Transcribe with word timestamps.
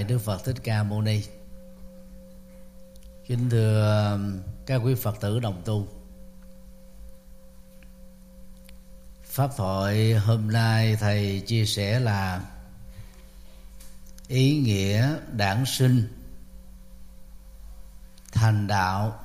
kính 0.00 0.08
đức 0.08 0.18
phật 0.18 0.44
thích 0.44 0.56
ca 0.64 0.82
mâu 0.82 1.02
ni. 1.02 1.22
Kính 3.26 3.50
thưa 3.50 4.12
um, 4.12 4.40
các 4.66 4.76
quý 4.76 4.94
phật 4.94 5.20
tử 5.20 5.40
đồng 5.40 5.62
tu. 5.64 5.88
Pháp 9.24 9.50
thoại 9.56 10.14
hôm 10.14 10.50
nay 10.50 10.96
thầy 10.96 11.42
chia 11.46 11.66
sẻ 11.66 12.00
là 12.00 12.44
ý 14.28 14.58
nghĩa 14.58 15.16
đản 15.32 15.64
sinh, 15.66 16.08
thành 18.32 18.66
đạo 18.66 19.20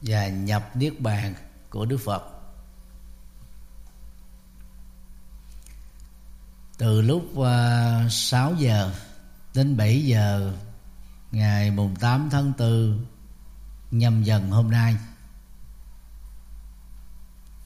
và 0.00 0.28
nhập 0.28 0.76
niết 0.76 1.00
bàn 1.00 1.34
của 1.70 1.84
đức 1.84 1.98
phật. 2.04 2.22
Từ 6.78 7.00
lúc 7.00 7.22
uh, 7.32 7.46
6 8.12 8.54
giờ 8.54 8.90
đến 9.54 9.76
7 9.76 10.06
giờ, 10.06 10.52
ngày 11.32 11.70
mùng 11.70 11.96
8 11.96 12.28
tháng 12.30 12.52
4 12.58 13.04
nhâm 13.90 14.22
dần 14.22 14.50
hôm 14.50 14.70
nay. 14.70 14.96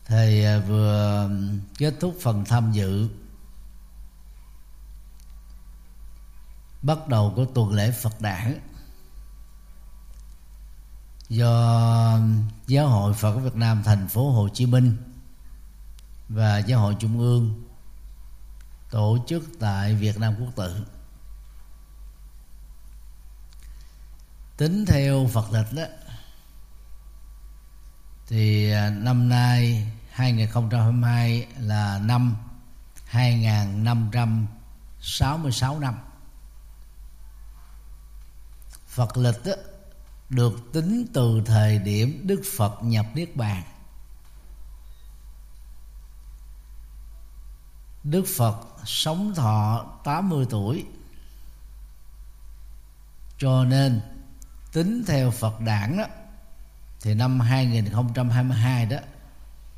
Thầy 0.04 0.44
à, 0.44 0.58
vừa 0.58 1.30
kết 1.78 1.94
thúc 2.00 2.16
phần 2.20 2.44
tham 2.44 2.72
dự. 2.72 3.08
Bắt 6.82 7.08
đầu 7.08 7.32
của 7.36 7.44
tuần 7.44 7.72
lễ 7.72 7.90
Phật 7.90 8.20
đản. 8.20 8.60
Do 11.28 12.20
giáo 12.66 12.88
hội 12.88 13.14
Phật 13.14 13.38
Việt 13.38 13.54
Nam 13.54 13.82
thành 13.84 14.08
phố 14.08 14.30
Hồ 14.30 14.48
Chí 14.48 14.66
Minh 14.66 14.96
và 16.28 16.58
giáo 16.58 16.80
hội 16.80 16.96
Trung 17.00 17.18
ương 17.18 17.64
tổ 18.90 19.18
chức 19.26 19.42
tại 19.60 19.94
Việt 19.94 20.18
Nam 20.18 20.34
Quốc 20.40 20.56
tự. 20.56 20.84
Tính 24.58 24.84
theo 24.86 25.28
Phật 25.32 25.52
lịch 25.52 25.72
đó 25.72 25.82
thì 28.26 28.72
à, 28.72 28.90
năm 28.90 29.28
nay 29.28 29.92
2022 30.10 31.46
là 31.58 31.98
năm 31.98 32.36
2566 33.04 35.80
năm 35.80 35.98
Phật 38.86 39.16
lịch 39.16 39.44
đó, 39.44 39.52
được 40.30 40.60
tính 40.72 41.06
từ 41.12 41.42
thời 41.46 41.78
điểm 41.78 42.20
Đức 42.24 42.42
Phật 42.56 42.78
nhập 42.82 43.06
Niết 43.14 43.36
Bàn. 43.36 43.62
Đức 48.04 48.24
Phật 48.36 48.66
sống 48.84 49.34
thọ 49.34 49.86
80 50.04 50.46
tuổi 50.50 50.86
Cho 53.38 53.64
nên 53.64 54.00
tính 54.78 55.04
theo 55.06 55.30
Phật 55.30 55.60
đản 55.60 55.98
đó, 55.98 56.04
thì 57.00 57.14
năm 57.14 57.40
2022 57.40 58.86
đó 58.86 58.96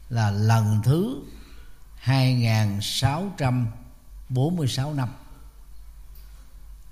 là 0.08 0.30
lần 0.30 0.80
thứ 0.84 1.16
2646 1.96 4.94
năm. 4.94 5.08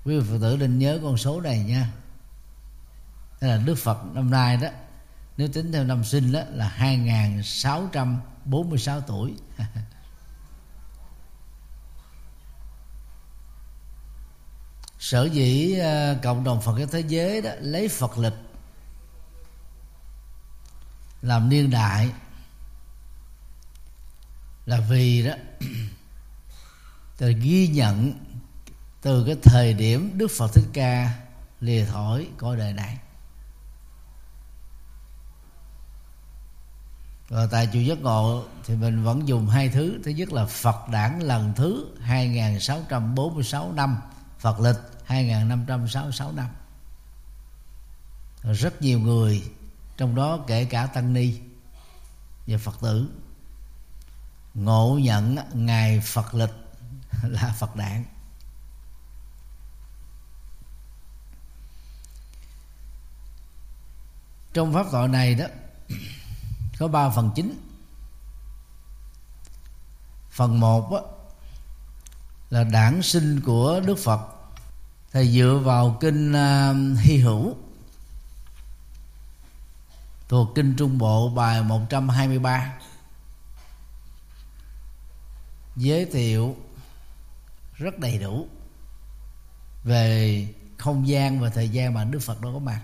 Quý 0.05 0.19
vị 0.19 0.25
phật 0.29 0.37
tử 0.41 0.57
nên 0.59 0.79
nhớ 0.79 0.99
con 1.03 1.17
số 1.17 1.41
này 1.41 1.59
nha. 1.59 1.91
Thế 3.39 3.47
là 3.47 3.57
Đức 3.57 3.75
Phật 3.75 3.97
năm 4.13 4.31
nay 4.31 4.57
đó, 4.57 4.67
nếu 5.37 5.47
tính 5.47 5.71
theo 5.71 5.83
năm 5.83 6.03
sinh 6.03 6.31
đó 6.31 6.41
là 6.49 6.67
2646 6.67 9.01
tuổi. 9.01 9.33
sở 14.99 15.25
dĩ 15.25 15.73
ờ, 15.79 16.17
cộng 16.23 16.43
đồng 16.43 16.61
Phật 16.61 16.77
giáo 16.77 16.87
thế 16.87 17.03
giới 17.07 17.41
đó 17.41 17.51
lấy 17.59 17.87
Phật 17.87 18.17
lịch 18.17 18.33
làm 21.21 21.49
niên 21.49 21.69
đại 21.69 22.11
là 24.65 24.79
vì 24.89 25.23
đó 25.23 25.33
từ 27.17 27.33
ghi 27.33 27.67
nhận 27.67 28.13
từ 29.01 29.23
cái 29.25 29.35
thời 29.43 29.73
điểm 29.73 30.11
Đức 30.17 30.27
Phật 30.37 30.53
Thích 30.53 30.67
Ca 30.73 31.19
lìa 31.59 31.85
thổi 31.85 32.27
cõi 32.37 32.57
đời 32.57 32.73
này. 32.73 32.97
Rồi 37.29 37.47
tại 37.51 37.69
chùa 37.73 37.79
Giác 37.79 38.01
Ngộ 38.01 38.43
thì 38.65 38.75
mình 38.75 39.03
vẫn 39.03 39.27
dùng 39.27 39.47
hai 39.47 39.69
thứ. 39.69 39.99
Thứ 40.03 40.11
nhất 40.11 40.33
là 40.33 40.45
Phật 40.45 40.89
đản 40.91 41.19
lần 41.19 41.53
thứ 41.55 41.85
2646 42.01 43.71
năm. 43.73 43.97
Phật 44.39 44.59
lịch 44.59 44.77
2566 45.05 46.31
năm 46.31 46.49
Rất 48.43 48.81
nhiều 48.81 48.99
người 48.99 49.51
trong 49.97 50.15
đó 50.15 50.39
kể 50.47 50.65
cả 50.65 50.85
tăng 50.85 51.13
ni 51.13 51.39
và 52.47 52.57
phật 52.57 52.75
tử 52.81 53.09
ngộ 54.53 54.99
nhận 55.01 55.37
ngày 55.53 56.01
phật 56.05 56.33
lịch 56.33 56.53
là 57.23 57.55
phật 57.59 57.75
đản. 57.75 58.05
Trong 64.53 64.73
pháp 64.73 64.85
thoại 64.91 65.07
này 65.07 65.35
đó 65.35 65.45
có 66.79 66.87
ba 66.87 67.09
phần 67.09 67.31
chính. 67.35 67.59
Phần 70.31 70.59
một 70.59 70.91
đó, 70.91 71.01
là 72.49 72.63
đản 72.63 73.01
sinh 73.01 73.41
của 73.41 73.81
đức 73.85 73.95
phật. 73.95 74.21
Thầy 75.11 75.27
dựa 75.27 75.61
vào 75.63 75.97
kinh 76.01 76.31
uh, 76.31 76.99
hy 76.99 77.17
hữu. 77.17 77.55
Thuộc 80.29 80.49
kinh 80.55 80.75
Trung 80.77 80.97
Bộ 80.97 81.29
bài 81.29 81.63
123 81.63 82.79
giới 85.75 86.05
thiệu 86.05 86.55
rất 87.75 87.99
đầy 87.99 88.17
đủ 88.17 88.47
về 89.83 90.47
không 90.77 91.07
gian 91.07 91.39
và 91.39 91.49
thời 91.49 91.69
gian 91.69 91.93
mà 91.93 92.03
Đức 92.03 92.19
Phật 92.19 92.41
đó 92.41 92.49
có 92.53 92.59
mặt. 92.59 92.81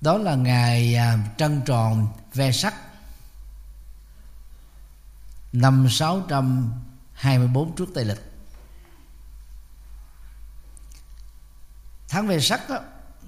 Đó 0.00 0.18
là 0.18 0.34
ngày 0.34 0.94
à, 0.94 1.18
trăng 1.38 1.60
tròn 1.66 2.08
ve 2.34 2.52
sắc 2.52 2.74
năm 5.54 5.86
624 5.90 7.76
trước 7.76 7.88
Tây 7.94 8.04
lịch. 8.04 8.20
Tháng 12.08 12.26
về 12.26 12.40
sắc 12.40 12.68
đó 12.68 12.80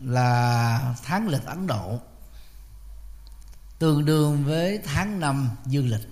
là 0.02 0.94
tháng 1.04 1.28
lịch 1.28 1.44
ấn 1.44 1.66
độ, 1.66 2.00
tương 3.78 4.04
đương 4.04 4.44
với 4.44 4.80
tháng 4.84 5.20
năm 5.20 5.50
dương 5.66 5.88
lịch. 5.88 6.08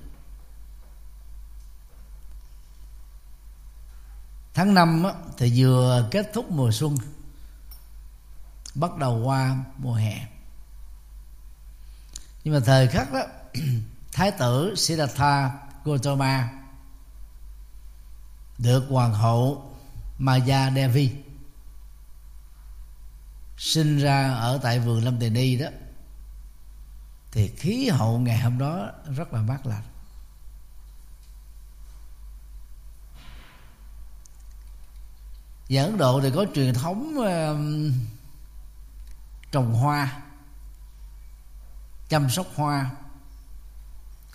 Tháng 4.55 4.75
năm 4.75 5.05
thì 5.39 5.53
vừa 5.57 6.09
kết 6.11 6.31
thúc 6.35 6.51
mùa 6.51 6.71
xuân, 6.73 6.97
bắt 8.75 8.97
đầu 8.97 9.23
qua 9.25 9.57
mùa 9.79 9.95
hè. 9.95 10.27
Nhưng 12.45 12.55
mà 12.55 12.61
thời 12.67 12.89
khắc 12.89 13.13
đó 13.13 13.23
thái 14.13 14.31
tử 14.31 14.75
Siddhartha 14.77 15.64
Gautama 15.85 16.49
được 18.59 18.87
hoàng 18.91 19.15
hậu 19.15 19.75
Maya 20.19 20.71
Devi 20.71 21.17
sinh 23.59 23.99
ra 23.99 24.35
ở 24.35 24.61
tại 24.63 24.81
vườn 24.81 25.05
lâm 25.05 25.19
tề 25.21 25.31
ni 25.31 25.57
đó 25.57 25.67
thì 27.31 27.49
khí 27.49 27.89
hậu 27.89 28.19
ngày 28.19 28.39
hôm 28.39 28.59
đó 28.59 28.91
rất 29.17 29.33
là 29.33 29.41
mát 29.41 29.67
lạnh 29.67 29.83
và 35.69 35.83
ấn 35.83 35.99
độ 35.99 36.21
thì 36.21 36.31
có 36.35 36.47
truyền 36.55 36.75
thống 36.75 37.17
uh, 37.19 37.95
trồng 39.53 39.75
hoa 39.75 40.23
chăm 42.09 42.31
sóc 42.31 42.47
hoa 42.55 42.91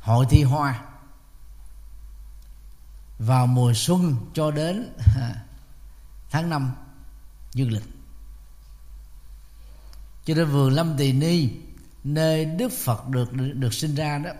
hội 0.02 0.25
thi 0.30 0.44
hoa 0.44 0.89
vào 3.19 3.48
mùa 3.48 3.74
xuân 3.75 4.16
cho 4.33 4.51
đến 4.51 4.94
tháng 6.30 6.50
năm, 6.50 6.75
dương 7.54 7.71
lịch. 7.71 7.83
Cho 10.25 10.33
nên 10.33 10.45
vườn 10.45 10.74
lâm 10.74 10.98
tỳ 10.98 11.13
ni, 11.13 11.50
nơi 12.04 12.45
đức 12.45 12.71
phật 12.71 13.07
được 13.07 13.33
được 13.33 13.74
sinh 13.74 13.95
ra 13.95 14.18
đó, 14.18 14.31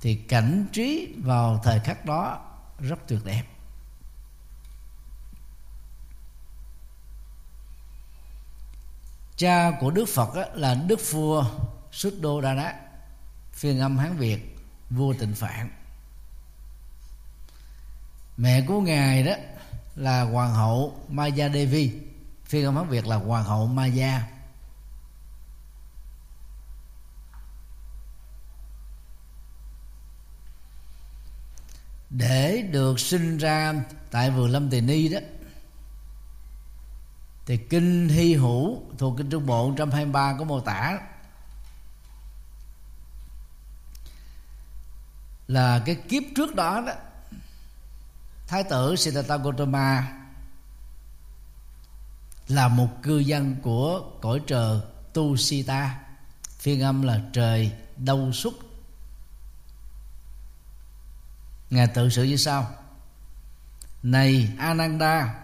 thì 0.00 0.14
cảnh 0.14 0.66
trí 0.72 1.14
vào 1.18 1.60
thời 1.64 1.80
khắc 1.80 2.04
đó 2.04 2.44
rất 2.78 2.98
tuyệt 3.06 3.20
đẹp. 3.24 3.44
Cha 9.36 9.70
của 9.80 9.90
đức 9.90 10.04
phật 10.08 10.34
là 10.54 10.74
đức 10.74 11.00
vua 11.10 11.42
đô 11.42 11.50
Đà 11.50 11.68
Suddhodana 11.92 12.74
phiên 13.52 13.80
âm 13.80 13.98
hán 13.98 14.16
việt, 14.16 14.56
vua 14.90 15.14
tịnh 15.18 15.34
phạn 15.34 15.70
mẹ 18.38 18.64
của 18.66 18.80
ngài 18.80 19.22
đó 19.22 19.32
là 19.96 20.22
hoàng 20.22 20.54
hậu 20.54 21.00
Maya 21.08 21.48
Devi. 21.48 21.92
Phiên 22.44 22.64
âm 22.64 22.76
hán 22.76 22.88
việt 22.88 23.06
là 23.06 23.16
hoàng 23.16 23.44
hậu 23.44 23.66
Maya. 23.66 24.28
Để 32.10 32.62
được 32.70 33.00
sinh 33.00 33.38
ra 33.38 33.74
tại 34.10 34.30
vườn 34.30 34.50
lâm 34.50 34.70
tỳ 34.70 34.80
ni 34.80 35.08
đó, 35.08 35.18
thì 37.46 37.56
kinh 37.56 38.08
hy 38.08 38.34
hữu 38.34 38.82
thuộc 38.98 39.14
kinh 39.18 39.30
trung 39.30 39.46
bộ 39.46 39.68
123 39.68 40.36
có 40.38 40.44
mô 40.44 40.60
tả 40.60 40.98
là 45.48 45.82
cái 45.86 45.94
kiếp 45.94 46.22
trước 46.36 46.54
đó 46.54 46.82
đó 46.86 46.92
thái 48.48 48.64
tử 48.64 48.96
Siddhartha 48.96 49.36
Gautama 49.36 50.12
là 52.48 52.68
một 52.68 52.88
cư 53.02 53.18
dân 53.18 53.56
của 53.62 54.02
cõi 54.20 54.40
trời 54.46 54.80
Tu 55.12 55.36
Sita 55.36 55.98
phiên 56.58 56.82
âm 56.82 57.02
là 57.02 57.20
trời 57.32 57.72
đâu 57.96 58.32
xuất 58.32 58.54
ngài 61.70 61.86
tự 61.86 62.08
sự 62.08 62.22
như 62.22 62.36
sau. 62.36 62.70
Này 64.02 64.48
Ananda, 64.58 65.34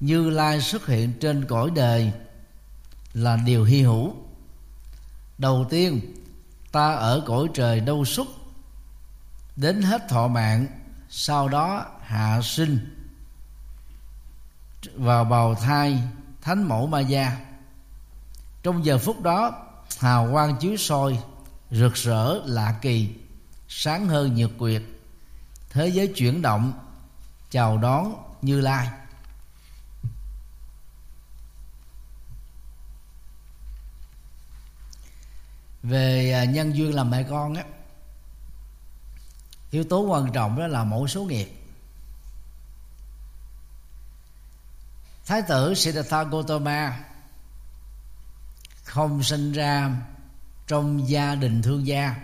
như 0.00 0.30
lai 0.30 0.60
xuất 0.60 0.86
hiện 0.86 1.12
trên 1.20 1.44
cõi 1.44 1.70
đời 1.74 2.12
là 3.14 3.36
điều 3.36 3.64
hy 3.64 3.82
hữu. 3.82 4.14
Đầu 5.38 5.66
tiên, 5.70 6.00
ta 6.72 6.94
ở 6.94 7.22
cõi 7.26 7.46
trời 7.54 7.80
đâu 7.80 8.04
xuất 8.04 8.26
đến 9.56 9.82
hết 9.82 10.08
thọ 10.08 10.28
mạng 10.28 10.66
sau 11.08 11.48
đó 11.48 11.86
hạ 12.02 12.40
sinh 12.42 12.92
vào 14.96 15.24
bào 15.24 15.54
thai 15.54 16.02
thánh 16.42 16.62
mẫu 16.62 16.86
ma 16.86 17.00
gia 17.00 17.46
trong 18.66 18.84
giờ 18.84 18.98
phút 18.98 19.22
đó, 19.22 19.66
hào 19.98 20.28
quang 20.32 20.56
chiếu 20.56 20.76
soi, 20.76 21.18
rực 21.70 21.94
rỡ, 21.94 22.40
lạ 22.44 22.78
kỳ, 22.82 23.14
sáng 23.68 24.08
hơn 24.08 24.34
nhật 24.34 24.50
quyệt. 24.58 24.82
Thế 25.70 25.88
giới 25.88 26.06
chuyển 26.08 26.42
động, 26.42 26.72
chào 27.50 27.78
đón 27.78 28.14
như 28.42 28.60
lai. 28.60 28.88
Về 35.82 36.32
à, 36.32 36.44
nhân 36.44 36.76
duyên 36.76 36.94
làm 36.94 37.10
mẹ 37.10 37.22
con 37.30 37.54
á 37.54 37.64
yếu 39.70 39.84
tố 39.84 40.00
quan 40.00 40.32
trọng 40.32 40.58
đó 40.58 40.66
là 40.66 40.84
mẫu 40.84 41.08
số 41.08 41.24
nghiệp. 41.24 41.52
Thái 45.26 45.42
tử 45.42 45.74
Siddhartha 45.74 46.22
Gautama 46.22 47.04
không 48.84 49.22
sinh 49.22 49.52
ra 49.52 49.96
trong 50.66 51.08
gia 51.08 51.34
đình 51.34 51.62
thương 51.62 51.86
gia, 51.86 52.16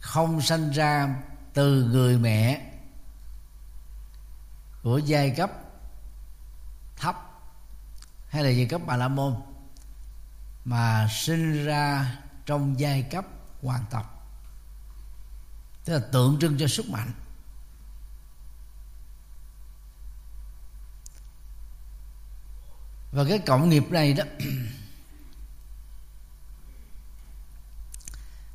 không 0.00 0.40
sinh 0.40 0.70
ra 0.70 1.22
từ 1.54 1.84
người 1.84 2.18
mẹ 2.18 2.72
của 4.82 4.98
giai 4.98 5.30
cấp 5.30 5.50
thấp 6.96 7.16
hay 8.28 8.44
là 8.44 8.50
giai 8.50 8.66
cấp 8.66 8.80
bà 8.86 8.96
la 8.96 9.08
môn, 9.08 9.34
mà 10.64 11.08
sinh 11.10 11.64
ra 11.64 12.16
trong 12.46 12.80
giai 12.80 13.02
cấp 13.02 13.24
hoàng 13.62 13.84
tộc 13.90 14.15
tức 15.86 15.92
là 15.92 15.98
tượng 16.12 16.38
trưng 16.40 16.58
cho 16.58 16.66
sức 16.66 16.88
mạnh. 16.88 17.12
Và 23.12 23.24
cái 23.28 23.38
cộng 23.38 23.68
nghiệp 23.68 23.90
này 23.90 24.12
đó 24.12 24.24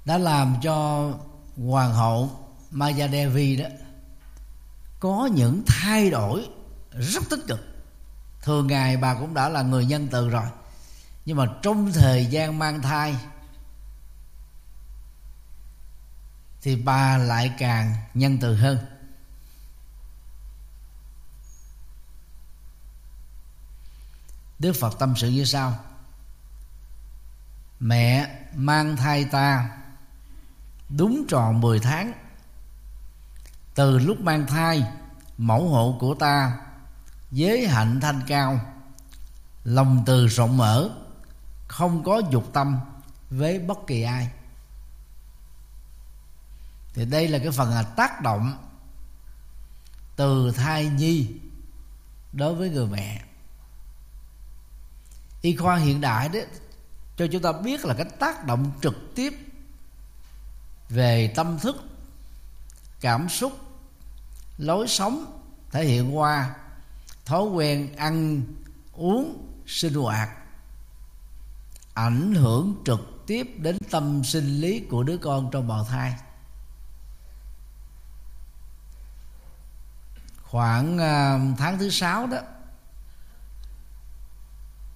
đã 0.06 0.18
làm 0.18 0.56
cho 0.64 1.10
hoàng 1.58 1.94
hậu 1.94 2.32
Maya 2.72 3.08
Devi 3.08 3.56
đó 3.56 3.66
có 5.00 5.30
những 5.34 5.64
thay 5.68 6.10
đổi 6.10 6.50
rất 6.92 7.24
tích 7.30 7.40
cực. 7.48 7.60
Thường 8.42 8.68
ngày 8.68 8.98
bà 8.98 9.14
cũng 9.14 9.34
đã 9.34 9.50
là 9.50 9.62
người 9.62 9.86
nhân 9.86 10.08
từ 10.12 10.30
rồi. 10.30 10.46
Nhưng 11.26 11.38
mà 11.38 11.46
trong 11.62 11.92
thời 11.92 12.26
gian 12.26 12.60
mang 12.60 12.82
thai 12.82 13.16
thì 16.62 16.76
bà 16.76 17.18
lại 17.18 17.54
càng 17.58 17.96
nhân 18.14 18.38
từ 18.42 18.56
hơn. 18.56 18.78
Đức 24.60 24.74
Phật 24.80 25.00
tâm 25.00 25.14
sự 25.18 25.30
như 25.30 25.46
sau. 25.46 25.80
Mẹ 27.80 28.40
mang 28.56 28.98
thai 28.98 29.26
ta 29.26 29.78
Đúng 30.90 31.26
tròn 31.30 31.62
10 31.62 31.80
tháng. 31.80 32.14
Từ 33.76 34.00
lúc 34.00 34.20
mang 34.20 34.48
thai, 34.48 34.84
Mẫu 35.38 35.70
hộ 35.70 35.98
của 36.00 36.16
ta 36.16 36.60
Giới 37.32 37.68
hạnh 37.68 38.00
thanh 38.02 38.22
cao, 38.28 38.60
Lòng 39.64 40.04
từ 40.06 40.28
rộng 40.28 40.58
mở, 40.58 40.90
Không 41.68 42.04
có 42.04 42.22
dục 42.32 42.54
tâm 42.54 42.80
Với 43.30 43.60
bất 43.60 43.78
kỳ 43.88 44.02
ai. 44.02 44.30
Thì 46.94 47.06
đây 47.06 47.28
là 47.28 47.40
cái 47.40 47.52
phần 47.52 47.70
là 47.70 47.84
tác 47.84 48.22
động 48.22 48.58
Từ 50.16 50.52
thai 50.52 50.86
nhi 50.86 51.28
Đối 52.34 52.56
với 52.56 52.70
người 52.70 52.88
mẹ. 52.88 53.22
Y 55.42 55.56
khoa 55.56 55.76
hiện 55.76 56.02
đại 56.02 56.30
đó, 56.30 56.40
cho 57.18 57.28
chúng 57.32 57.42
ta 57.42 57.52
biết 57.52 57.86
là 57.86 57.94
cái 57.94 58.06
tác 58.20 58.46
động 58.46 58.72
trực 58.82 59.16
tiếp 59.16 59.34
về 60.90 61.34
tâm 61.36 61.60
thức, 61.60 61.76
cảm 63.02 63.30
xúc, 63.30 63.52
lối 64.58 64.88
sống 64.88 65.42
thể 65.72 65.86
hiện 65.86 66.18
qua 66.18 66.56
thói 67.26 67.44
quen 67.44 67.96
ăn, 67.96 68.42
uống, 68.94 69.48
sinh 69.68 69.94
hoạt, 69.94 70.30
ảnh 71.94 72.36
hưởng 72.36 72.76
trực 72.86 73.24
tiếp 73.28 73.48
đến 73.58 73.78
tâm 73.92 74.24
sinh 74.24 74.62
lý 74.62 74.80
của 74.80 75.04
đứa 75.04 75.18
con 75.18 75.50
trong 75.52 75.68
bào 75.68 75.84
thai. 75.84 76.14
Khoảng 80.52 80.98
ờ, 80.98 81.40
tháng 81.58 81.80
thứ 81.80 81.90
sáu 81.90 82.28
đó 82.28 82.38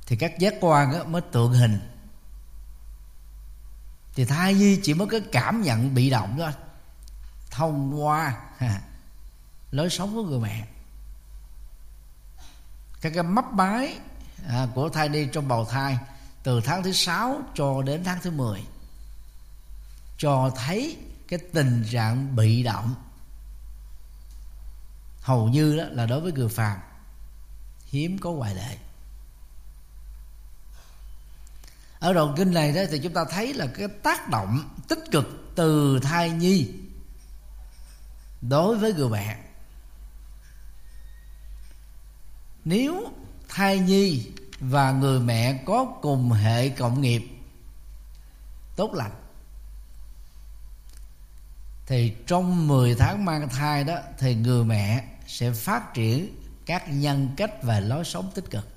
thì 0.07 0.15
các 0.15 0.39
giác 0.39 0.53
quan 0.62 1.12
mới 1.12 1.21
tượng 1.21 1.53
hình. 1.53 1.79
Thì 4.15 4.25
thai 4.25 4.53
nhi 4.53 4.79
chỉ 4.83 4.93
mới 4.93 5.07
có 5.07 5.19
cảm 5.31 5.62
nhận 5.62 5.95
bị 5.95 6.09
động 6.09 6.35
thôi 6.38 6.51
thông 7.51 8.03
qua 8.03 8.38
ha, 8.57 8.81
lối 9.71 9.89
sống 9.89 10.15
của 10.15 10.24
người 10.24 10.39
mẹ. 10.39 10.67
Các 13.01 13.12
cái 13.15 13.24
mấp 13.24 13.45
mái 13.53 14.00
à, 14.47 14.67
của 14.75 14.89
thai 14.89 15.09
nhi 15.09 15.27
trong 15.31 15.47
bào 15.47 15.65
thai 15.65 15.97
từ 16.43 16.62
tháng 16.62 16.83
thứ 16.83 16.91
sáu 16.91 17.41
cho 17.53 17.81
đến 17.81 18.03
tháng 18.03 18.19
thứ 18.21 18.31
10 18.31 18.63
cho 20.17 20.51
thấy 20.55 20.97
cái 21.27 21.39
tình 21.53 21.85
trạng 21.91 22.35
bị 22.35 22.63
động 22.63 22.95
hầu 25.25 25.48
như 25.48 25.77
đó 25.77 25.84
là 25.91 26.05
đối 26.05 26.22
với 26.22 26.32
người 26.32 26.50
phàm, 26.50 26.79
hiếm 27.86 28.17
có 28.17 28.32
ngoại 28.32 28.55
lệ. 28.55 28.77
Ở 32.00 32.13
đoạn 32.13 32.34
kinh 32.38 32.53
này 32.53 32.72
đó 32.72 32.82
thì 32.91 33.00
chúng 33.00 33.13
ta 33.13 33.25
thấy 33.32 33.53
là 33.53 33.67
cái 33.77 33.88
tác 33.88 34.29
động 34.29 34.70
tích 34.88 35.00
cực 35.12 35.25
từ 35.55 36.00
thai 36.00 36.29
nhi 36.29 36.72
đối 38.41 38.77
với 38.77 38.94
người 38.94 39.10
mẹ. 39.10 39.39
Nếu 42.65 43.12
thai 43.50 43.79
nhi 43.79 44.32
và 44.60 44.91
người 44.91 45.20
mẹ 45.20 45.63
có 45.65 45.86
cùng 46.01 46.32
hệ 46.32 46.70
cộng 46.70 47.01
nghiệp 47.01 47.24
tốt 48.75 48.94
lành, 48.94 49.15
thì 51.86 52.13
trong 52.27 52.67
10 52.67 52.96
tháng 52.96 53.25
mang 53.25 53.50
thai 53.50 53.84
đó 53.84 53.98
thì 54.17 54.36
người 54.36 54.63
mẹ 54.63 55.14
sẽ 55.27 55.51
phát 55.51 55.94
triển 55.94 56.36
các 56.65 56.84
nhân 56.88 57.29
cách 57.38 57.63
và 57.63 57.79
lối 57.79 58.05
sống 58.05 58.32
tích 58.36 58.46
cực. 58.50 58.67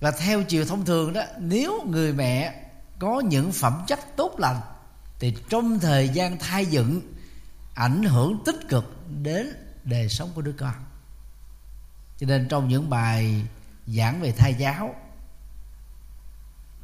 Và 0.00 0.10
theo 0.10 0.42
chiều 0.42 0.64
thông 0.64 0.84
thường 0.84 1.12
đó, 1.12 1.22
nếu 1.38 1.82
người 1.86 2.12
mẹ 2.12 2.62
có 2.98 3.20
những 3.20 3.52
phẩm 3.52 3.84
chất 3.86 4.00
tốt 4.16 4.34
lành, 4.38 4.60
thì 5.18 5.36
trong 5.48 5.80
thời 5.80 6.08
gian 6.08 6.38
thai 6.38 6.66
dựng, 6.66 7.00
ảnh 7.74 8.02
hưởng 8.02 8.42
tích 8.46 8.68
cực 8.68 8.96
đến 9.22 9.46
đời 9.84 10.08
sống 10.08 10.30
của 10.34 10.42
đứa 10.42 10.52
con. 10.52 10.74
Cho 12.18 12.26
nên 12.26 12.48
trong 12.48 12.68
những 12.68 12.90
bài 12.90 13.42
giảng 13.86 14.20
về 14.20 14.32
thai 14.32 14.54
giáo, 14.54 14.94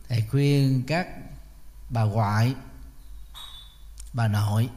thầy 0.08 0.24
khuyên 0.30 0.82
các 0.86 1.08
bà 1.88 2.02
ngoại, 2.02 2.54
bà 4.12 4.28
nội 4.28 4.68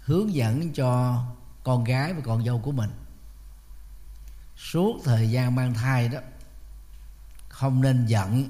hướng 0.00 0.34
dẫn 0.34 0.72
cho 0.72 1.22
con 1.64 1.84
gái 1.84 2.12
và 2.12 2.20
con 2.24 2.44
dâu 2.44 2.58
của 2.58 2.72
mình. 2.72 2.90
Suốt 4.56 5.00
thời 5.04 5.30
gian 5.30 5.54
mang 5.54 5.74
thai 5.74 6.08
đó, 6.08 6.18
không 7.48 7.80
nên 7.80 8.06
giận, 8.06 8.48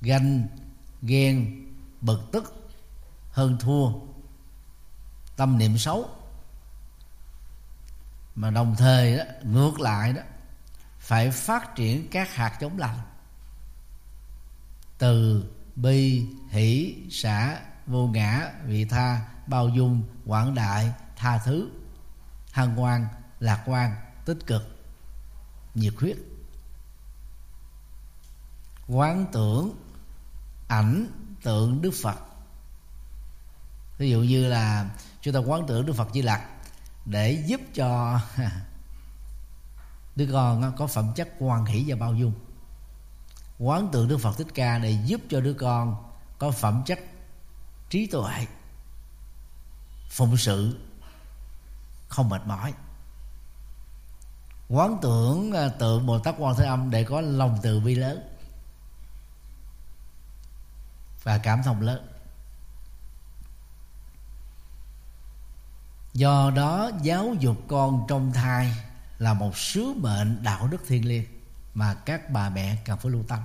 ganh, 0.00 0.46
ghen, 1.02 1.66
bực 2.00 2.20
tức, 2.32 2.70
hơn 3.30 3.56
thua. 3.60 3.92
Tâm 5.36 5.58
niệm 5.58 5.78
xấu. 5.78 6.10
Mà 8.34 8.50
đồng 8.50 8.74
thời 8.78 9.16
đó, 9.16 9.24
ngược 9.42 9.80
lại 9.80 10.12
đó, 10.12 10.22
phải 10.98 11.30
phát 11.30 11.74
triển 11.74 12.08
các 12.10 12.34
hạt 12.34 12.56
chống 12.60 12.78
lành 12.78 12.98
từ 14.98 15.44
bi, 15.76 16.26
hỷ, 16.50 16.96
xã, 17.10 17.60
vô 17.86 18.06
ngã, 18.06 18.52
vị 18.66 18.84
tha 18.84 19.33
bao 19.46 19.68
dung, 19.68 20.02
quảng 20.26 20.54
đại, 20.54 20.92
tha 21.16 21.38
thứ. 21.38 21.70
Hân 22.52 22.70
hoan 22.70 23.06
lạc 23.40 23.62
quan 23.66 23.96
tích 24.24 24.38
cực, 24.46 24.62
nhiệt 25.74 25.94
huyết. 26.00 26.16
Quán 28.88 29.26
tưởng, 29.32 29.76
ảnh 30.68 31.06
tượng 31.42 31.82
đức 31.82 31.94
phật. 32.02 32.18
Ví 33.98 34.10
dụ 34.10 34.20
như 34.20 34.48
là 34.48 34.90
chúng 35.20 35.34
ta 35.34 35.40
quán 35.40 35.66
tưởng 35.66 35.86
đức 35.86 35.92
phật 35.92 36.08
di 36.14 36.22
lặc 36.22 36.42
để 37.06 37.44
giúp 37.46 37.60
cho 37.74 38.20
đứa 40.16 40.28
con 40.32 40.72
có 40.76 40.86
phẩm 40.86 41.12
chất 41.16 41.28
hoàn 41.38 41.64
hỷ 41.64 41.84
và 41.86 41.96
bao 41.96 42.14
dung. 42.14 42.32
Quán 43.58 43.88
tưởng 43.92 44.08
đức 44.08 44.18
phật 44.18 44.38
thích 44.38 44.46
ca 44.54 44.78
để 44.78 44.98
giúp 45.04 45.20
cho 45.30 45.40
đứa 45.40 45.54
con 45.54 45.96
có 46.38 46.50
phẩm 46.50 46.82
chất 46.86 46.98
trí 47.90 48.06
tuệ 48.06 48.46
phụng 50.14 50.36
sự 50.36 50.78
không 52.08 52.28
mệt 52.28 52.46
mỏi. 52.46 52.74
Quán 54.68 54.98
tưởng 55.02 55.52
à, 55.52 55.68
tượng 55.68 56.06
bồ 56.06 56.18
tát 56.18 56.34
quan 56.38 56.54
thế 56.56 56.64
âm 56.64 56.90
để 56.90 57.04
có 57.04 57.20
lòng 57.20 57.58
từ 57.62 57.80
bi 57.80 57.94
lớn 57.94 58.36
và 61.22 61.38
cảm 61.38 61.62
thông 61.62 61.80
lớn. 61.80 62.08
Do 66.12 66.50
đó, 66.56 66.90
giáo 67.02 67.34
dục 67.40 67.56
con 67.68 68.04
trong 68.08 68.32
thai 68.32 68.74
là 69.18 69.34
một 69.34 69.56
sứ 69.56 69.94
mệnh 69.96 70.42
đạo 70.42 70.68
đức 70.68 70.82
thiêng 70.88 71.08
liêng 71.08 71.24
mà 71.74 71.94
các 71.94 72.30
bà 72.30 72.48
mẹ 72.48 72.76
cần 72.84 72.98
phải 72.98 73.12
lưu 73.12 73.24
tâm. 73.28 73.40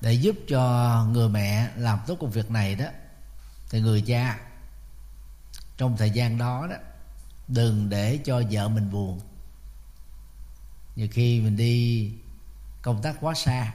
Để 0.00 0.12
giúp 0.12 0.36
cho 0.48 1.04
người 1.10 1.28
mẹ 1.28 1.70
làm 1.76 1.98
tốt 2.06 2.16
công 2.20 2.30
việc 2.30 2.50
này 2.50 2.74
đó, 2.74 2.86
thì 3.70 3.80
người 3.80 4.02
cha 4.06 4.38
trong 5.76 5.96
thời 5.96 6.10
gian 6.10 6.38
đó 6.38 6.66
đó, 6.70 6.76
đừng 7.48 7.88
để 7.88 8.20
cho 8.24 8.42
vợ 8.50 8.68
mình 8.68 8.90
buồn. 8.90 9.20
Nhiều 10.96 11.08
khi 11.10 11.40
mình 11.40 11.56
đi 11.56 12.12
công 12.82 13.02
tác 13.02 13.16
quá 13.20 13.34
xa, 13.34 13.74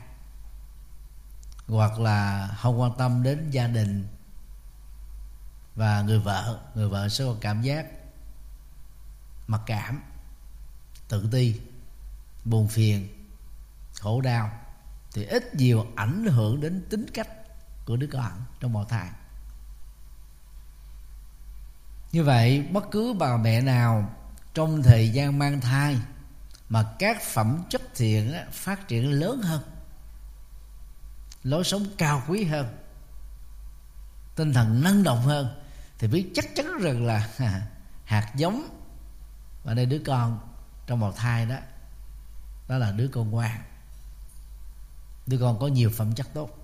hoặc 1.68 2.00
là 2.00 2.50
không 2.58 2.82
quan 2.82 2.92
tâm 2.98 3.24
đến 3.24 3.50
gia 3.50 3.68
đình 3.68 4.08
và 5.76 6.02
người 6.02 6.20
vợ 6.20 6.60
người 6.76 6.90
vợ 6.90 7.10
sẽ 7.10 7.24
có 7.24 7.36
cảm 7.42 7.62
giác 7.62 7.86
mặc 9.48 9.62
cảm, 9.66 10.02
tự 11.08 11.30
ti, 11.32 11.62
buồn 12.46 12.68
phiền, 12.68 13.08
khổ 13.94 14.22
đau, 14.22 14.52
thì 15.14 15.26
ít 15.26 15.56
nhiều 15.56 15.88
ảnh 15.96 16.26
hưởng 16.26 16.62
đến 16.62 16.86
tính 16.90 17.06
cách 17.14 17.30
của 17.86 17.98
đứa 17.98 18.08
con 18.12 18.32
trong 18.60 18.74
bào 18.74 18.86
thai 18.86 19.10
như 22.12 22.24
vậy, 22.24 22.62
bất 22.72 22.84
cứ 22.92 23.14
bà 23.14 23.38
mẹ 23.38 23.62
nào 23.62 24.14
trong 24.54 24.84
thời 24.84 25.10
gian 25.10 25.40
mang 25.40 25.62
thai 25.62 25.98
mà 26.70 26.96
các 27.00 27.22
phẩm 27.22 27.64
chất 27.70 27.82
thiện 27.96 28.34
phát 28.52 28.88
triển 28.88 29.12
lớn 29.12 29.42
hơn, 29.42 29.62
lối 31.44 31.64
sống 31.64 31.86
cao 31.98 32.24
quý 32.28 32.44
hơn, 32.44 32.78
tinh 34.36 34.54
thần 34.54 34.84
năng 34.84 35.04
động 35.04 35.22
hơn, 35.22 35.62
thì 36.00 36.08
biết 36.08 36.32
chắc 36.34 36.46
chắn 36.56 36.80
rằng 36.82 37.06
là 37.06 37.30
hạt 38.06 38.32
giống 38.36 38.68
và 39.64 39.74
đây 39.74 39.86
đứa 39.86 40.02
con 40.06 40.40
trong 40.88 41.00
bào 41.00 41.12
thai 41.12 41.46
đó 41.46 41.56
đó 42.68 42.78
là 42.78 42.92
đứa 42.92 43.08
con 43.08 43.32
ngoan 43.32 43.62
đứa 45.28 45.38
con 45.38 45.60
có 45.60 45.68
nhiều 45.68 45.90
phẩm 45.90 46.16
chất 46.16 46.28
tốt. 46.34 46.61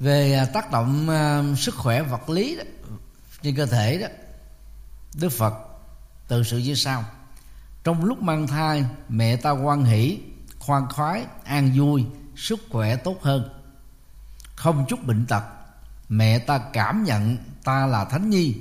Về 0.00 0.32
à, 0.32 0.44
tác 0.44 0.70
động 0.70 1.08
uh, 1.08 1.58
sức 1.58 1.74
khỏe 1.74 2.02
vật 2.02 2.28
lý 2.28 2.56
đó, 2.56 2.64
trên 3.42 3.56
cơ 3.56 3.66
thể 3.66 3.98
đó 3.98 4.06
đức 5.14 5.32
phật 5.32 5.54
từ 6.28 6.42
sự 6.42 6.58
như 6.58 6.74
sau. 6.74 7.04
Trong 7.84 8.04
lúc 8.04 8.22
mang 8.22 8.46
thai 8.46 8.84
mẹ 9.08 9.36
ta 9.36 9.50
quan 9.50 9.84
hỷ 9.84 10.20
khoan 10.58 10.88
khoái 10.88 11.24
an 11.44 11.72
vui 11.74 12.04
sức 12.36 12.60
khỏe 12.70 12.96
tốt 12.96 13.22
hơn. 13.22 13.48
Không 14.54 14.86
chút 14.88 15.04
bệnh 15.04 15.26
tật 15.26 15.42
mẹ 16.08 16.38
ta 16.38 16.58
cảm 16.72 17.04
nhận 17.04 17.36
ta 17.64 17.86
là 17.86 18.04
thánh 18.04 18.30
nhi. 18.30 18.54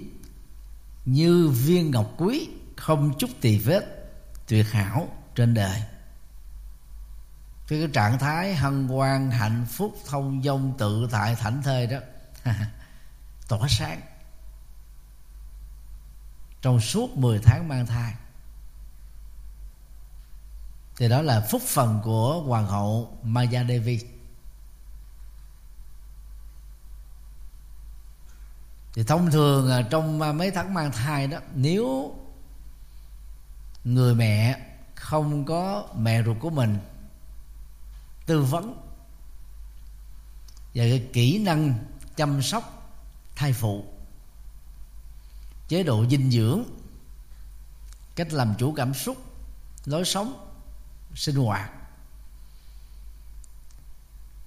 Như 1.06 1.48
viên 1.48 1.92
ngọc 1.92 2.14
quý 2.18 2.50
không 2.76 3.14
chút 3.20 3.30
tỳ 3.42 3.58
vết 3.58 4.12
tuyệt 4.48 4.72
hảo 4.72 5.08
trên 5.36 5.54
đời 5.54 5.82
cái, 7.68 7.80
cái 7.80 7.90
trạng 7.94 8.20
thái 8.20 8.56
hân 8.56 8.88
hoan 8.88 9.32
hạnh 9.32 9.66
phúc 9.70 9.96
thông 10.08 10.44
dong 10.44 10.74
tự 10.78 11.08
tại 11.12 11.36
thảnh 11.36 11.62
thơi 11.64 11.88
đó 11.88 12.00
tỏa 13.48 13.68
sáng. 13.70 14.02
Trong 16.62 16.80
suốt 16.80 17.18
10 17.18 17.40
tháng 17.40 17.68
mang 17.68 17.86
thai 17.86 18.14
thì 20.98 21.10
đó 21.10 21.22
là 21.22 21.42
phúc 21.42 21.62
phần 21.66 22.02
của 22.04 22.42
hoàng 22.42 22.68
hậu 22.68 23.18
Maya 23.24 23.64
Devi. 23.64 24.00
Thì 28.94 29.04
thông 29.04 29.32
thường 29.32 29.84
trong 29.90 30.38
mấy 30.38 30.52
tháng 30.52 30.74
mang 30.74 30.92
thai 30.92 31.28
đó 31.28 31.38
nếu 31.56 32.16
người 33.84 34.16
mẹ 34.16 34.60
không 34.96 35.46
có 35.46 35.88
mẹ 35.98 36.24
ruột 36.24 36.38
của 36.40 36.50
mình 36.50 36.80
tư 38.26 38.42
vấn 38.42 38.82
và 40.76 40.84
cái 40.84 41.08
kỹ 41.14 41.38
năng 41.38 41.74
chăm 42.16 42.42
sóc 42.42 42.92
thai 43.36 43.54
phụ. 43.54 43.86
Chế 45.68 45.84
độ 45.84 46.06
dinh 46.10 46.32
dưỡng, 46.32 46.64
cách 48.16 48.34
làm 48.34 48.56
chủ 48.58 48.74
cảm 48.74 48.94
xúc, 48.94 49.18
lối 49.86 50.06
sống, 50.06 50.52
sinh 51.16 51.36
hoạt. 51.36 51.72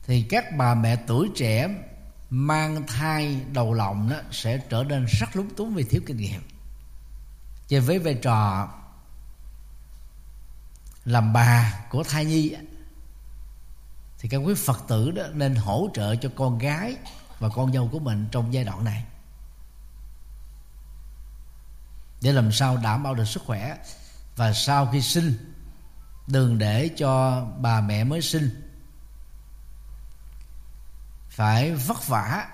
Thì 0.06 0.22
các 0.22 0.44
bà 0.56 0.74
mẹ 0.74 0.96
tuổi 1.06 1.30
trẻ 1.36 1.68
mang 2.30 2.86
thai 2.86 3.40
đầu 3.52 3.74
lòng 3.74 4.08
đó 4.10 4.16
sẽ 4.30 4.58
trở 4.70 4.84
nên 4.84 5.04
rất 5.04 5.36
lúng 5.36 5.54
túng 5.54 5.74
vì 5.74 5.84
thiếu 5.84 6.02
kinh 6.06 6.16
nghiệm. 6.16 6.42
Về 7.68 7.80
với 7.80 7.98
vai 7.98 8.14
trò 8.14 8.68
làm 11.04 11.32
bà 11.32 11.84
của 11.90 12.04
thai 12.04 12.24
nhi 12.24 12.54
thì 14.18 14.28
các 14.28 14.36
quý 14.36 14.54
phật 14.54 14.84
tử 14.88 15.10
đó 15.10 15.22
nên 15.32 15.54
hỗ 15.54 15.88
trợ 15.94 16.16
cho 16.16 16.30
con 16.36 16.58
gái 16.58 16.96
và 17.38 17.48
con 17.48 17.72
dâu 17.72 17.88
của 17.92 17.98
mình 17.98 18.28
trong 18.32 18.54
giai 18.54 18.64
đoạn 18.64 18.84
này. 18.84 19.04
Để 22.22 22.32
làm 22.32 22.52
sao 22.52 22.76
đảm 22.76 23.02
bảo 23.02 23.14
được 23.14 23.24
sức 23.24 23.42
khỏe 23.46 23.76
và 24.36 24.52
sau 24.52 24.86
khi 24.86 25.02
sinh, 25.02 25.54
đừng 26.26 26.58
để 26.58 26.90
cho 26.96 27.44
bà 27.58 27.80
mẹ 27.80 28.04
mới 28.04 28.22
sinh. 28.22 28.72
Phải 31.30 31.74
vất 31.74 32.06
vả 32.06 32.46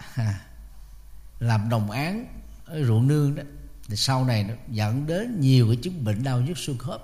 làm 1.39 1.69
đồng 1.69 1.91
án 1.91 2.43
ở 2.65 2.85
ruộng 2.85 3.09
nương 3.09 3.35
đó. 3.35 3.43
Thì 3.89 3.97
sau 3.97 4.25
này 4.25 4.45
nó 4.45 4.55
dẫn 4.69 5.07
đến 5.07 5.41
nhiều 5.41 5.67
cái 5.67 5.77
chứng 5.77 6.05
bệnh 6.05 6.25
đau 6.25 6.41
nhức 6.41 6.59
xương 6.59 6.79
khớp. 6.79 7.03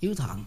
Yếu 0.00 0.14
thận. 0.14 0.44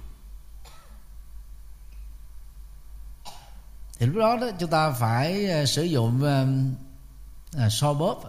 Thì 4.03 4.07
lúc 4.07 4.17
đó 4.17 4.37
đó 4.41 4.47
chúng 4.59 4.69
ta 4.69 4.91
phải 4.91 5.45
ờ, 5.45 5.65
sử 5.65 5.83
dụng 5.83 6.23
ờ, 6.23 6.47
ờ, 7.53 7.65
à, 7.65 7.69
so 7.69 7.93
bóp. 7.93 8.21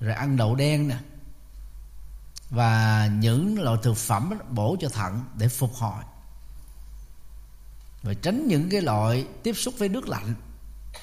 Rồi 0.00 0.14
ăn 0.14 0.36
đậu 0.36 0.54
đen 0.54 0.88
nè. 0.88 0.96
Và 2.50 3.06
những 3.06 3.62
loại 3.62 3.78
thực 3.82 3.96
phẩm 3.96 4.38
bổ 4.50 4.76
cho 4.80 4.88
thận 4.88 5.24
để 5.34 5.48
phục 5.48 5.74
hồi. 5.74 6.02
Và 8.02 8.14
tránh 8.14 8.46
những 8.46 8.68
cái 8.70 8.80
loại 8.80 9.26
tiếp 9.42 9.52
xúc 9.52 9.74
với 9.78 9.88
nước 9.88 10.08
lạnh. 10.08 10.34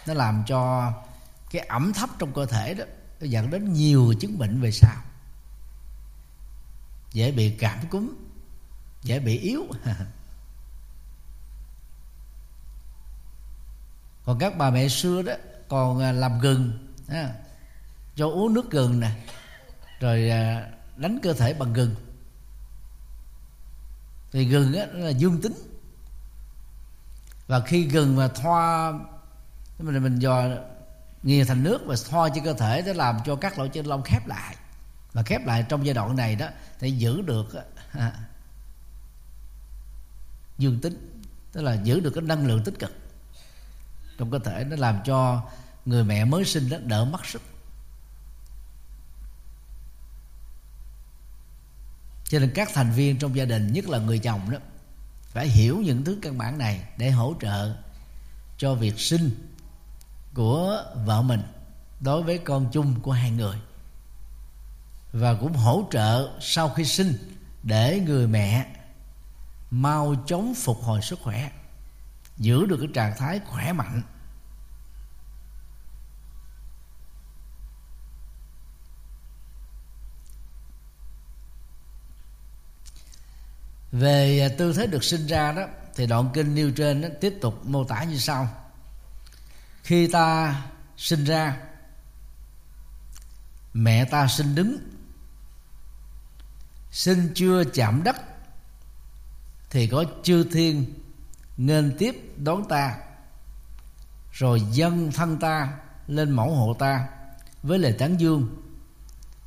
Nó 0.07 0.13
làm 0.13 0.43
cho 0.47 0.91
cái 1.51 1.61
ẩm 1.61 1.93
thấp 1.93 2.09
trong 2.19 2.33
cơ 2.33 2.45
thể 2.45 2.73
đó 2.73 2.85
nó 3.19 3.27
dẫn 3.27 3.49
đến 3.49 3.73
nhiều 3.73 4.13
chứng 4.19 4.37
bệnh 4.37 4.61
về 4.61 4.71
sau. 4.71 5.01
Dễ 7.13 7.31
bị 7.31 7.51
cảm 7.59 7.87
cúm 7.89 8.13
dễ 9.03 9.19
bị 9.19 9.37
yếu. 9.37 9.67
còn 14.29 14.39
các 14.39 14.57
bà 14.57 14.69
mẹ 14.69 14.87
xưa 14.87 15.21
đó 15.21 15.33
còn 15.67 15.99
à, 15.99 16.11
làm 16.11 16.39
gừng 16.39 16.87
cho 18.15 18.27
uống 18.27 18.53
nước 18.53 18.71
gừng 18.71 18.99
nè 18.99 19.11
rồi 19.99 20.29
à, 20.29 20.69
đánh 20.97 21.19
cơ 21.23 21.33
thể 21.33 21.53
bằng 21.53 21.73
gừng. 21.73 21.95
Thì 24.31 24.45
gừng 24.45 24.73
á 24.73 24.85
là 24.93 25.09
dương 25.09 25.41
tính. 25.41 25.53
Và 27.47 27.59
khi 27.59 27.83
gừng 27.83 28.15
mà 28.15 28.27
thoa 28.27 28.93
mình 29.79 30.03
mình 30.03 30.19
dò 30.19 30.43
nghiền 31.23 31.45
thành 31.45 31.63
nước 31.63 31.81
và 31.85 31.95
thoa 32.09 32.29
trên 32.35 32.43
cơ 32.43 32.53
thể 32.53 32.81
để 32.81 32.93
làm 32.93 33.17
cho 33.25 33.35
các 33.35 33.59
lỗ 33.59 33.67
chân 33.67 33.87
lông 33.87 34.03
khép 34.03 34.27
lại. 34.27 34.55
Và 35.13 35.23
khép 35.23 35.45
lại 35.45 35.65
trong 35.69 35.85
giai 35.85 35.93
đoạn 35.93 36.15
này 36.15 36.35
đó 36.35 36.47
thì 36.79 36.91
giữ 36.91 37.21
được 37.21 37.47
à, 37.91 38.13
dương 40.57 40.79
tính. 40.81 41.23
Tức 41.51 41.61
là 41.61 41.73
giữ 41.73 41.99
được 41.99 42.11
cái 42.15 42.21
năng 42.21 42.47
lượng 42.47 42.63
tích 42.63 42.79
cực 42.79 42.91
trong 44.19 44.31
cơ 44.31 44.39
thể 44.39 44.63
nó 44.63 44.75
làm 44.75 44.99
cho 45.05 45.43
người 45.85 46.03
mẹ 46.03 46.25
mới 46.25 46.45
sinh 46.45 46.69
đó 46.69 46.77
đỡ 46.83 47.05
mất 47.05 47.25
sức. 47.25 47.41
Cho 52.23 52.39
nên 52.39 52.51
các 52.55 52.69
thành 52.73 52.91
viên 52.91 53.19
trong 53.19 53.35
gia 53.35 53.45
đình, 53.45 53.73
nhất 53.73 53.89
là 53.89 53.99
người 53.99 54.19
chồng 54.19 54.51
đó, 54.51 54.57
phải 55.23 55.47
hiểu 55.47 55.77
những 55.77 56.03
thứ 56.03 56.17
căn 56.21 56.37
bản 56.37 56.57
này 56.57 56.83
để 56.97 57.11
hỗ 57.11 57.35
trợ 57.41 57.75
cho 58.57 58.73
việc 58.73 58.99
sinh 58.99 59.51
của 60.33 60.83
vợ 61.05 61.21
mình 61.21 61.41
đối 61.99 62.23
với 62.23 62.37
con 62.37 62.69
chung 62.71 63.01
của 63.01 63.11
hai 63.11 63.31
người. 63.31 63.57
Và 65.11 65.33
cũng 65.33 65.53
hỗ 65.53 65.87
trợ 65.91 66.37
sau 66.41 66.69
khi 66.69 66.85
sinh 66.85 67.17
để 67.63 67.99
người 68.05 68.27
mẹ 68.27 68.75
mau 69.71 70.15
chóng 70.27 70.53
phục 70.55 70.83
hồi 70.83 71.01
sức 71.01 71.19
khỏe 71.23 71.51
giữ 72.39 72.65
được 72.65 72.77
cái 72.79 72.89
trạng 72.93 73.17
thái 73.17 73.41
khỏe 73.47 73.73
mạnh. 73.73 74.01
Về 83.91 84.55
tư 84.57 84.73
thế 84.73 84.87
được 84.87 85.03
sinh 85.03 85.27
ra 85.27 85.51
đó 85.51 85.67
thì 85.95 86.07
đoạn 86.07 86.29
kinh 86.33 86.55
nêu 86.55 86.71
trên 86.71 87.01
đó, 87.01 87.09
tiếp 87.21 87.33
tục 87.41 87.65
mô 87.65 87.83
tả 87.83 88.03
như 88.03 88.17
sau. 88.17 88.47
Khi 89.83 90.07
ta 90.07 90.61
sinh 90.97 91.23
ra 91.23 91.57
mẹ 93.73 94.05
ta 94.05 94.27
sinh 94.27 94.55
đứng. 94.55 94.77
Sinh 96.91 97.31
chưa 97.35 97.63
chạm 97.73 98.03
đất 98.03 98.15
thì 99.69 99.87
có 99.87 100.05
chư 100.23 100.43
thiên 100.43 100.98
nên 101.59 101.95
tiếp 101.99 102.33
đón 102.37 102.67
ta. 102.69 102.97
Rồi 104.31 104.61
dân 104.71 105.11
thân 105.11 105.39
ta 105.39 105.77
lên 106.07 106.31
mẫu 106.31 106.55
hộ 106.55 106.73
ta 106.73 107.07
với 107.63 107.79
lời 107.79 107.95
tán 107.99 108.19
dương. 108.19 108.61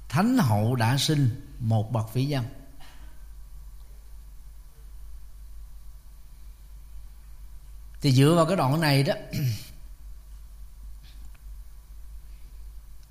Thánh 0.09 0.39
hậu 0.39 0.75
đã 0.75 0.99
sinh 0.99 1.49
một 1.59 1.93
bậc 1.93 2.15
vĩ 2.15 2.27
nhân 2.27 2.45
thì 8.01 8.13
dựa 8.13 8.35
vào 8.37 8.47
cái 8.47 8.57
đoạn 8.57 8.81
này 8.81 9.03
đó, 9.03 9.15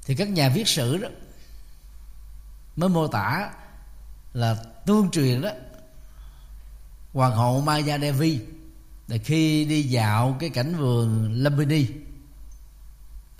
thì 0.06 0.16
các 0.16 0.30
nhà 0.30 0.50
viết 0.50 0.68
sử 0.68 0.98
đó 0.98 1.08
mới 2.76 2.90
mô 2.90 3.08
tả 3.08 3.50
là 4.34 4.64
tương 4.86 5.12
truyền 5.12 5.42
đó, 5.42 5.50
hoàng 7.14 7.36
hậu 7.36 7.62
Maya 7.62 7.98
Devi 7.98 8.46
là 9.12 9.18
khi 9.18 9.66
đi 9.66 9.84
dạo 9.84 10.38
cái 10.40 10.50
cảnh 10.50 10.76
vườn 10.76 11.34
Lumbini, 11.44 11.88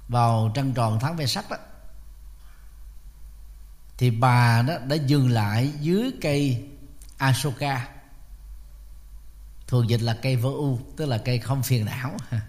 vào 0.08 0.52
trăng 0.56 0.74
tròn 0.74 1.00
tháng 1.02 1.16
ve 1.16 1.26
sắc 1.26 1.50
đó 1.50 1.58
thì 3.98 4.12
bà 4.12 4.62
đó 4.62 4.78
đã 4.78 4.96
dừng 4.96 5.30
lại 5.30 5.74
dưới 5.80 6.12
cây 6.22 6.68
Ashoka. 7.18 7.90
Thường 9.68 9.90
dịch 9.90 10.02
là 10.02 10.18
cây 10.22 10.36
vô 10.36 10.50
u, 10.50 10.80
tức 10.98 11.06
là 11.06 11.18
cây 11.18 11.40
không 11.40 11.64
phiền 11.64 11.86
não. 11.86 12.18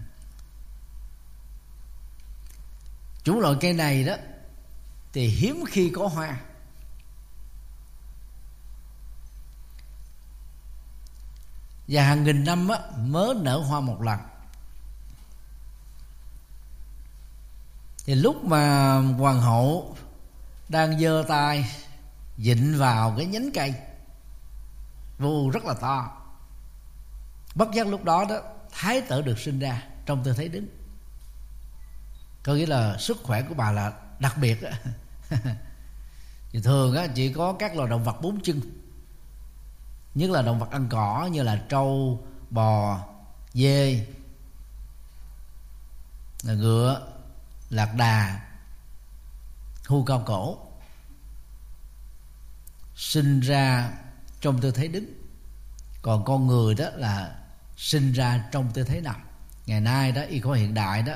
Chủ 3.23 3.39
loại 3.39 3.55
cây 3.61 3.73
này 3.73 4.03
đó, 4.03 4.15
thì 5.13 5.27
hiếm 5.27 5.63
khi 5.67 5.89
có 5.89 6.07
hoa. 6.07 6.39
Và 11.87 12.03
hàng 12.03 12.23
nghìn 12.23 12.43
năm 12.43 12.67
á, 12.67 12.79
mới 12.97 13.35
nở 13.35 13.57
hoa 13.57 13.79
một 13.79 14.01
lần. 14.01 14.19
Thì 18.05 18.15
lúc 18.15 18.43
mà 18.43 18.93
hoàng 19.17 19.41
hậu 19.41 19.97
đang 20.69 20.99
giơ 20.99 21.25
tay 21.27 21.69
dịnh 22.37 22.77
vào 22.77 23.13
cái 23.17 23.25
nhánh 23.25 23.49
cây 23.53 23.73
vô 25.17 25.49
rất 25.53 25.65
là 25.65 25.73
to. 25.73 26.21
Bất 27.55 27.71
giác 27.73 27.87
lúc 27.87 28.03
đó 28.03 28.25
đó 28.29 28.41
thái 28.71 29.01
tử 29.01 29.21
được 29.21 29.39
sinh 29.39 29.59
ra 29.59 29.83
trong 30.05 30.23
tư 30.23 30.33
thế 30.33 30.47
đứng. 30.47 30.67
Có 32.43 32.53
nghĩa 32.53 32.65
là 32.65 32.97
sức 32.97 33.17
khỏe 33.23 33.41
của 33.41 33.55
bà 33.55 33.71
là 33.71 33.93
đặc 34.19 34.37
biệt 34.37 34.59
thì 36.51 36.61
thường 36.61 36.95
á 36.95 37.07
chỉ 37.15 37.33
có 37.33 37.53
các 37.59 37.75
loài 37.75 37.89
động 37.89 38.03
vật 38.03 38.21
bốn 38.21 38.41
chân 38.41 38.61
nhất 40.15 40.29
là 40.29 40.41
động 40.41 40.59
vật 40.59 40.71
ăn 40.71 40.87
cỏ 40.89 41.29
như 41.31 41.43
là 41.43 41.55
trâu, 41.69 42.23
bò, 42.49 42.99
dê 43.53 44.07
ngựa, 46.43 47.07
lạc 47.69 47.95
đà, 47.95 48.41
hưu 49.85 50.05
cao 50.05 50.23
cổ, 50.25 50.57
sinh 52.95 53.39
ra 53.39 53.91
trong 54.41 54.61
tư 54.61 54.71
thế 54.71 54.87
đứng. 54.87 55.13
Còn 56.01 56.25
con 56.25 56.47
người 56.47 56.75
đó 56.75 56.85
là 56.95 57.39
sinh 57.77 58.11
ra 58.11 58.49
trong 58.51 58.71
tư 58.73 58.83
thế 58.83 59.01
nằm. 59.01 59.15
Ngày 59.65 59.81
nay 59.81 60.11
đó, 60.11 60.21
y 60.21 60.39
khoa 60.39 60.57
hiện 60.57 60.73
đại 60.73 61.03
đó, 61.03 61.13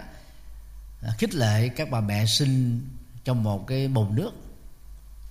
khích 1.17 1.35
lệ 1.35 1.69
các 1.69 1.89
bà 1.91 1.99
mẹ 1.99 2.25
sinh 2.25 2.87
trong 3.23 3.43
một 3.43 3.67
cái 3.67 3.87
bồn 3.87 4.15
nước, 4.15 4.31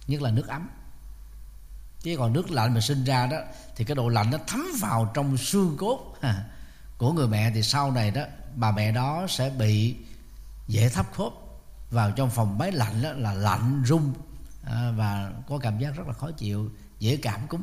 nhất 0.06 0.22
là 0.22 0.30
nước 0.30 0.48
ấm 0.48 0.68
chứ 2.02 2.16
còn 2.18 2.32
nước 2.32 2.50
lạnh 2.50 2.74
mà 2.74 2.80
sinh 2.80 3.04
ra 3.04 3.26
đó, 3.26 3.38
thì 3.76 3.84
cái 3.84 3.94
độ 3.94 4.08
lạnh 4.08 4.30
nó 4.30 4.38
thấm 4.46 4.66
vào 4.80 5.10
trong 5.14 5.36
xương 5.36 5.76
cốt. 5.76 6.16
Của 6.98 7.12
người 7.12 7.28
mẹ 7.28 7.50
thì 7.54 7.62
sau 7.62 7.90
này 7.90 8.10
đó, 8.10 8.22
bà 8.54 8.70
mẹ 8.70 8.92
đó 8.92 9.26
sẽ 9.28 9.50
bị 9.50 9.96
dễ 10.68 10.88
thấp 10.88 11.06
khớp. 11.12 11.32
Vào 11.90 12.10
trong 12.10 12.30
phòng 12.30 12.58
máy 12.58 12.72
lạnh 12.72 13.02
đó 13.02 13.12
là 13.12 13.34
lạnh 13.34 13.82
rung. 13.86 14.14
À, 14.64 14.90
và 14.96 15.32
có 15.48 15.58
cảm 15.58 15.78
giác 15.78 15.96
rất 15.96 16.06
là 16.06 16.12
khó 16.12 16.30
chịu, 16.30 16.70
dễ 16.98 17.16
cảm 17.16 17.48
cúm. 17.48 17.62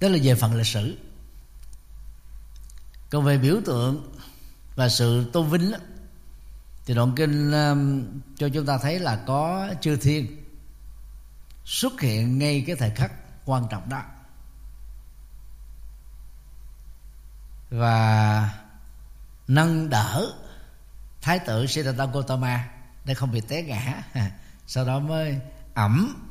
Đó 0.00 0.08
là 0.08 0.18
về 0.22 0.34
phần 0.34 0.54
lịch 0.54 0.66
sử 0.66 0.98
còn 3.14 3.24
về 3.24 3.38
biểu 3.38 3.60
tượng 3.64 4.12
và 4.76 4.88
sự 4.88 5.30
tôn 5.32 5.50
vinh 5.50 5.70
đó, 5.70 5.78
thì 6.86 6.94
đoạn 6.94 7.12
kinh 7.16 7.52
um, 7.52 8.06
cho 8.36 8.48
chúng 8.48 8.66
ta 8.66 8.78
thấy 8.78 8.98
là 8.98 9.16
có 9.26 9.68
chư 9.80 9.96
thiên 9.96 10.44
xuất 11.64 12.00
hiện 12.00 12.38
ngay 12.38 12.64
cái 12.66 12.76
thời 12.76 12.90
khắc 12.90 13.12
quan 13.44 13.66
trọng 13.70 13.88
đó. 13.88 14.02
Và 17.70 18.50
nâng 19.48 19.90
đỡ 19.90 20.32
thái 21.22 21.38
tử 21.38 21.66
Siddhartha 21.66 22.06
Gautama 22.06 22.68
để 23.04 23.14
không 23.14 23.32
bị 23.32 23.40
té 23.40 23.62
ngã. 23.62 24.02
Sau 24.66 24.84
đó 24.84 24.98
mới 24.98 25.40
ẩm 25.74 26.24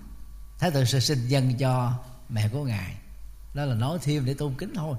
thái 0.59 0.71
tử 0.71 0.85
sẽ 0.85 0.99
sinh 0.99 1.27
dân 1.27 1.57
cho 1.57 1.93
mẹ 2.29 2.49
của 2.49 2.63
ngài. 2.63 2.95
Đó 3.53 3.65
là 3.65 3.75
nói 3.75 3.99
thêm 4.01 4.25
để 4.25 4.33
tôn 4.33 4.53
kính 4.57 4.73
thôi 4.75 4.97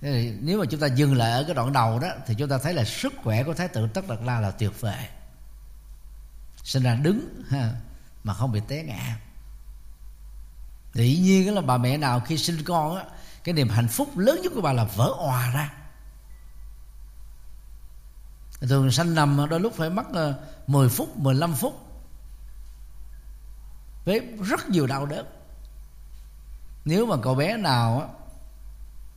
nếu 0.00 0.58
mà 0.58 0.64
chúng 0.70 0.80
ta 0.80 0.86
dừng 0.86 1.14
lại 1.14 1.32
ở 1.32 1.44
cái 1.44 1.54
đoạn 1.54 1.72
đầu 1.72 1.98
đó 1.98 2.08
thì 2.26 2.34
chúng 2.34 2.48
ta 2.48 2.58
thấy 2.58 2.74
là 2.74 2.84
sức 2.84 3.12
khỏe 3.22 3.42
của 3.44 3.54
thái 3.54 3.68
tử 3.68 3.88
tất 3.94 4.08
đạt 4.08 4.18
la 4.22 4.40
là 4.40 4.50
tuyệt 4.50 4.80
vời. 4.80 5.06
Sinh 6.64 6.82
ra 6.82 6.94
đứng 6.94 7.42
ha, 7.48 7.72
mà 8.24 8.34
không 8.34 8.52
bị 8.52 8.60
té 8.68 8.82
ngã. 8.82 9.18
Dĩ 10.94 11.18
nhiên 11.18 11.54
là 11.54 11.60
bà 11.60 11.78
mẹ 11.78 11.96
nào 11.96 12.20
khi 12.20 12.38
sinh 12.38 12.64
con 12.64 12.96
á 12.96 13.04
cái 13.44 13.54
niềm 13.54 13.68
hạnh 13.68 13.88
phúc 13.88 14.18
lớn 14.18 14.40
nhất 14.42 14.52
của 14.54 14.60
bà 14.60 14.72
là 14.72 14.84
vỡ 14.84 15.12
òa 15.18 15.50
ra. 15.50 15.72
Thường 18.60 18.90
sanh 18.90 19.14
nằm 19.14 19.46
đôi 19.50 19.60
lúc 19.60 19.74
phải 19.76 19.90
mất 19.90 20.06
ờ, 20.12 20.34
10 20.66 20.88
phút 20.88 21.16
15 21.16 21.54
phút. 21.54 21.86
Với 24.04 24.20
rất 24.42 24.68
nhiều 24.68 24.86
đau 24.86 25.06
đớn. 25.06 25.26
Nếu 26.84 27.06
mà 27.06 27.16
cậu 27.22 27.34
bé 27.34 27.56
nào 27.56 28.00
á, 28.00 28.06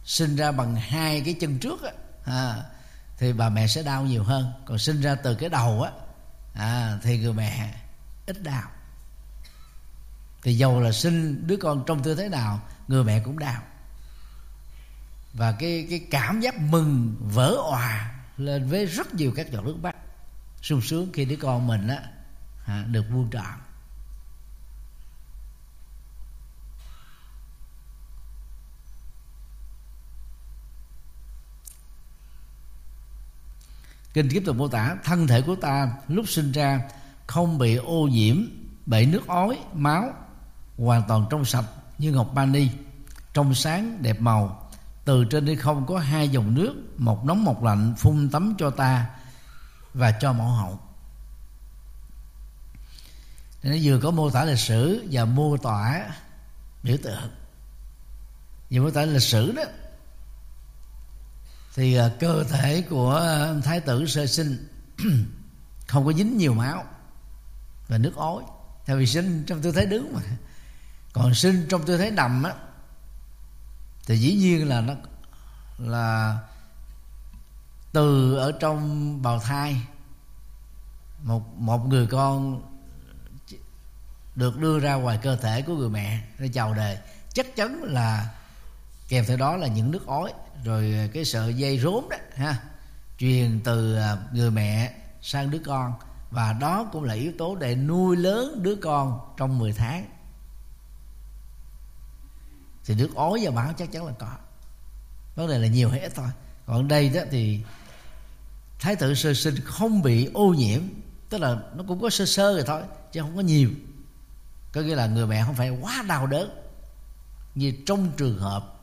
sinh 0.09 0.35
ra 0.35 0.51
bằng 0.51 0.75
hai 0.75 1.21
cái 1.21 1.33
chân 1.33 1.59
trước 1.59 1.83
á, 1.83 1.91
à, 2.23 2.63
thì 3.17 3.33
bà 3.33 3.49
mẹ 3.49 3.67
sẽ 3.67 3.83
đau 3.83 4.03
nhiều 4.03 4.23
hơn. 4.23 4.51
Còn 4.65 4.77
sinh 4.77 5.01
ra 5.01 5.15
từ 5.15 5.35
cái 5.35 5.49
đầu 5.49 5.81
á 5.81 5.91
à, 6.53 6.99
thì 7.03 7.17
người 7.17 7.33
mẹ 7.33 7.73
ít 8.25 8.43
đau. 8.43 8.69
Thì 10.43 10.57
dầu 10.57 10.81
là 10.81 10.91
sinh 10.91 11.47
đứa 11.47 11.57
con 11.57 11.83
trong 11.87 12.03
tư 12.03 12.15
thế 12.15 12.29
nào 12.29 12.61
người 12.87 13.03
mẹ 13.03 13.21
cũng 13.25 13.39
đau. 13.39 13.61
Và 15.33 15.51
cái 15.51 15.87
cái 15.89 16.07
cảm 16.11 16.41
giác 16.41 16.59
mừng 16.59 17.15
vỡ 17.19 17.55
òa 17.69 18.13
lên 18.37 18.69
với 18.69 18.85
rất 18.85 19.13
nhiều 19.13 19.33
các 19.35 19.51
giọt 19.51 19.61
nước 19.65 19.77
mắt 19.81 19.95
sung 20.61 20.81
sướng 20.81 21.09
khi 21.13 21.25
đứa 21.25 21.35
con 21.35 21.67
mình 21.67 21.87
á 21.87 22.03
à, 22.65 22.85
được 22.87 23.05
vuông 23.09 23.29
trọn. 23.31 23.68
Kinh 34.13 34.29
tiếp 34.29 34.43
tục 34.45 34.55
mô 34.55 34.67
tả, 34.67 34.97
thân 35.03 35.27
thể 35.27 35.41
của 35.41 35.55
ta 35.55 35.91
lúc 36.07 36.29
sinh 36.29 36.51
ra 36.51 36.81
không 37.27 37.57
bị 37.57 37.75
ô 37.75 38.07
nhiễm 38.11 38.37
bởi 38.85 39.05
nước 39.05 39.27
ói, 39.27 39.59
máu, 39.73 40.13
hoàn 40.77 41.03
toàn 41.07 41.25
trong 41.29 41.45
sạch 41.45 41.65
như 41.97 42.11
ngọc 42.11 42.33
mani 42.33 42.69
trong 43.33 43.53
sáng 43.53 44.01
đẹp 44.01 44.21
màu, 44.21 44.69
từ 45.05 45.25
trên 45.25 45.45
đi 45.45 45.55
không 45.55 45.85
có 45.85 45.99
hai 45.99 46.29
dòng 46.29 46.53
nước, 46.53 46.75
một 46.97 47.25
nóng 47.25 47.43
một 47.43 47.63
lạnh 47.63 47.93
phun 47.97 48.29
tắm 48.29 48.55
cho 48.57 48.69
ta 48.69 49.05
và 49.93 50.11
cho 50.11 50.33
mẫu 50.33 50.47
hậu. 50.47 50.79
Nó 53.63 53.75
vừa 53.83 53.99
có 53.99 54.11
mô 54.11 54.29
tả 54.29 54.45
lịch 54.45 54.59
sử 54.59 55.07
và 55.11 55.25
mô 55.25 55.57
tả 55.57 56.09
biểu 56.83 56.97
tượng. 57.03 57.31
Vừa 58.69 58.81
mô 58.81 58.91
tả 58.91 59.05
lịch 59.05 59.21
sử 59.21 59.51
đó 59.51 59.63
thì 61.79 61.95
à, 61.95 62.09
cơ 62.19 62.43
thể 62.43 62.81
của 62.89 63.15
à, 63.15 63.53
thái 63.63 63.79
tử 63.79 64.05
sơ 64.07 64.25
sinh 64.25 64.67
không 65.87 66.05
có 66.05 66.13
dính 66.13 66.37
nhiều 66.37 66.53
máu 66.53 66.83
và 67.87 67.97
nước 67.97 68.15
ối. 68.15 68.43
Theo 68.85 68.97
vì 68.97 69.05
sinh 69.05 69.43
trong 69.47 69.61
tư 69.61 69.71
thế 69.71 69.85
đứng 69.85 70.13
mà. 70.13 70.21
Còn 71.13 71.33
sinh 71.33 71.67
trong 71.69 71.85
tư 71.85 71.97
thế 71.97 72.11
nằm 72.11 72.43
á, 72.43 72.53
thì 74.07 74.17
dĩ 74.17 74.33
nhiên 74.33 74.69
là 74.69 74.81
nó, 74.81 74.93
là 75.77 76.37
từ 77.91 78.35
ở 78.35 78.51
trong 78.51 79.21
bào 79.21 79.39
thai, 79.39 79.81
một 81.23 81.57
một 81.57 81.87
người 81.87 82.07
con 82.07 82.61
được 84.35 84.57
đưa 84.57 84.79
ra 84.79 84.93
ngoài 84.93 85.19
cơ 85.21 85.35
thể 85.35 85.61
của 85.61 85.75
người 85.75 85.89
mẹ 85.89 86.21
để 86.39 86.49
chào 86.53 86.73
đời. 86.73 86.97
Chắc 87.33 87.55
chắn 87.55 87.83
là 87.83 88.33
kèm 89.07 89.25
theo 89.27 89.37
đó 89.37 89.57
là 89.57 89.67
những 89.67 89.91
nước 89.91 90.07
ói 90.07 90.33
rồi 90.63 90.93
à, 90.93 91.07
cái 91.13 91.25
sợi 91.25 91.53
dây 91.53 91.79
rốn 91.79 92.03
đó, 92.09 92.17
ha, 92.35 92.59
truyền 93.17 93.59
từ 93.63 93.95
à, 93.95 94.17
người 94.33 94.51
mẹ 94.51 94.93
sang 95.21 95.51
đứa 95.51 95.59
con. 95.65 95.93
Và 96.31 96.53
đó 96.53 96.89
cũng 96.91 97.03
là 97.03 97.13
yếu 97.13 97.31
tố 97.37 97.55
để 97.55 97.75
nuôi 97.75 98.17
lớn 98.17 98.63
đứa 98.63 98.75
con 98.75 99.19
trong 99.37 99.59
10 99.59 99.73
tháng. 99.73 100.05
Thì 102.85 102.95
nước 102.95 103.09
ối 103.15 103.39
và 103.43 103.51
bão 103.51 103.73
chắc 103.77 103.91
chắn 103.91 104.05
là 104.05 104.13
có. 104.19 104.31
Vấn 105.35 105.47
đề 105.47 105.57
là 105.57 105.67
nhiều 105.67 105.89
hay 105.89 105.99
ít 105.99 106.11
thôi. 106.15 106.27
Còn 106.65 106.87
đây 106.87 107.09
đó 107.09 107.21
thì 107.31 107.59
thái 108.79 108.95
tử 108.95 109.13
sơ 109.13 109.33
sinh 109.33 109.55
không 109.65 110.01
bị 110.01 110.29
ô 110.33 110.53
nhiễm. 110.53 110.81
Tức 111.29 111.37
là 111.37 111.57
nó 111.75 111.83
cũng 111.87 112.01
có 112.01 112.09
sơ 112.09 112.25
sơ 112.25 112.53
rồi 112.53 112.63
thôi, 112.67 112.81
chứ 113.11 113.21
không 113.21 113.35
có 113.35 113.41
nhiều. 113.41 113.69
Có 114.71 114.81
nghĩa 114.81 114.95
là 114.95 115.07
người 115.07 115.27
mẹ 115.27 115.43
không 115.45 115.55
phải 115.55 115.69
quá 115.69 116.03
đau 116.07 116.27
đớn 116.27 116.49
như 117.55 117.73
trong 117.85 118.11
trường 118.17 118.39
hợp 118.39 118.78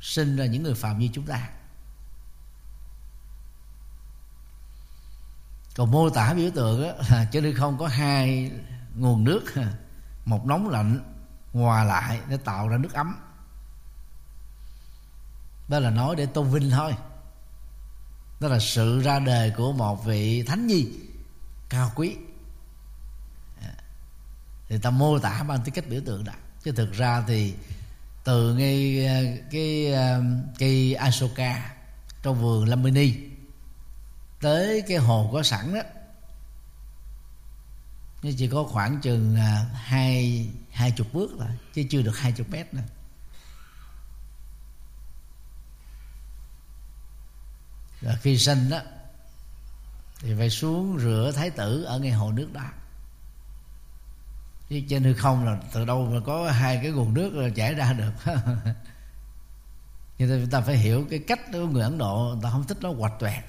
sinh 0.00 0.36
ra 0.36 0.46
những 0.46 0.62
người 0.62 0.74
phạm 0.74 0.98
như 0.98 1.08
chúng 1.12 1.26
ta. 1.26 1.48
Còn 5.76 5.90
mô 5.90 6.10
tả 6.10 6.34
biểu 6.34 6.50
tượng 6.54 6.96
á 7.08 7.24
chứ 7.32 7.40
đi 7.40 7.54
không 7.54 7.78
có 7.78 7.88
hai 7.88 8.52
nguồn 8.94 9.24
nước, 9.24 9.44
một 10.24 10.46
nóng 10.46 10.68
lạnh 10.68 11.00
hòa 11.52 11.84
lại 11.84 12.20
để 12.28 12.36
tạo 12.36 12.68
ra 12.68 12.76
nước 12.76 12.92
ấm. 12.92 13.16
Đó 15.68 15.78
là 15.78 15.90
nói 15.90 16.16
để 16.16 16.26
tôn 16.26 16.50
vinh 16.50 16.70
thôi. 16.70 16.94
Đó 18.40 18.48
là 18.48 18.58
sự 18.58 19.02
ra 19.02 19.18
đời 19.18 19.52
của 19.56 19.72
một 19.72 20.04
vị 20.04 20.42
thánh 20.42 20.66
nhi 20.66 20.92
cao 21.68 21.92
quý. 21.94 22.16
À, 23.62 23.74
thì 24.68 24.78
ta 24.78 24.90
mô 24.90 25.18
tả 25.18 25.42
bằng 25.42 25.60
cái 25.64 25.70
cách 25.70 25.84
biểu 25.88 26.00
tượng 26.06 26.24
đó 26.24 26.32
chứ 26.62 26.72
thực 26.72 26.92
ra 26.92 27.24
thì 27.26 27.54
từ 28.24 28.54
ngay 28.54 29.06
ờ, 29.06 29.14
cái 29.50 29.92
ờ, 29.92 30.22
cây 30.58 30.94
Asoka 30.94 31.74
trong 32.22 32.42
vườn 32.42 32.68
Lamini 32.68 33.14
tới 34.40 34.82
cái 34.88 34.96
hồ 34.96 35.30
có 35.32 35.42
sẵn 35.42 35.74
đó. 35.74 35.80
Nó 38.22 38.30
chỉ 38.38 38.48
có 38.48 38.64
khoảng 38.64 39.00
chừng 39.00 39.36
ờ, 39.36 39.64
hai 39.74 40.48
hai 40.70 40.90
chục 40.90 41.06
bước 41.12 41.30
thôi, 41.38 41.48
chứ 41.74 41.84
chưa 41.90 42.02
được 42.02 42.18
hai 42.18 42.32
chục 42.32 42.50
mét 42.50 42.74
nữa. 42.74 42.82
Rồi 48.00 48.16
khi 48.22 48.38
sinh 48.38 48.70
đó, 48.70 48.80
thì 50.20 50.34
phải 50.38 50.50
xuống 50.50 50.98
rửa 51.00 51.32
thái 51.36 51.50
tử 51.50 51.82
ở 51.82 51.98
ngay 51.98 52.12
hồ 52.12 52.32
nước 52.32 52.52
đó 52.52 52.70
chứ 54.70 54.80
trên 54.88 55.04
hư 55.04 55.14
không 55.14 55.44
là 55.44 55.60
từ 55.72 55.84
đâu 55.84 56.10
mà 56.10 56.20
có 56.26 56.50
hai 56.50 56.78
cái 56.82 56.90
nguồn 56.90 57.14
nước 57.14 57.50
chảy 57.54 57.74
ra 57.74 57.92
được. 57.92 58.12
Nhưng 60.18 60.40
chúng 60.42 60.50
ta 60.50 60.60
phải 60.60 60.76
hiểu 60.76 61.06
cái 61.10 61.18
cách 61.18 61.40
của 61.52 61.66
người 61.66 61.82
ấn 61.82 61.98
độ 61.98 62.30
người 62.32 62.42
ta 62.42 62.50
không 62.50 62.64
thích 62.66 62.78
nó 62.80 62.92
hoạch 62.92 63.18
toẹt. 63.18 63.44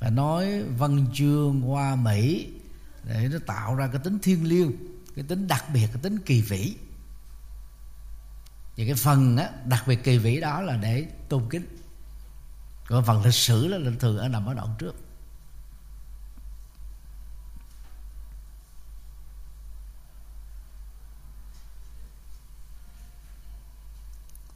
Và 0.00 0.10
nói 0.10 0.62
văn 0.62 1.06
chương 1.14 1.60
hoa 1.60 1.96
mỹ 1.96 2.48
để 3.04 3.28
nó 3.32 3.38
tạo 3.46 3.74
ra 3.74 3.88
cái 3.92 4.00
tính 4.04 4.18
thiêng 4.22 4.48
liêng 4.48 4.72
cái 5.16 5.24
tính 5.28 5.48
đặc 5.48 5.64
biệt 5.74 5.86
cái 5.86 6.02
tính 6.02 6.18
kỳ 6.18 6.42
vĩ. 6.42 6.74
Và 8.76 8.84
cái 8.86 8.94
phần 8.94 9.36
á, 9.36 9.50
đặc 9.64 9.84
biệt 9.86 10.04
kỳ 10.04 10.18
vĩ 10.18 10.40
đó 10.40 10.62
là 10.62 10.76
để 10.76 11.06
tôn 11.28 11.48
kính. 11.50 11.66
Còn 12.86 13.04
phần 13.04 13.24
lịch 13.24 13.34
sử 13.34 13.66
là 13.66 13.90
thường 14.00 14.18
ở 14.18 14.28
nằm 14.28 14.46
ở 14.46 14.54
đoạn 14.54 14.74
trước. 14.78 15.05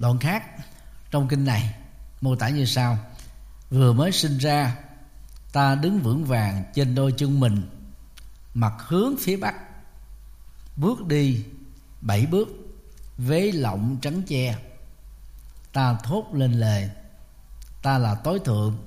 Đoạn 0.00 0.18
khác 0.18 0.44
trong 1.10 1.28
kinh 1.28 1.44
này, 1.44 1.74
mô 2.20 2.36
tả 2.36 2.48
như 2.48 2.64
sau. 2.64 2.98
Vừa 3.70 3.92
mới 3.92 4.12
sinh 4.12 4.38
ra, 4.38 4.76
ta 5.52 5.74
đứng 5.74 6.00
vững 6.00 6.24
vàng 6.24 6.64
trên 6.74 6.94
đôi 6.94 7.14
chân 7.16 7.40
mình, 7.40 7.68
mặt 8.54 8.72
hướng 8.78 9.14
phía 9.20 9.36
bắc. 9.36 9.54
Bước 10.76 11.06
đi 11.06 11.44
bảy 12.00 12.26
bước, 12.26 12.48
vế 13.18 13.52
lọng 13.52 13.98
trắng 14.02 14.22
che. 14.22 14.58
Ta 15.72 15.94
thốt 16.04 16.26
lên 16.32 16.52
lời, 16.52 16.90
ta 17.82 17.98
là 17.98 18.14
tối 18.14 18.40
thượng 18.44 18.78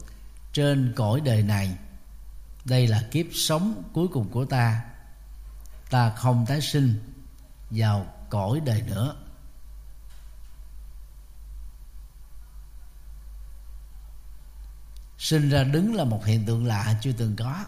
trên 0.54 0.94
cõi 0.96 1.22
đời 1.22 1.44
này. 1.44 1.78
Đây 2.66 2.88
là 2.88 3.04
kiếp 3.12 3.26
sống 3.34 3.84
cuối 3.94 4.08
cùng 4.08 4.30
của 4.30 4.46
ta. 4.46 4.82
Ta 5.90 6.10
không 6.10 6.46
tái 6.46 6.62
sinh 6.62 7.00
vào 7.70 8.06
cõi 8.30 8.60
đời 8.66 8.82
nữa. 8.82 9.16
Sinh 15.24 15.50
ra 15.50 15.64
đứng 15.64 15.96
là 15.96 16.04
một 16.04 16.26
hiện 16.26 16.46
tượng 16.46 16.66
lạ 16.66 16.96
chưa 17.02 17.12
từng 17.12 17.36
có. 17.36 17.66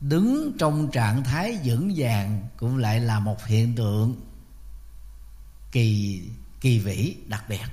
Đứng 0.00 0.52
trong 0.58 0.90
trạng 0.90 1.24
thái 1.24 1.58
vững 1.64 1.92
vàng 1.96 2.48
cũng 2.56 2.78
lại 2.78 3.00
là 3.00 3.18
một 3.18 3.44
hiện 3.44 3.76
tượng 3.76 4.20
kỳ 5.72 6.22
kỳ 6.60 6.78
vĩ 6.78 7.16
đặc 7.26 7.44
biệt. 7.48 7.64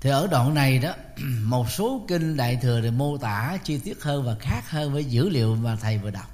Thì 0.00 0.10
ở 0.10 0.26
đoạn 0.26 0.54
này 0.54 0.78
đó 0.78 0.94
một 1.44 1.70
số 1.70 2.04
kinh 2.08 2.36
đại 2.36 2.56
thừa 2.56 2.80
thì 2.80 2.90
mô 2.90 3.18
tả 3.18 3.58
chi 3.64 3.78
tiết 3.78 4.02
hơn 4.02 4.24
và 4.24 4.36
khác 4.40 4.70
hơn 4.70 4.92
với 4.92 5.04
dữ 5.04 5.28
liệu 5.28 5.54
mà 5.54 5.76
thầy 5.76 5.98
vừa 5.98 6.10
đọc. 6.10 6.30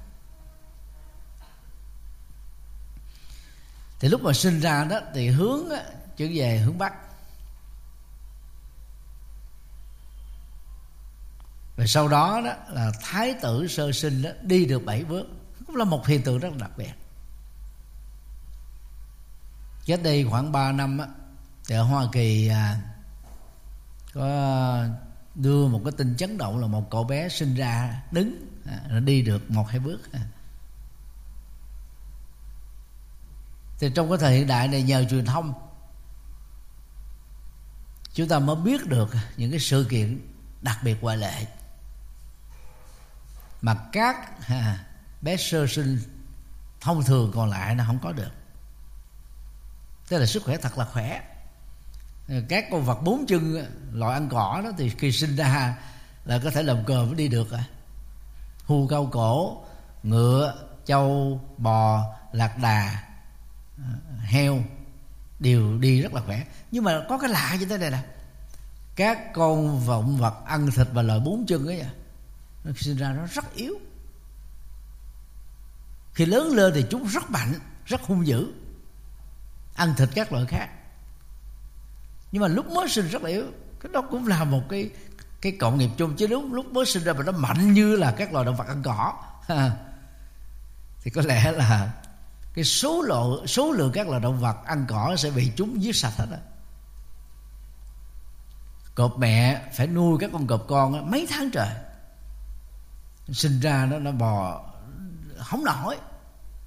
Thì 3.99 4.07
lúc 4.07 4.23
mà 4.23 4.33
sinh 4.33 4.59
ra 4.59 4.83
đó 4.83 4.99
thì 5.13 5.27
hướng 5.27 5.69
á, 5.69 5.83
chuyển 6.17 6.31
về 6.35 6.57
hướng 6.57 6.77
bắc. 6.77 7.04
Và 11.75 11.85
sau 11.85 12.07
đó 12.07 12.41
đó 12.45 12.53
là 12.69 12.91
thái 13.01 13.33
tử 13.41 13.67
sơ 13.67 13.91
sinh 13.91 14.21
đó 14.21 14.29
đi 14.41 14.65
được 14.65 14.85
bảy 14.85 15.03
bước. 15.03 15.27
Cũng 15.67 15.75
là 15.75 15.85
một 15.85 16.07
hiện 16.07 16.21
tượng 16.21 16.39
rất 16.39 16.57
đặc 16.57 16.71
biệt. 16.77 16.93
Cách 19.85 19.99
đây 20.03 20.25
khoảng 20.29 20.51
3 20.51 20.71
năm 20.71 20.97
á 20.97 21.07
thì 21.67 21.75
ở 21.75 21.83
Hoa 21.83 22.05
Kỳ 22.11 22.47
à, 22.47 22.81
có 24.13 24.85
đưa 25.35 25.67
một 25.67 25.81
cái 25.83 25.91
tin 25.97 26.17
chấn 26.17 26.37
động 26.37 26.59
là 26.59 26.67
một 26.67 26.89
cậu 26.91 27.03
bé 27.03 27.29
sinh 27.29 27.55
ra 27.55 28.03
đứng 28.11 28.47
à, 28.65 28.99
đi 28.99 29.21
được 29.21 29.51
một 29.51 29.69
hai 29.69 29.79
bước. 29.79 30.11
À. 30.11 30.21
thì 33.79 33.91
trong 33.95 34.09
cái 34.09 34.17
thời 34.17 34.37
hiện 34.37 34.47
đại 34.47 34.67
này 34.67 34.83
nhờ 34.83 35.05
truyền 35.09 35.25
thông 35.25 35.53
chúng 38.13 38.27
ta 38.27 38.39
mới 38.39 38.55
biết 38.55 38.87
được 38.87 39.09
những 39.37 39.51
cái 39.51 39.59
sự 39.59 39.87
kiện 39.89 40.21
đặc 40.61 40.79
biệt 40.83 40.97
ngoại 41.01 41.17
lệ 41.17 41.45
mà 43.61 43.75
các 43.91 44.47
à, 44.47 44.85
bé 45.21 45.37
sơ 45.37 45.67
sinh 45.67 45.99
thông 46.81 47.03
thường 47.03 47.31
còn 47.35 47.49
lại 47.49 47.75
nó 47.75 47.83
không 47.87 47.99
có 47.99 48.11
được. 48.11 48.31
Tức 50.09 50.17
là 50.17 50.25
sức 50.25 50.43
khỏe 50.43 50.57
thật 50.57 50.77
là 50.77 50.85
khỏe. 50.85 51.21
Các 52.49 52.65
con 52.71 52.83
vật 52.83 53.01
bốn 53.03 53.25
chân 53.27 53.65
loại 53.91 54.13
ăn 54.13 54.29
cỏ 54.29 54.61
đó 54.63 54.71
thì 54.77 54.89
khi 54.89 55.11
sinh 55.11 55.35
ra 55.35 55.77
là 56.25 56.39
có 56.43 56.51
thể 56.51 56.63
làm 56.63 56.85
cờ 56.85 57.05
mới 57.05 57.15
đi 57.15 57.27
được 57.27 57.51
à. 57.51 57.63
Hưu 58.65 58.87
cao 58.87 59.09
cổ 59.11 59.63
ngựa 60.03 60.55
châu, 60.85 61.41
bò 61.57 62.03
lạc 62.31 62.57
đà 62.57 63.03
heo 64.23 64.59
đều 65.39 65.77
đi 65.77 66.01
rất 66.01 66.13
là 66.13 66.21
khỏe. 66.21 66.43
Nhưng 66.71 66.83
mà 66.83 67.01
có 67.09 67.17
cái 67.17 67.29
lạ 67.29 67.57
như 67.59 67.65
thế 67.65 67.77
này 67.77 67.91
nè. 67.91 68.03
Các 68.95 69.33
con 69.33 69.79
vọng 69.79 70.17
vật 70.17 70.45
ăn 70.45 70.71
thịt 70.71 70.87
và 70.93 71.01
loại 71.01 71.19
bốn 71.19 71.45
chân 71.47 71.67
ấy 71.67 71.79
à, 71.79 71.89
sinh 72.73 72.97
ra 72.97 73.13
nó 73.13 73.25
rất 73.25 73.53
yếu. 73.55 73.79
Khi 76.13 76.25
lớn 76.25 76.55
lên 76.55 76.71
thì 76.75 76.85
chúng 76.89 77.07
rất 77.07 77.31
mạnh, 77.31 77.53
rất 77.85 78.01
hung 78.01 78.27
dữ, 78.27 78.53
ăn 79.75 79.93
thịt 79.97 80.09
các 80.15 80.31
loại 80.31 80.45
khác. 80.45 80.69
Nhưng 82.31 82.41
mà 82.41 82.47
lúc 82.47 82.71
mới 82.71 82.89
sinh 82.89 83.07
rất 83.07 83.21
là 83.21 83.29
yếu, 83.29 83.45
cái 83.79 83.91
đó 83.93 84.01
cũng 84.01 84.27
là 84.27 84.43
một 84.43 84.61
cái 84.69 84.89
cái 85.41 85.51
cộng 85.59 85.77
nghiệp 85.77 85.89
chung. 85.97 86.15
Chứ 86.15 86.27
lúc 86.27 86.43
lúc 86.51 86.73
mới 86.73 86.85
sinh 86.85 87.03
ra 87.03 87.13
mà 87.13 87.23
nó 87.23 87.31
mạnh 87.31 87.73
như 87.73 87.95
là 87.95 88.11
các 88.11 88.33
loài 88.33 88.45
động 88.45 88.55
vật 88.55 88.67
ăn 88.67 88.81
cỏ. 88.83 89.13
Thì 91.01 91.11
có 91.11 91.21
lẽ 91.25 91.51
là 91.51 91.93
cái 92.53 92.63
số 92.63 93.01
lượng 93.01 93.47
số 93.47 93.71
lượng 93.71 93.91
các 93.93 94.07
loài 94.07 94.21
động 94.21 94.39
vật 94.39 94.65
ăn 94.65 94.85
cỏ 94.87 95.15
sẽ 95.17 95.31
bị 95.31 95.51
chúng 95.55 95.83
giết 95.83 95.95
sạch 95.95 96.13
hết 96.17 96.27
á. 96.31 96.37
Cọp 98.95 99.19
mẹ 99.19 99.69
phải 99.73 99.87
nuôi 99.87 100.17
các 100.19 100.29
con 100.33 100.47
cọp 100.47 100.65
con 100.67 101.11
mấy 101.11 101.27
tháng 101.29 101.49
trời 101.51 101.69
sinh 103.33 103.59
ra 103.59 103.87
nó 103.91 103.99
nó 103.99 104.11
bò, 104.11 104.61
không 105.37 105.63
nổi, 105.63 105.97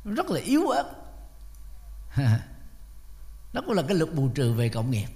rất 0.04 0.30
là 0.30 0.40
yếu 0.40 0.68
ớt. 0.68 0.92
Đó 3.52 3.62
cũng 3.66 3.74
là 3.74 3.82
cái 3.88 3.96
lực 3.96 4.14
bù 4.14 4.28
trừ 4.28 4.52
về 4.52 4.68
cộng 4.68 4.90
nghiệp. 4.90 5.06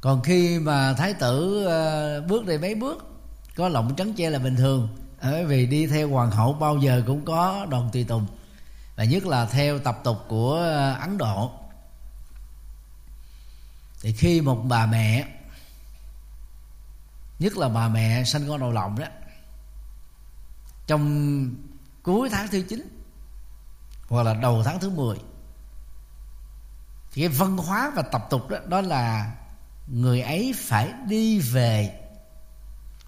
Còn 0.00 0.22
khi 0.22 0.58
mà 0.58 0.94
thái 0.94 1.14
tử 1.14 1.64
ờ, 1.64 2.20
bước 2.20 2.46
đi 2.46 2.58
mấy 2.58 2.74
bước, 2.74 3.06
có 3.56 3.68
lọng 3.68 3.94
trắng 3.96 4.14
che 4.14 4.30
là 4.30 4.38
bình 4.38 4.56
thường. 4.56 4.88
Bởi 5.22 5.44
vì 5.44 5.66
đi 5.66 5.86
theo 5.86 6.08
hoàng 6.08 6.30
hậu 6.30 6.52
bao 6.52 6.76
giờ 6.76 7.02
cũng 7.06 7.24
có 7.24 7.66
đoàn 7.70 7.90
tùy 7.92 8.04
tùng, 8.04 8.26
và 8.96 9.04
nhất 9.04 9.26
là 9.26 9.46
theo 9.46 9.78
tập 9.78 10.00
tục 10.04 10.16
của 10.28 10.54
ờ, 10.54 10.94
ấn 10.94 11.18
độ 11.18 11.52
thì 14.04 14.12
khi 14.12 14.40
một 14.40 14.64
bà 14.68 14.86
mẹ, 14.86 15.28
nhất 17.38 17.56
là 17.56 17.68
bà 17.68 17.88
mẹ 17.88 18.24
sanh 18.24 18.48
con 18.48 18.60
đầu 18.60 18.72
lòng 18.72 18.98
đó, 18.98 19.06
trong 20.86 21.54
cuối 22.02 22.28
tháng 22.32 22.48
thứ 22.48 22.62
9 22.68 23.04
hoặc 24.08 24.22
là 24.22 24.34
đầu 24.34 24.62
tháng 24.64 24.80
thứ 24.80 24.90
10 24.90 25.16
thì 27.12 27.22
cái 27.22 27.28
văn 27.28 27.56
hóa 27.56 27.92
và 27.96 28.02
tập 28.02 28.26
tục 28.30 28.48
đó 28.48 28.58
đó 28.68 28.80
là 28.80 29.34
người 29.86 30.20
ấy 30.20 30.54
phải 30.56 30.92
đi 31.08 31.38
về 31.38 32.00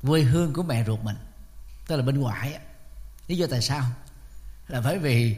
quê 0.02 0.22
hương 0.22 0.52
của 0.52 0.62
mẹ 0.62 0.84
ruột 0.84 1.00
mình, 1.00 1.16
tức 1.86 1.96
là 1.96 2.02
bên 2.02 2.20
ngoại 2.20 2.58
lý 3.26 3.36
do 3.36 3.46
tại 3.50 3.62
sao? 3.62 3.84
Là 4.68 4.80
bởi 4.80 4.98
vì 4.98 5.36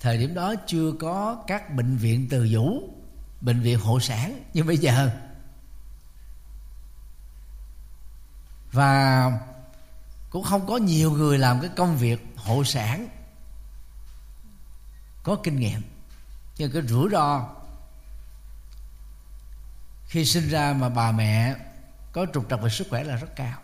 thời 0.00 0.18
điểm 0.18 0.34
đó 0.34 0.54
chưa 0.66 0.92
có 1.00 1.44
các 1.46 1.74
bệnh 1.74 1.96
viện 1.96 2.26
từ 2.30 2.48
vũ 2.50 2.94
bệnh 3.40 3.60
viện 3.60 3.80
hộ 3.80 4.00
sản 4.00 4.44
như 4.54 4.64
bây 4.64 4.78
giờ. 4.78 5.10
Và 8.72 9.30
cũng 10.30 10.44
không 10.44 10.66
có 10.66 10.76
nhiều 10.76 11.10
người 11.10 11.38
làm 11.38 11.60
cái 11.60 11.70
công 11.76 11.96
việc 11.96 12.26
hộ 12.36 12.64
sản. 12.64 13.08
Có 15.22 15.36
kinh 15.42 15.60
nghiệm. 15.60 15.82
Nhưng 16.58 16.72
cái 16.72 16.82
rủi 16.82 17.08
ro. 17.12 17.48
Khi 20.06 20.24
sinh 20.24 20.48
ra 20.48 20.72
mà 20.72 20.88
bà 20.88 21.12
mẹ 21.12 21.56
có 22.12 22.26
trục 22.34 22.50
trặc 22.50 22.62
về 22.62 22.70
sức 22.70 22.86
khỏe 22.90 23.04
là 23.04 23.16
rất 23.16 23.36
cao. 23.36 23.58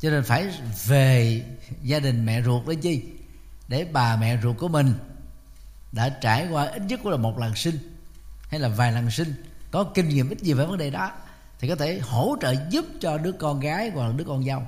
Cho 0.00 0.10
nên 0.10 0.24
phải 0.24 0.48
về 0.86 1.44
gia 1.82 1.98
đình 1.98 2.26
mẹ 2.26 2.42
ruột 2.42 2.66
đấy 2.66 2.76
chi 2.76 3.04
để 3.68 3.86
bà 3.92 4.16
mẹ 4.16 4.38
ruột 4.42 4.58
của 4.58 4.68
mình 4.68 4.94
đã 5.92 6.08
trải 6.08 6.48
qua 6.50 6.64
ít 6.64 6.82
nhất 6.82 7.00
cũng 7.02 7.12
là 7.12 7.18
một 7.18 7.38
lần 7.38 7.54
sinh 7.54 7.78
hay 8.48 8.60
là 8.60 8.68
vài 8.68 8.92
lần 8.92 9.10
sinh. 9.10 9.34
Có 9.70 9.84
kinh 9.94 10.08
nghiệm 10.08 10.30
ít 10.30 10.38
gì 10.40 10.52
về 10.52 10.66
vấn 10.66 10.78
đề 10.78 10.90
đó 10.90 11.12
thì 11.58 11.68
có 11.68 11.76
thể 11.76 11.98
hỗ 11.98 12.36
trợ 12.40 12.54
giúp 12.70 12.84
cho 13.00 13.18
đứa 13.18 13.32
con 13.32 13.60
gái 13.60 13.90
hoặc 13.90 14.06
là 14.06 14.12
đứa 14.12 14.24
con 14.24 14.44
dâu. 14.44 14.62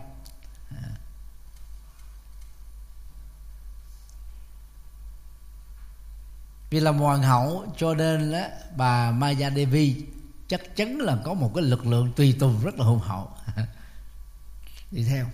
Vì 6.70 6.80
làm 6.80 6.98
hoàng 6.98 7.22
hậu 7.22 7.66
cho 7.76 7.94
nên 7.94 8.32
đó, 8.32 8.42
bà 8.76 9.10
Maya 9.10 9.50
Devi 9.50 10.04
chắc 10.48 10.76
chắn 10.76 10.98
là 10.98 11.16
có 11.24 11.34
một 11.34 11.50
cái 11.54 11.64
lực 11.64 11.86
lượng 11.86 12.12
tùy 12.16 12.36
tùng 12.40 12.64
rất 12.64 12.74
là 12.74 12.84
hùng 12.84 12.98
hậu. 12.98 13.30
Đi 14.90 15.04
theo. 15.04 15.26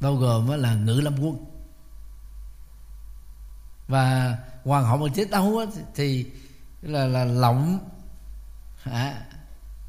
Bao 0.00 0.14
gồm 0.14 0.48
là 0.48 0.74
ngự 0.74 1.00
lâm 1.00 1.18
quân 1.20 1.44
và 3.88 4.36
hoàng 4.64 4.84
hậu 4.84 4.96
mà 4.96 5.06
chết 5.14 5.30
đâu 5.30 5.66
thì 5.94 6.26
là 6.82 7.06
là 7.06 7.24
lộng 7.24 7.88
à, 8.84 9.22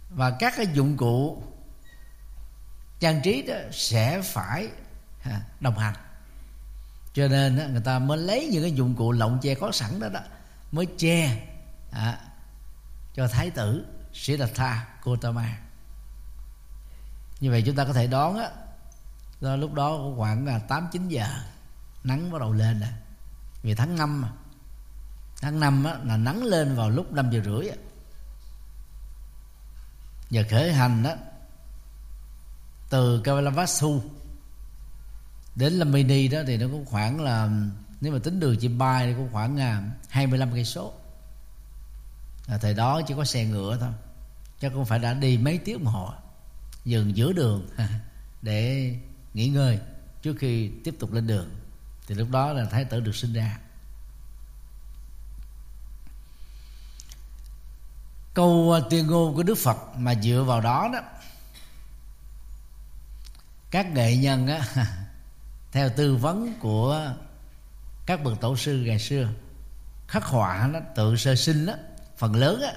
và 0.09 0.31
các 0.31 0.53
cái 0.57 0.67
dụng 0.73 0.97
cụ 0.97 1.43
trang 2.99 3.21
trí 3.23 3.41
đó 3.41 3.55
sẽ 3.71 4.21
phải 4.21 4.67
à, 5.23 5.41
đồng 5.59 5.77
hành. 5.77 5.95
Cho 7.13 7.27
nên 7.27 7.55
người 7.55 7.81
ta 7.81 7.99
mới 7.99 8.17
lấy 8.17 8.49
những 8.51 8.63
cái 8.63 8.71
dụng 8.71 8.95
cụ 8.95 9.11
lộng 9.11 9.39
che 9.41 9.55
có 9.55 9.71
sẵn 9.71 9.99
đó 9.99 10.09
đó 10.09 10.19
mới 10.71 10.87
che 10.97 11.47
à, 11.91 12.19
cho 13.15 13.27
thái 13.27 13.49
tử 13.49 13.85
Siddhartha 14.13 14.87
Gautama 15.03 15.57
như 17.39 17.51
vậy 17.51 17.63
chúng 17.65 17.75
ta 17.75 17.85
có 17.85 17.93
thể 17.93 18.07
đoán 18.07 18.37
á 18.37 18.49
do 19.41 19.55
lúc 19.55 19.73
đó 19.73 19.99
khoảng 20.17 20.45
là 20.45 20.59
tám 20.59 20.87
chín 20.91 21.07
giờ 21.07 21.27
nắng 22.03 22.31
bắt 22.31 22.41
đầu 22.41 22.53
lên 22.53 22.79
rồi 22.79 22.89
vì 23.63 23.75
tháng 23.75 23.95
năm 23.95 24.21
mà. 24.21 24.31
Tháng 25.41 25.59
năm 25.59 25.83
á, 25.83 25.97
là 26.03 26.17
nắng 26.17 26.43
lên 26.43 26.75
vào 26.75 26.89
lúc 26.89 27.11
năm 27.11 27.29
giờ 27.31 27.41
rưỡi 27.45 27.69
á. 27.69 27.75
giờ 30.29 30.43
khởi 30.49 30.73
hành 30.73 31.03
đó 31.03 31.15
từ 32.89 33.21
Kavalavasu 33.23 34.01
đến 35.55 35.73
Lamini 35.73 36.27
đó 36.27 36.39
thì 36.47 36.57
nó 36.57 36.67
cũng 36.71 36.85
khoảng 36.85 37.21
là 37.21 37.49
nếu 38.01 38.13
mà 38.13 38.19
tính 38.19 38.39
đường 38.39 38.57
chim 38.57 38.77
bay 38.77 39.07
thì 39.07 39.13
cũng 39.13 39.29
khoảng 39.31 39.59
à, 39.59 39.83
25 40.09 40.53
cây 40.53 40.65
số. 40.65 40.93
À, 42.47 42.57
thời 42.57 42.73
đó 42.73 43.01
chỉ 43.07 43.13
có 43.17 43.25
xe 43.25 43.45
ngựa 43.45 43.77
thôi 43.79 43.89
chắc 44.59 44.71
cũng 44.73 44.85
phải 44.85 44.99
đã 44.99 45.13
đi 45.13 45.37
mấy 45.37 45.57
tiếng 45.57 45.83
đồng 45.83 45.93
hồ 45.93 46.13
dừng 46.85 47.17
giữa 47.17 47.33
đường 47.33 47.69
để 48.41 48.95
nghỉ 49.33 49.47
ngơi 49.47 49.79
trước 50.21 50.35
khi 50.39 50.71
tiếp 50.83 50.95
tục 50.99 51.13
lên 51.13 51.27
đường 51.27 51.49
thì 52.09 52.15
lúc 52.15 52.29
đó 52.29 52.53
là 52.53 52.65
thái 52.65 52.85
tử 52.85 52.99
được 52.99 53.15
sinh 53.15 53.33
ra. 53.33 53.57
Câu 58.33 58.71
à, 58.71 58.79
tuyên 58.89 59.07
ngôn 59.07 59.35
của 59.35 59.43
đức 59.43 59.55
phật 59.55 59.77
mà 59.95 60.15
dựa 60.15 60.43
vào 60.47 60.61
đó 60.61 60.89
đó, 60.93 60.99
các 63.71 63.91
nghệ 63.93 64.15
nhân 64.15 64.47
á, 64.47 64.61
theo 65.71 65.89
tư 65.89 66.15
vấn 66.15 66.53
của 66.59 67.13
các 68.05 68.23
bậc 68.23 68.41
tổ 68.41 68.55
sư 68.57 68.83
ngày 68.87 68.99
xưa, 68.99 69.29
khắc 70.07 70.23
họa 70.23 70.69
nó 70.73 70.79
tự 70.95 71.15
sơ 71.15 71.35
sinh 71.35 71.65
đó 71.65 71.73
phần 72.17 72.35
lớn 72.35 72.61
á, 72.61 72.73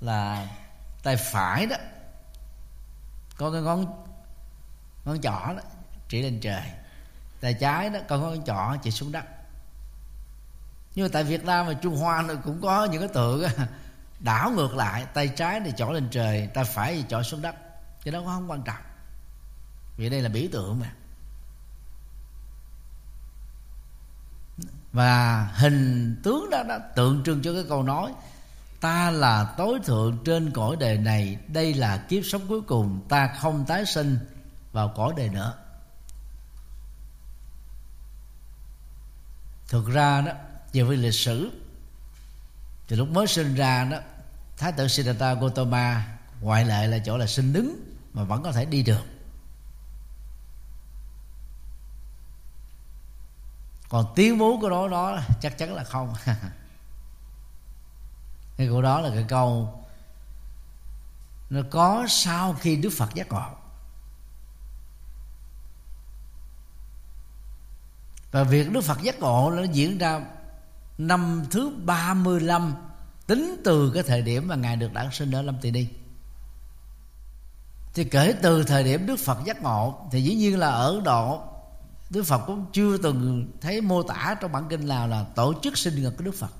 là 0.00 0.48
tay 1.02 1.16
phải 1.16 1.66
đó, 1.66 1.76
có 3.36 3.52
cái 3.52 3.62
ngón 3.62 4.04
ngón 5.04 5.20
trỏ 5.20 5.52
đó, 5.56 5.62
chỉ 6.08 6.22
lên 6.22 6.40
trời 6.40 6.81
tay 7.42 7.54
trái 7.54 7.90
đó 7.90 8.00
có 8.08 8.18
ngón 8.18 8.44
trỏ 8.44 8.76
chỉ 8.82 8.90
xuống 8.90 9.12
đất. 9.12 9.24
Nhưng 10.94 11.04
mà 11.04 11.10
tại 11.12 11.24
Việt 11.24 11.44
Nam 11.44 11.66
và 11.66 11.74
Trung 11.74 11.96
Hoa 11.96 12.22
nó 12.22 12.34
cũng 12.44 12.60
có 12.60 12.84
những 12.84 13.00
cái 13.00 13.08
tượng 13.08 13.44
đảo 14.20 14.50
ngược 14.50 14.74
lại, 14.74 15.06
tay 15.14 15.28
trái 15.28 15.60
thì 15.64 15.72
chỏ 15.76 15.90
lên 15.90 16.08
trời, 16.10 16.48
tay 16.54 16.64
phải 16.64 16.94
thì 16.94 17.04
chỏ 17.08 17.22
xuống 17.22 17.42
đất. 17.42 17.54
Cái 18.04 18.12
đó 18.12 18.18
cũng 18.18 18.28
không 18.28 18.50
quan 18.50 18.62
trọng. 18.62 18.82
Vì 19.96 20.08
đây 20.08 20.20
là 20.20 20.28
biểu 20.28 20.42
tượng 20.52 20.80
mà. 20.80 20.92
Và 24.92 25.44
hình 25.54 26.16
tướng 26.24 26.50
đó 26.50 26.62
đó 26.68 26.78
tượng 26.96 27.22
trưng 27.24 27.42
cho 27.42 27.52
cái 27.52 27.64
câu 27.68 27.82
nói, 27.82 28.12
ta 28.80 29.10
là 29.10 29.54
tối 29.56 29.80
thượng 29.84 30.18
trên 30.24 30.50
cõi 30.50 30.76
đời 30.80 30.98
này, 30.98 31.38
đây 31.48 31.74
là 31.74 31.96
kiếp 31.96 32.22
sống 32.24 32.42
cuối 32.48 32.60
cùng, 32.60 33.00
ta 33.08 33.34
không 33.40 33.64
tái 33.64 33.86
sinh 33.86 34.18
vào 34.72 34.92
cõi 34.96 35.12
đời 35.16 35.28
nữa. 35.28 35.61
Thực 39.72 39.88
ra 39.88 40.20
đó, 40.20 40.32
về 40.72 40.82
với 40.82 40.96
lịch 40.96 41.14
sử, 41.14 41.50
thì 42.88 42.96
lúc 42.96 43.08
mới 43.08 43.26
sinh 43.26 43.54
ra 43.54 43.84
đó, 43.84 43.98
thái 44.56 44.72
tử 44.72 44.88
Siddhartha 44.88 45.34
Gautama 45.34 46.18
ngoại 46.40 46.64
lệ 46.64 46.86
là 46.86 46.98
chỗ 46.98 47.16
là 47.16 47.26
sinh 47.26 47.52
đứng 47.52 47.96
mà 48.14 48.24
vẫn 48.24 48.42
có 48.42 48.52
thể 48.52 48.64
đi 48.64 48.82
được. 48.82 49.04
Còn 53.88 54.12
tiếng 54.14 54.38
bố 54.38 54.58
của 54.60 54.70
đó 54.70 54.88
đó 54.88 55.20
chắc 55.40 55.58
chắn 55.58 55.74
là 55.74 55.84
không. 55.84 56.14
Cái 58.56 58.68
câu 58.68 58.82
đó 58.82 59.00
là 59.00 59.10
cái 59.14 59.24
câu, 59.28 59.82
nó 61.50 61.60
có 61.70 62.06
sau 62.08 62.54
khi 62.54 62.76
Đức 62.76 62.90
Phật 62.96 63.14
giác 63.14 63.28
ngộ. 63.28 63.61
Và 68.32 68.44
việc 68.44 68.72
Đức 68.72 68.80
Phật 68.80 69.02
giác 69.02 69.20
ngộ 69.20 69.52
nó 69.56 69.62
diễn 69.62 69.98
ra 69.98 70.20
năm 70.98 71.44
thứ 71.50 71.72
35 71.84 72.74
tính 73.26 73.60
từ 73.64 73.90
cái 73.94 74.02
thời 74.02 74.22
điểm 74.22 74.48
mà 74.48 74.54
ngài 74.54 74.76
được 74.76 74.92
đản 74.92 75.08
sinh 75.12 75.32
ở 75.32 75.42
Lâm 75.42 75.56
Tỳ 75.60 75.70
Đi 75.70 75.88
thì 77.94 78.04
kể 78.04 78.34
từ 78.42 78.64
thời 78.64 78.84
điểm 78.84 79.06
Đức 79.06 79.16
Phật 79.16 79.38
giác 79.44 79.62
ngộ, 79.62 80.08
thì 80.12 80.22
dĩ 80.22 80.34
nhiên 80.34 80.58
là 80.58 80.68
ở 80.68 81.00
độ, 81.04 81.42
Đức 82.10 82.22
Phật 82.22 82.38
cũng 82.46 82.66
chưa 82.72 82.98
từng 82.98 83.52
thấy 83.60 83.80
mô 83.80 84.02
tả 84.02 84.36
trong 84.40 84.52
bản 84.52 84.66
kinh 84.70 84.88
nào 84.88 85.08
là 85.08 85.24
tổ 85.34 85.54
chức 85.62 85.78
sinh 85.78 86.02
nhật 86.02 86.14
của 86.18 86.24
Đức 86.24 86.34
Phật. 86.38 86.50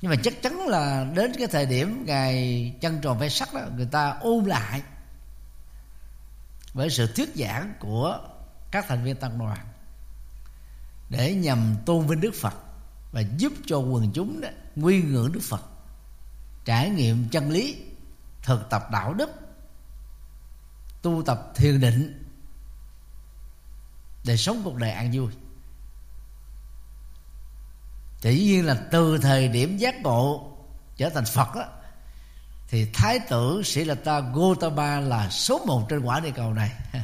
Nhưng 0.00 0.10
mà 0.10 0.16
chắc 0.22 0.42
chắn 0.42 0.66
là 0.66 1.06
đến 1.14 1.32
cái 1.38 1.46
thời 1.46 1.66
điểm 1.66 2.04
ngày 2.06 2.74
chân 2.80 3.00
tròn 3.00 3.18
ve 3.18 3.28
sắc 3.28 3.54
đó, 3.54 3.60
người 3.76 3.88
ta 3.90 4.16
ôm 4.20 4.44
lại 4.44 4.82
với 6.74 6.90
sự 6.90 7.06
thuyết 7.06 7.30
giảng 7.36 7.74
của 7.80 8.28
các 8.70 8.84
thành 8.88 9.04
viên 9.04 9.16
tăng 9.16 9.38
đoàn 9.38 9.66
để 11.10 11.34
nhằm 11.34 11.76
tôn 11.86 12.06
vinh 12.06 12.20
Đức 12.20 12.34
Phật 12.40 12.54
và 13.12 13.20
giúp 13.20 13.52
cho 13.66 13.78
quần 13.78 14.10
chúng 14.12 14.40
đó 14.40 14.48
nguyên 14.76 15.12
ngưỡng 15.12 15.32
Đức 15.32 15.40
Phật, 15.42 15.62
trải 16.64 16.90
nghiệm 16.90 17.28
chân 17.28 17.50
lý, 17.50 17.84
thực 18.42 18.70
tập 18.70 18.88
đạo 18.92 19.14
đức, 19.14 19.30
tu 21.02 21.22
tập 21.26 21.52
thiền 21.54 21.80
định 21.80 22.24
để 24.24 24.36
sống 24.36 24.60
cuộc 24.64 24.76
đời 24.76 24.90
an 24.90 25.10
vui. 25.14 25.32
Thì 28.22 28.44
nhiên 28.44 28.66
là 28.66 28.86
từ 28.90 29.18
thời 29.18 29.48
điểm 29.48 29.76
giác 29.76 30.02
ngộ 30.02 30.56
trở 30.96 31.10
thành 31.10 31.24
phật 31.24 31.54
đó 31.54 31.64
thì 32.70 32.86
thái 32.92 33.18
tử 33.18 33.62
sĩ 33.64 33.84
là 33.84 33.94
ta 33.94 34.20
Gotama 34.20 35.00
là 35.00 35.30
số 35.30 35.64
một 35.66 35.86
trên 35.88 36.00
quả 36.00 36.20
địa 36.20 36.30
cầu 36.30 36.54
này. 36.54 36.72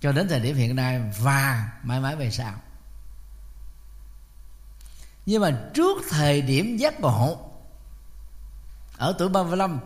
Cho 0.00 0.12
đến 0.12 0.28
thời 0.28 0.40
điểm 0.40 0.56
hiện 0.56 0.76
nay 0.76 1.00
và 1.18 1.70
mãi 1.82 2.00
mãi 2.00 2.16
về 2.16 2.30
sau. 2.30 2.54
Nhưng 5.26 5.42
mà 5.42 5.60
trước 5.74 6.02
thời 6.10 6.42
điểm 6.42 6.76
giác 6.76 7.00
ngộ, 7.00 7.50
ở 8.96 9.14
tuổi 9.18 9.28
35 9.28 9.80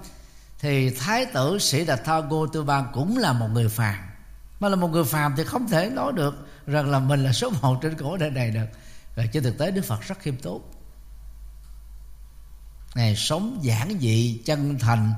thì 0.58 0.90
thái 0.90 1.26
tử 1.26 1.58
sĩ 1.58 1.84
đạt 1.84 2.00
tha 2.04 2.20
Gotama 2.20 2.82
cũng 2.92 3.18
là 3.18 3.32
một 3.32 3.48
người 3.52 3.68
phàm. 3.68 3.98
Mà 4.60 4.68
là 4.68 4.76
một 4.76 4.88
người 4.88 5.04
phàm 5.04 5.34
thì 5.36 5.44
không 5.44 5.68
thể 5.68 5.90
nói 5.90 6.12
được 6.12 6.48
rằng 6.66 6.90
là 6.90 6.98
mình 6.98 7.24
là 7.24 7.32
số 7.32 7.50
một 7.62 7.78
trên 7.82 7.96
cổ 7.96 8.16
đời 8.16 8.30
này 8.30 8.50
được. 8.50 8.66
Và 9.14 9.26
trên 9.32 9.42
thực 9.42 9.58
tế 9.58 9.70
đức 9.70 9.84
phật 9.84 10.00
rất 10.00 10.18
khiêm 10.18 10.36
tốn 10.36 10.75
ngài 12.96 13.16
sống 13.16 13.58
giản 13.62 13.98
dị, 14.00 14.42
chân 14.44 14.78
thành. 14.78 15.12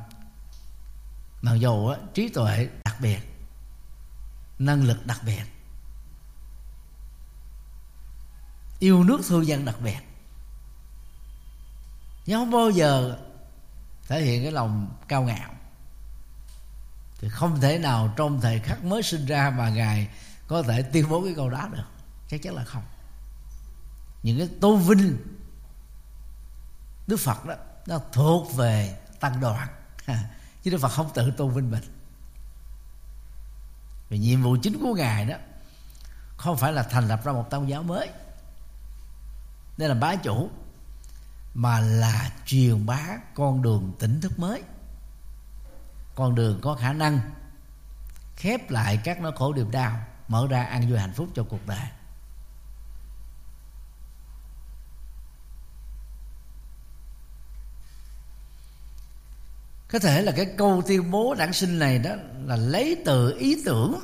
Mặc 1.42 1.54
dù 1.54 1.94
trí 2.14 2.28
tuệ 2.28 2.68
đặc 2.84 2.96
biệt, 3.00 3.18
năng 4.58 4.82
lực 4.82 5.06
đặc 5.06 5.20
biệt, 5.26 5.42
yêu 8.78 9.04
nước 9.04 9.20
thương 9.28 9.46
dân 9.46 9.64
đặc 9.64 9.76
biệt. 9.80 9.98
Nhưng 12.26 12.40
không 12.40 12.50
bao 12.50 12.70
giờ 12.70 13.18
thể 14.08 14.22
hiện 14.22 14.42
cái 14.42 14.52
lòng 14.52 14.96
cao 15.08 15.22
ngạo. 15.22 15.50
Thì 17.20 17.28
không 17.28 17.60
thể 17.60 17.78
nào 17.78 18.14
trong 18.16 18.40
thời 18.40 18.60
khắc 18.60 18.84
mới 18.84 19.02
sinh 19.02 19.26
ra 19.26 19.50
mà 19.50 19.68
ngài 19.68 20.08
có 20.48 20.62
thể 20.62 20.82
tuyên 20.82 21.08
bố 21.08 21.24
cái 21.24 21.34
câu 21.36 21.50
đó 21.50 21.68
được. 21.72 21.88
Chắc 22.28 22.42
chắn 22.42 22.54
là 22.54 22.64
không. 22.64 22.84
Những 24.22 24.38
cái 24.38 24.48
tôn 24.60 24.80
vinh 24.80 25.16
đức 27.06 27.16
phật 27.16 27.44
đó 27.44 27.54
nó 27.88 28.00
thuộc 28.12 28.56
về 28.56 28.96
tăng 29.20 29.40
đoàn. 29.40 29.68
Chứ 30.62 30.70
đức 30.70 30.78
phật 30.80 30.88
không 30.88 31.10
tự 31.14 31.30
tôn 31.30 31.54
vinh 31.54 31.70
mình. 31.70 31.82
Vì 34.08 34.18
nhiệm 34.18 34.42
vụ 34.42 34.56
chính 34.62 34.78
của 34.80 34.94
ngài 34.94 35.24
đó, 35.24 35.36
không 36.36 36.56
phải 36.56 36.72
là 36.72 36.82
thành 36.82 37.08
lập 37.08 37.20
ra 37.24 37.32
một 37.32 37.50
tôn 37.50 37.66
giáo 37.66 37.82
mới, 37.82 38.08
nên 39.78 39.88
là 39.88 39.94
bá 39.94 40.14
chủ, 40.14 40.50
mà 41.54 41.80
là 41.80 42.32
truyền 42.46 42.86
bá 42.86 43.00
con 43.34 43.62
đường 43.62 43.92
tỉnh 43.98 44.20
thức 44.20 44.38
mới. 44.38 44.62
Con 46.14 46.34
đường 46.34 46.60
có 46.62 46.74
khả 46.74 46.92
năng 46.92 47.20
khép 48.36 48.70
lại 48.70 49.00
các 49.04 49.20
nỗi 49.20 49.32
khổ 49.36 49.52
niềm 49.54 49.70
đau, 49.70 50.00
mở 50.28 50.46
ra 50.50 50.64
an 50.64 50.88
vui 50.90 50.98
hạnh 50.98 51.12
phúc 51.12 51.28
cho 51.34 51.44
cuộc 51.50 51.66
đời. 51.66 51.88
Có 59.88 59.98
thể 59.98 60.22
là 60.22 60.32
cái 60.32 60.46
câu 60.58 60.82
tuyên 60.86 61.10
bố 61.10 61.34
đản 61.34 61.52
sinh 61.52 61.78
này 61.78 61.98
đó 61.98 62.10
là 62.44 62.56
lấy 62.56 63.02
từ 63.04 63.36
ý 63.38 63.62
tưởng. 63.64 64.00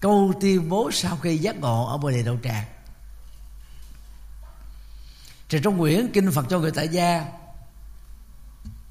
Câu 0.00 0.32
tuyên 0.40 0.68
bố 0.68 0.90
sau 0.92 1.16
khi 1.16 1.38
giác 1.38 1.56
ngộ 1.56 1.86
ở 1.86 1.96
bồ 1.96 2.10
đề 2.10 2.22
đậu 2.22 2.38
tràng. 2.44 2.64
Thì 5.48 5.58
trong 5.62 5.78
quyển 5.78 6.10
kinh 6.12 6.32
phật 6.32 6.46
cho 6.50 6.58
người 6.58 6.70
tại 6.70 6.88
gia 6.88 7.24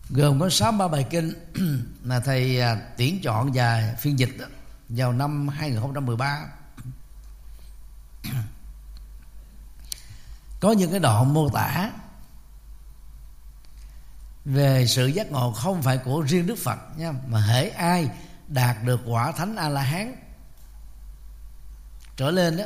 gồm 0.09 0.39
có 0.39 0.49
sáu 0.49 0.71
ba 0.71 0.87
bài 0.87 1.05
kinh 1.09 1.33
mà 2.03 2.19
thầy 2.19 2.61
à, 2.61 2.81
tuyển 2.97 3.21
chọn 3.23 3.51
và 3.53 3.95
phiên 3.99 4.19
dịch 4.19 4.37
đó, 4.39 4.45
vào 4.89 5.13
năm 5.13 5.47
2013 5.47 6.45
có 10.59 10.71
những 10.71 10.91
cái 10.91 10.99
đoạn 10.99 11.33
mô 11.33 11.49
tả 11.49 11.91
về 14.45 14.85
sự 14.87 15.07
giác 15.07 15.31
ngộ 15.31 15.51
không 15.51 15.81
phải 15.81 15.97
của 15.97 16.21
riêng 16.21 16.47
Đức 16.47 16.57
Phật 16.63 16.79
nha, 16.97 17.13
mà 17.27 17.39
hễ 17.39 17.69
ai 17.69 18.09
đạt 18.47 18.77
được 18.83 19.01
quả 19.05 19.31
thánh 19.31 19.55
A 19.55 19.69
La 19.69 19.81
Hán 19.81 20.15
trở 22.17 22.31
lên 22.31 22.57
đó 22.57 22.65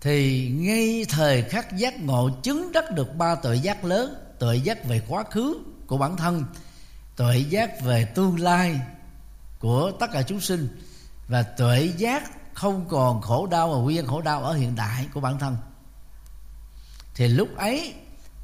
thì 0.00 0.48
ngay 0.48 1.06
thời 1.08 1.42
khắc 1.42 1.76
giác 1.76 2.00
ngộ 2.00 2.30
chứng 2.42 2.72
đắc 2.72 2.84
được 2.90 3.16
ba 3.16 3.34
tội 3.34 3.60
giác 3.60 3.84
lớn, 3.84 4.14
tội 4.38 4.60
giác 4.60 4.84
về 4.84 5.02
quá 5.08 5.24
khứ 5.30 5.58
của 5.86 5.98
bản 5.98 6.16
thân 6.16 6.44
tuệ 7.16 7.38
giác 7.38 7.80
về 7.80 8.04
tương 8.04 8.40
lai 8.40 8.80
của 9.58 9.92
tất 10.00 10.06
cả 10.12 10.22
chúng 10.22 10.40
sinh, 10.40 10.80
và 11.28 11.42
tuệ 11.42 11.92
giác 11.96 12.54
không 12.54 12.88
còn 12.88 13.20
khổ 13.20 13.46
đau 13.46 13.72
và 13.72 13.76
nguyên 13.76 14.06
khổ 14.06 14.20
đau 14.20 14.42
ở 14.42 14.54
hiện 14.54 14.76
đại 14.76 15.08
của 15.14 15.20
bản 15.20 15.38
thân. 15.38 15.56
Thì 17.14 17.28
lúc 17.28 17.48
ấy, 17.56 17.94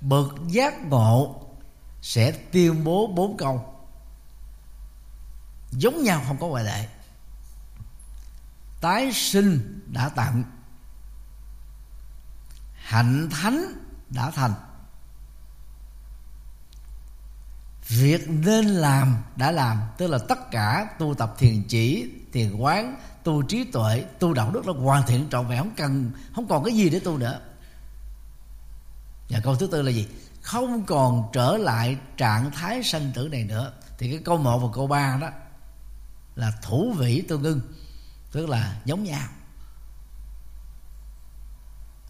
bậc 0.00 0.28
giác 0.46 0.82
ngộ 0.82 1.42
sẽ 2.02 2.32
tuyên 2.32 2.84
bố 2.84 3.06
bốn 3.06 3.36
câu. 3.36 3.74
Giống 5.70 6.02
nhau 6.02 6.22
không 6.26 6.38
có 6.40 6.46
ngoại 6.46 6.64
lệ. 6.64 6.88
Tái 8.80 9.12
sinh 9.12 9.80
đã 9.92 10.08
tận 10.08 10.44
hạnh 12.74 13.28
thánh 13.30 13.64
đã 14.08 14.30
thành. 14.30 14.54
Việc 17.88 18.28
nên 18.28 18.64
làm 18.66 19.22
đã 19.36 19.50
làm, 19.50 19.82
tức 19.98 20.06
là 20.06 20.18
tất 20.28 20.50
cả 20.50 20.88
tu 20.98 21.14
tập 21.14 21.34
thiền 21.38 21.62
chỉ, 21.68 22.10
thiền 22.32 22.54
quán, 22.54 23.00
tu 23.24 23.42
trí 23.42 23.64
tuệ, 23.64 24.04
tu 24.18 24.34
đạo 24.34 24.50
đức 24.50 24.66
là 24.66 24.72
hoàn 24.72 25.06
thiện 25.06 25.28
trọn 25.30 25.48
vẹn, 25.48 25.58
không 25.58 25.74
cần, 25.76 26.10
không 26.34 26.48
còn 26.48 26.64
cái 26.64 26.74
gì 26.74 26.90
để 26.90 27.00
tu 27.00 27.18
nữa. 27.18 27.40
Và 29.28 29.40
câu 29.44 29.56
thứ 29.56 29.66
tư 29.66 29.82
là 29.82 29.90
gì? 29.90 30.08
Không 30.42 30.84
còn 30.86 31.30
trở 31.32 31.56
lại 31.56 31.96
trạng 32.16 32.50
thái 32.50 32.82
sanh 32.82 33.12
tử 33.14 33.28
này 33.28 33.44
nữa. 33.44 33.72
Thì 33.98 34.10
cái 34.10 34.20
câu 34.24 34.38
một 34.38 34.58
và 34.58 34.68
câu 34.74 34.86
ba 34.86 35.18
đó 35.20 35.28
là 36.34 36.52
thủ 36.62 36.94
vĩ 36.98 37.22
tương 37.28 37.42
ưng, 37.42 37.60
tức 38.32 38.48
là 38.48 38.80
giống 38.84 39.04
nhau. 39.04 39.28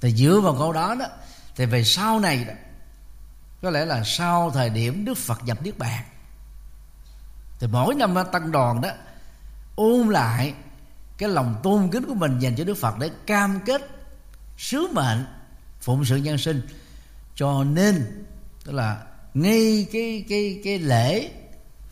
Thì 0.01 0.13
dựa 0.15 0.41
vào 0.41 0.55
câu 0.59 0.73
đó 0.73 0.95
đó, 0.95 1.07
thì 1.57 1.67
về 1.67 1.85
sau 1.85 2.21
này 2.21 2.45
đó, 2.45 2.55
có 3.63 3.71
lẽ 3.71 3.85
là 3.85 4.03
sau 4.05 4.51
thời 4.51 4.71
điểm 4.71 5.05
đức 5.05 5.19
phật 5.19 5.45
nhập 5.45 5.63
niết 5.63 5.79
bàn, 5.79 6.05
thì 7.59 7.67
mỗi 7.67 7.95
năm 7.95 8.15
tăng 8.33 8.53
đoàn 8.53 8.81
đó, 8.81 8.91
ôn 9.77 10.09
lại 10.09 10.55
cái 11.19 11.29
lòng 11.29 11.61
tôn 11.63 11.89
kính 11.93 12.05
của 12.07 12.15
mình 12.15 12.39
dành 12.39 12.57
cho 12.57 12.65
đức 12.65 12.75
phật 12.75 12.99
để 12.99 13.11
cam 13.27 13.61
kết 13.67 13.83
sứ 14.59 14.89
mệnh 14.93 15.27
phụng 15.81 16.05
sự 16.05 16.17
nhân 16.17 16.39
sinh 16.39 16.69
cho 17.35 17.65
nên, 17.65 18.25
tức 18.65 18.73
là 18.73 19.07
ngay 19.35 19.87
cái 19.93 20.25
cái 20.29 20.61
cái 20.65 20.79
lễ 20.79 21.31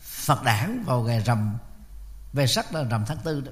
Phật 0.01 0.43
đản 0.43 0.83
vào 0.83 1.01
ngày 1.01 1.19
rằm, 1.19 1.57
về 2.33 2.47
sắc 2.47 2.73
là 2.73 2.83
rằm 2.83 3.05
tháng 3.07 3.17
tư 3.23 3.41
đó. 3.41 3.51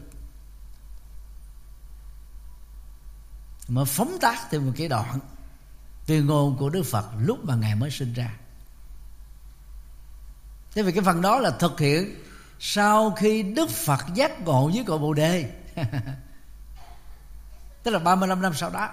Mà 3.67 3.83
phóng 3.83 4.17
tác 4.21 4.37
thêm 4.51 4.65
một 4.65 4.73
cái 4.77 4.87
đoạn 4.87 5.19
tuyên 6.05 6.25
ngôn 6.25 6.57
của 6.57 6.69
Đức 6.69 6.83
Phật 6.83 7.05
lúc 7.19 7.45
mà 7.45 7.55
ngài 7.55 7.75
mới 7.75 7.91
sinh 7.91 8.13
ra. 8.13 8.33
Thế 10.71 10.83
vì 10.83 10.91
cái 10.91 11.03
phần 11.03 11.21
đó 11.21 11.39
là 11.39 11.51
thực 11.51 11.79
hiện 11.79 12.15
sau 12.59 13.11
khi 13.11 13.43
Đức 13.43 13.69
Phật 13.69 14.05
giác 14.13 14.41
ngộ 14.41 14.71
với 14.73 14.83
cội 14.87 14.99
Bồ 14.99 15.13
Đề. 15.13 15.51
Tức 17.83 17.91
là 17.91 17.99
35 17.99 18.41
năm 18.41 18.53
sau 18.53 18.69
đó 18.69 18.89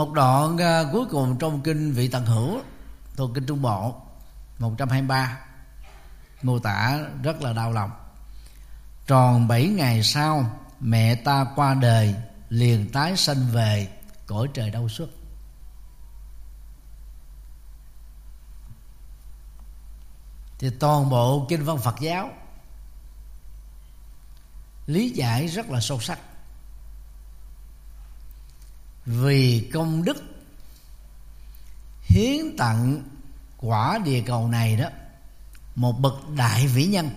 một 0.00 0.12
đoạn 0.12 0.58
à, 0.58 0.84
cuối 0.92 1.06
cùng 1.10 1.38
trong 1.38 1.60
kinh 1.62 1.92
vị 1.92 2.08
tận 2.08 2.26
hữu, 2.26 2.60
thuộc 3.16 3.30
kinh 3.34 3.46
trung 3.46 3.62
bộ 3.62 3.94
123 4.58 5.40
mô 6.42 6.58
tả 6.58 6.98
rất 7.22 7.42
là 7.42 7.52
đau 7.52 7.72
lòng. 7.72 7.90
Tròn 9.06 9.48
7 9.48 9.68
ngày 9.68 10.02
sau, 10.02 10.60
mẹ 10.80 11.14
ta 11.14 11.46
qua 11.56 11.74
đời, 11.74 12.14
liền 12.48 12.88
tái 12.92 13.16
sanh 13.16 13.46
về, 13.52 13.88
cõi 14.26 14.48
trời 14.54 14.70
đau 14.70 14.88
xuất 14.88 15.08
thì 20.58 20.70
toàn 20.70 21.10
bộ 21.10 21.46
kinh 21.48 21.64
văn 21.64 21.78
Phật 21.78 21.94
giáo 22.00 22.30
lý 24.86 25.10
giải 25.10 25.46
rất 25.46 25.70
là 25.70 25.80
sâu 25.80 26.00
sắc 26.00 26.18
vì 29.06 29.70
công 29.72 30.04
đức 30.04 30.22
hiến 32.02 32.56
tặng 32.56 33.02
quả 33.56 33.98
địa 34.04 34.22
cầu 34.26 34.48
này 34.48 34.76
đó, 34.76 34.88
một 35.74 36.00
bậc 36.00 36.14
đại 36.36 36.66
vĩ 36.66 36.86
nhân, 36.86 37.10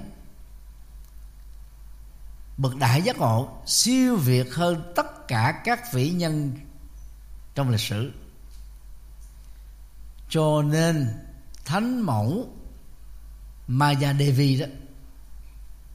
bậc 2.58 2.76
đại 2.76 3.02
giác 3.02 3.18
ngộ 3.18 3.50
siêu 3.66 4.16
việt 4.16 4.54
hơn 4.54 4.94
tất 4.96 5.28
cả 5.28 5.62
các 5.66 5.94
vĩ 5.94 6.10
nhân 6.10 6.52
trong 7.56 7.70
lịch 7.70 7.80
sử. 7.80 8.12
Cho 10.30 10.62
nên 10.62 11.08
thánh 11.66 12.02
mẫu 12.02 12.50
Maya 13.68 14.14
Devi 14.14 14.60
đó 14.60 14.66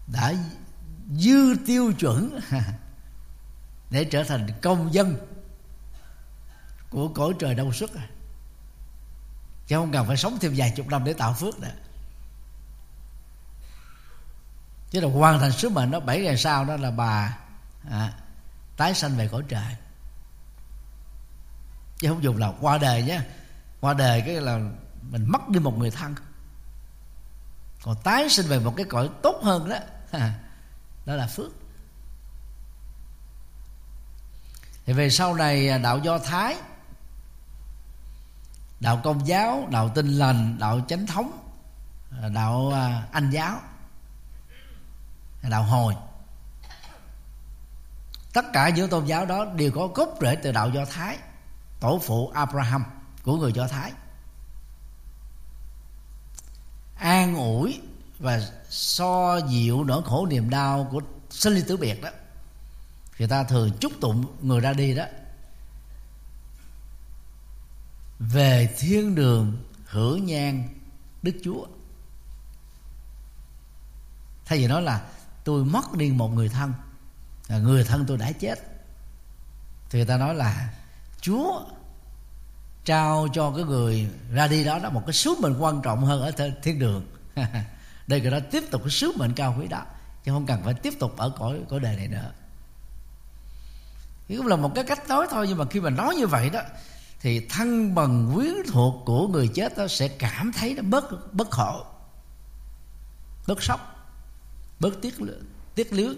đã 0.06 0.34
dư 1.16 1.56
tiêu 1.66 1.92
chuẩn 1.98 2.40
để 3.90 4.04
trở 4.04 4.24
thành 4.24 4.48
công 4.62 4.94
dân 4.94 5.16
của 6.90 7.08
cõi 7.08 7.32
trời 7.38 7.54
đông 7.54 7.72
xuất 7.72 7.94
à. 7.94 8.08
Chứ 9.66 9.76
không 9.76 9.92
cần 9.92 10.06
phải 10.06 10.16
sống 10.16 10.38
thêm 10.40 10.54
vài 10.56 10.72
chục 10.76 10.86
năm 10.88 11.04
để 11.04 11.12
tạo 11.12 11.32
phước 11.32 11.60
nữa 11.60 11.70
chứ 14.90 15.00
là 15.00 15.08
hoàn 15.08 15.40
thành 15.40 15.52
sứ 15.52 15.68
mệnh 15.68 15.90
đó 15.90 16.00
bảy 16.00 16.20
ngày 16.20 16.36
sau 16.36 16.64
đó 16.64 16.76
là 16.76 16.90
bà 16.90 17.38
à, 17.90 18.12
tái 18.76 18.94
sanh 18.94 19.16
về 19.16 19.28
cõi 19.28 19.42
trời. 19.48 19.76
Chứ 21.98 22.08
không 22.08 22.22
dùng 22.22 22.36
là 22.36 22.52
qua 22.60 22.78
đời 22.78 23.02
nhé 23.02 23.20
qua 23.80 23.94
đời 23.94 24.22
cái 24.26 24.34
là 24.34 24.58
mình 25.02 25.24
mất 25.28 25.48
đi 25.48 25.60
một 25.60 25.78
người 25.78 25.90
thân. 25.90 26.14
Còn 27.82 27.96
tái 28.04 28.28
sinh 28.28 28.46
về 28.46 28.58
một 28.58 28.74
cái 28.76 28.86
cõi 28.88 29.10
tốt 29.22 29.40
hơn 29.42 29.68
đó 29.68 29.76
đó 31.06 31.14
là 31.14 31.26
phước. 31.26 31.50
Thì 34.86 34.92
về 34.92 35.10
sau 35.10 35.34
này 35.34 35.68
à, 35.68 35.78
đạo 35.78 35.98
do 35.98 36.18
thái 36.18 36.56
đạo 38.80 39.00
công 39.04 39.26
giáo, 39.26 39.68
đạo 39.70 39.88
tinh 39.94 40.12
lành, 40.12 40.56
đạo 40.58 40.80
chánh 40.88 41.06
thống, 41.06 41.48
đạo 42.34 42.70
à, 42.74 43.06
anh 43.12 43.30
giáo, 43.30 43.60
đạo 45.42 45.62
hồi. 45.62 45.94
Tất 48.32 48.44
cả 48.52 48.68
những 48.68 48.90
tôn 48.90 49.04
giáo 49.04 49.26
đó 49.26 49.44
đều 49.44 49.70
có 49.70 49.86
gốc 49.86 50.14
rễ 50.20 50.36
từ 50.36 50.52
đạo 50.52 50.70
do 50.70 50.84
thái, 50.84 51.18
tổ 51.80 52.00
phụ 52.02 52.28
abraham, 52.34 52.84
của 53.22 53.36
người 53.36 53.52
do 53.52 53.68
thái. 53.68 53.92
An 56.98 57.36
ủi 57.36 57.80
và 58.18 58.40
so 58.68 59.40
dịu 59.48 59.84
nỗi 59.84 60.02
khổ 60.04 60.26
niềm 60.26 60.50
đau 60.50 60.88
của 60.90 61.00
sinh 61.30 61.52
ly 61.52 61.62
tử 61.68 61.76
biệt 61.76 62.02
đó. 62.02 62.10
Người 63.18 63.28
ta 63.28 63.44
thường 63.44 63.70
chúc 63.80 63.92
tụng 64.00 64.24
người 64.42 64.60
ra 64.60 64.72
đi 64.72 64.94
đó 64.94 65.04
về 68.18 68.74
thiên 68.78 69.14
đường 69.14 69.64
hưởng 69.86 70.26
nhan 70.26 70.68
đức 71.22 71.32
chúa. 71.44 71.66
Thay 74.44 74.58
vì 74.58 74.66
nói 74.66 74.82
là 74.82 75.02
tôi 75.44 75.64
mất 75.64 75.94
đi 75.94 76.10
một 76.10 76.28
người 76.28 76.48
thân 76.48 76.72
người 77.48 77.84
thân 77.84 78.04
tôi 78.06 78.16
đã 78.16 78.32
chết, 78.32 78.58
thì 79.90 79.98
người 79.98 80.06
ta 80.06 80.16
nói 80.16 80.34
là 80.34 80.68
chúa 81.20 81.60
trao 82.84 83.28
cho 83.32 83.52
cái 83.56 83.64
người 83.64 84.10
ra 84.32 84.46
đi 84.46 84.64
đó 84.64 84.78
đó 84.78 84.90
một 84.90 85.02
cái 85.06 85.12
sứ 85.12 85.34
mệnh 85.42 85.56
quan 85.58 85.82
trọng 85.82 86.04
hơn 86.04 86.22
ở 86.22 86.50
thiên 86.62 86.78
đường. 86.78 87.06
Đây 88.06 88.20
người 88.20 88.30
đó 88.30 88.38
tiếp 88.50 88.64
tục 88.70 88.82
cái 88.84 88.90
sứ 88.90 89.12
mệnh 89.16 89.32
cao 89.32 89.56
quý 89.58 89.66
đó, 89.68 89.82
chứ 90.24 90.32
không 90.32 90.46
cần 90.46 90.62
phải 90.64 90.74
tiếp 90.74 90.94
tục 90.98 91.16
ở 91.16 91.30
cõi 91.38 91.60
cõi 91.68 91.80
đời 91.80 91.96
này 91.96 92.08
nữa. 92.08 92.32
Thì 94.28 94.36
cũng 94.36 94.46
là 94.46 94.56
một 94.56 94.72
cái 94.74 94.84
cách 94.84 95.08
nói 95.08 95.26
thôi, 95.30 95.46
nhưng 95.48 95.58
mà 95.58 95.64
khi 95.70 95.80
mà 95.80 95.90
nói 95.90 96.14
như 96.14 96.26
vậy 96.26 96.50
đó 96.50 96.60
thì 97.20 97.46
thân 97.50 97.94
bằng 97.94 98.30
quyến 98.34 98.54
thuộc 98.68 99.02
của 99.06 99.28
người 99.28 99.48
chết 99.54 99.76
đó 99.76 99.88
sẽ 99.88 100.08
cảm 100.08 100.52
thấy 100.52 100.74
nó 100.74 100.82
bớt 100.82 101.34
bất 101.34 101.50
khổ, 101.50 101.86
bớt 103.46 103.62
sốc, 103.62 104.10
bớt 104.80 105.02
tiếc 105.02 105.14
tiếc 105.74 105.92
lưới 105.92 106.14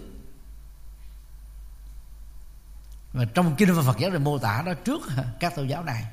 và 3.13 3.25
trong 3.25 3.55
kinh 3.57 3.73
và 3.73 3.81
Phật 3.81 3.97
giáo 3.97 4.09
này 4.09 4.19
mô 4.19 4.37
tả 4.37 4.63
đó, 4.65 4.73
trước 4.73 5.01
các 5.39 5.55
tôn 5.55 5.67
giáo 5.67 5.83
này, 5.83 6.05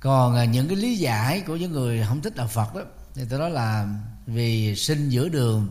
còn 0.00 0.50
những 0.50 0.68
cái 0.68 0.76
lý 0.76 0.96
giải 0.96 1.40
của 1.46 1.56
những 1.56 1.72
người 1.72 2.04
không 2.08 2.22
thích 2.22 2.36
đạo 2.36 2.48
Phật 2.48 2.74
đó, 2.74 2.82
thì 3.14 3.22
tôi 3.30 3.38
nói 3.38 3.50
là 3.50 3.88
vì 4.26 4.76
sinh 4.76 5.08
giữa 5.08 5.28
đường 5.28 5.68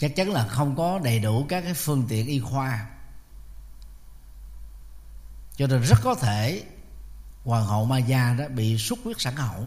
chắc 0.00 0.16
chắn 0.16 0.30
là 0.30 0.46
không 0.46 0.76
có 0.76 0.98
đầy 0.98 1.18
đủ 1.18 1.46
các 1.48 1.60
cái 1.60 1.74
phương 1.74 2.06
tiện 2.08 2.26
y 2.26 2.40
khoa. 2.40 2.86
Cho 5.56 5.66
nên 5.66 5.82
rất 5.82 5.98
có 6.02 6.14
thể 6.14 6.64
hoàng 7.44 7.66
hậu 7.66 7.84
Maya 7.84 8.34
đó 8.34 8.48
bị 8.48 8.78
xuất 8.78 8.98
huyết 9.04 9.20
sản 9.20 9.36
hậu. 9.36 9.66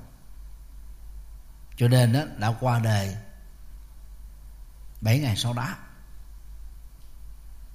Cho 1.78 1.88
nên 1.88 2.14
đó, 2.14 2.22
đã 2.38 2.56
qua 2.60 2.80
đời 2.80 3.16
bảy 5.02 5.20
ngày 5.20 5.36
sau 5.36 5.54
đó. 5.54 5.76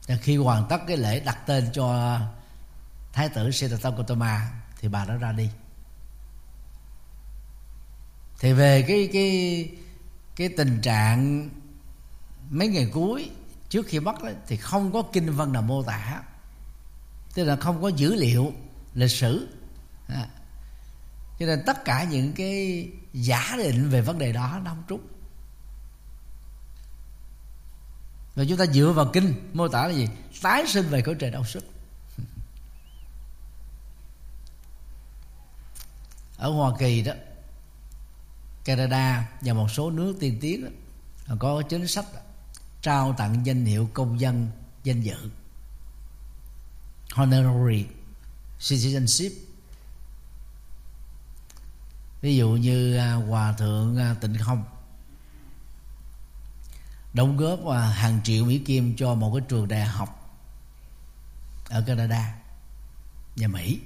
Và 0.06 0.16
khi 0.16 0.36
hoàn 0.36 0.66
tất 0.68 0.80
cái 0.86 0.96
lễ 0.96 1.20
đặt 1.20 1.38
tên 1.46 1.70
cho 1.72 2.18
thái 3.12 3.28
tử 3.28 3.50
Siddhartha 3.50 3.90
Gautama 3.90 4.52
thì 4.80 4.88
bà 4.88 5.04
đã 5.04 5.14
ra 5.14 5.32
đi. 5.32 5.50
Thì 8.40 8.52
về 8.52 8.84
cái 8.88 9.08
cái 9.12 9.70
cái 10.36 10.48
tình 10.56 10.80
trạng 10.80 11.48
mấy 12.50 12.68
ngày 12.68 12.90
cuối 12.92 13.30
trước 13.68 13.86
khi 13.86 14.00
mất 14.00 14.22
đó, 14.22 14.30
thì 14.46 14.56
không 14.56 14.92
có 14.92 15.02
kinh 15.02 15.32
văn 15.32 15.52
nào 15.52 15.62
mô 15.62 15.82
tả. 15.82 16.22
Tức 17.34 17.44
là 17.44 17.56
không 17.56 17.82
có 17.82 17.88
dữ 17.88 18.14
liệu 18.14 18.52
lịch 18.94 19.10
sử. 19.10 19.48
À. 20.08 20.28
cho 21.38 21.46
nên 21.46 21.62
tất 21.66 21.84
cả 21.84 22.04
những 22.04 22.32
cái 22.32 22.88
giả 23.12 23.54
định 23.58 23.90
về 23.90 24.00
vấn 24.00 24.18
đề 24.18 24.32
đó 24.32 24.60
nó 24.64 24.70
không 24.70 24.82
trúng. 24.88 25.06
Và 28.34 28.44
chúng 28.48 28.58
ta 28.58 28.66
dựa 28.66 28.92
vào 28.92 29.10
kinh 29.12 29.34
mô 29.52 29.68
tả 29.68 29.86
là 29.86 29.92
gì? 29.94 30.08
Tái 30.42 30.64
sinh 30.66 30.86
về 30.86 31.02
cõi 31.02 31.14
trời 31.18 31.30
đau 31.30 31.44
sức 31.44 31.64
ở 36.36 36.50
hoa 36.50 36.72
kỳ 36.78 37.02
đó 37.02 37.12
canada 38.64 39.28
và 39.40 39.52
một 39.52 39.68
số 39.70 39.90
nước 39.90 40.16
tiên 40.20 40.38
tiến 40.40 40.64
đó, 40.64 40.70
có 41.38 41.62
chính 41.62 41.86
sách 41.86 42.04
đó, 42.14 42.20
trao 42.82 43.14
tặng 43.18 43.46
danh 43.46 43.64
hiệu 43.64 43.90
công 43.94 44.20
dân 44.20 44.50
danh 44.84 45.00
dự. 45.00 45.30
Honorary 47.12 47.86
citizenship. 48.60 49.30
Ví 52.20 52.36
dụ 52.36 52.48
như 52.50 52.96
à, 52.96 53.12
hòa 53.12 53.52
thượng 53.52 53.96
à, 53.96 54.14
tịnh 54.20 54.38
không. 54.38 54.64
Đóng 57.12 57.36
góp 57.36 57.66
à, 57.66 57.80
hàng 57.80 58.20
triệu 58.24 58.44
mỹ 58.44 58.58
kim 58.58 58.96
cho 58.96 59.14
một 59.14 59.32
cái 59.34 59.46
trường 59.48 59.68
đại 59.68 59.84
học 59.84 60.38
ở 61.68 61.84
Canada 61.86 62.34
và 63.36 63.48
Mỹ. 63.48 63.80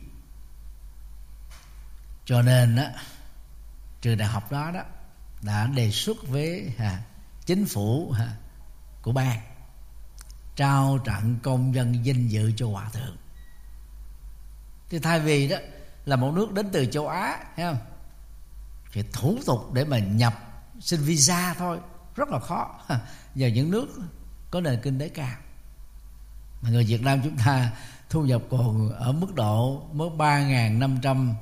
Cho 2.25 2.43
nên 2.43 2.77
đó 2.77 2.85
trường 4.01 4.19
đại 4.19 4.29
học 4.29 4.53
đó 4.53 4.71
đó 4.71 4.83
đã 5.43 5.67
đề 5.67 5.91
xuất 5.91 6.17
với 6.29 6.75
à, 6.79 7.03
chính 7.47 7.67
phủ 7.67 8.13
à, 8.19 8.37
của 9.03 9.13
bang 9.13 9.41
trao 10.57 10.99
tặng 11.05 11.37
công 11.43 11.75
dân 11.75 12.05
danh 12.05 12.29
dự 12.29 12.53
cho 12.57 12.69
hòa 12.69 12.89
thượng. 12.93 13.17
Thì 14.91 14.99
thay 14.99 15.21
vì 15.21 15.49
đó 15.49 15.57
là 16.05 16.17
một 16.17 16.33
nước 16.35 16.53
đến 16.53 16.69
từ 16.73 16.87
châu 16.87 17.09
á 17.09 17.39
thấy 17.57 17.65
không? 17.67 17.79
Thì 18.93 19.03
thủ 19.13 19.39
tục 19.47 19.73
để 19.73 19.85
mà 19.85 19.99
nhập 19.99 20.35
xin 20.81 21.01
visa 21.01 21.55
thôi 21.55 21.79
rất 22.17 22.29
là 22.29 22.39
khó. 22.39 22.81
Giờ 23.35 23.49
những 23.49 23.71
nước 23.71 23.87
có 24.51 24.61
nền 24.61 24.81
kinh 24.83 24.99
tế 24.99 25.09
cao. 25.09 25.37
Mà 26.63 26.71
người 26.71 26.85
Việt 26.85 27.03
Nam 27.03 27.21
chúng 27.25 27.37
ta 27.37 27.73
thu 28.11 28.25
nhập 28.25 28.43
còn 28.51 28.93
ở 28.93 29.13
mức 29.13 29.35
độ 29.35 29.87
mới 29.93 30.11
ba 30.11 30.41
ngàn 30.41 30.79
năm 30.79 30.99
trăm 31.03 31.35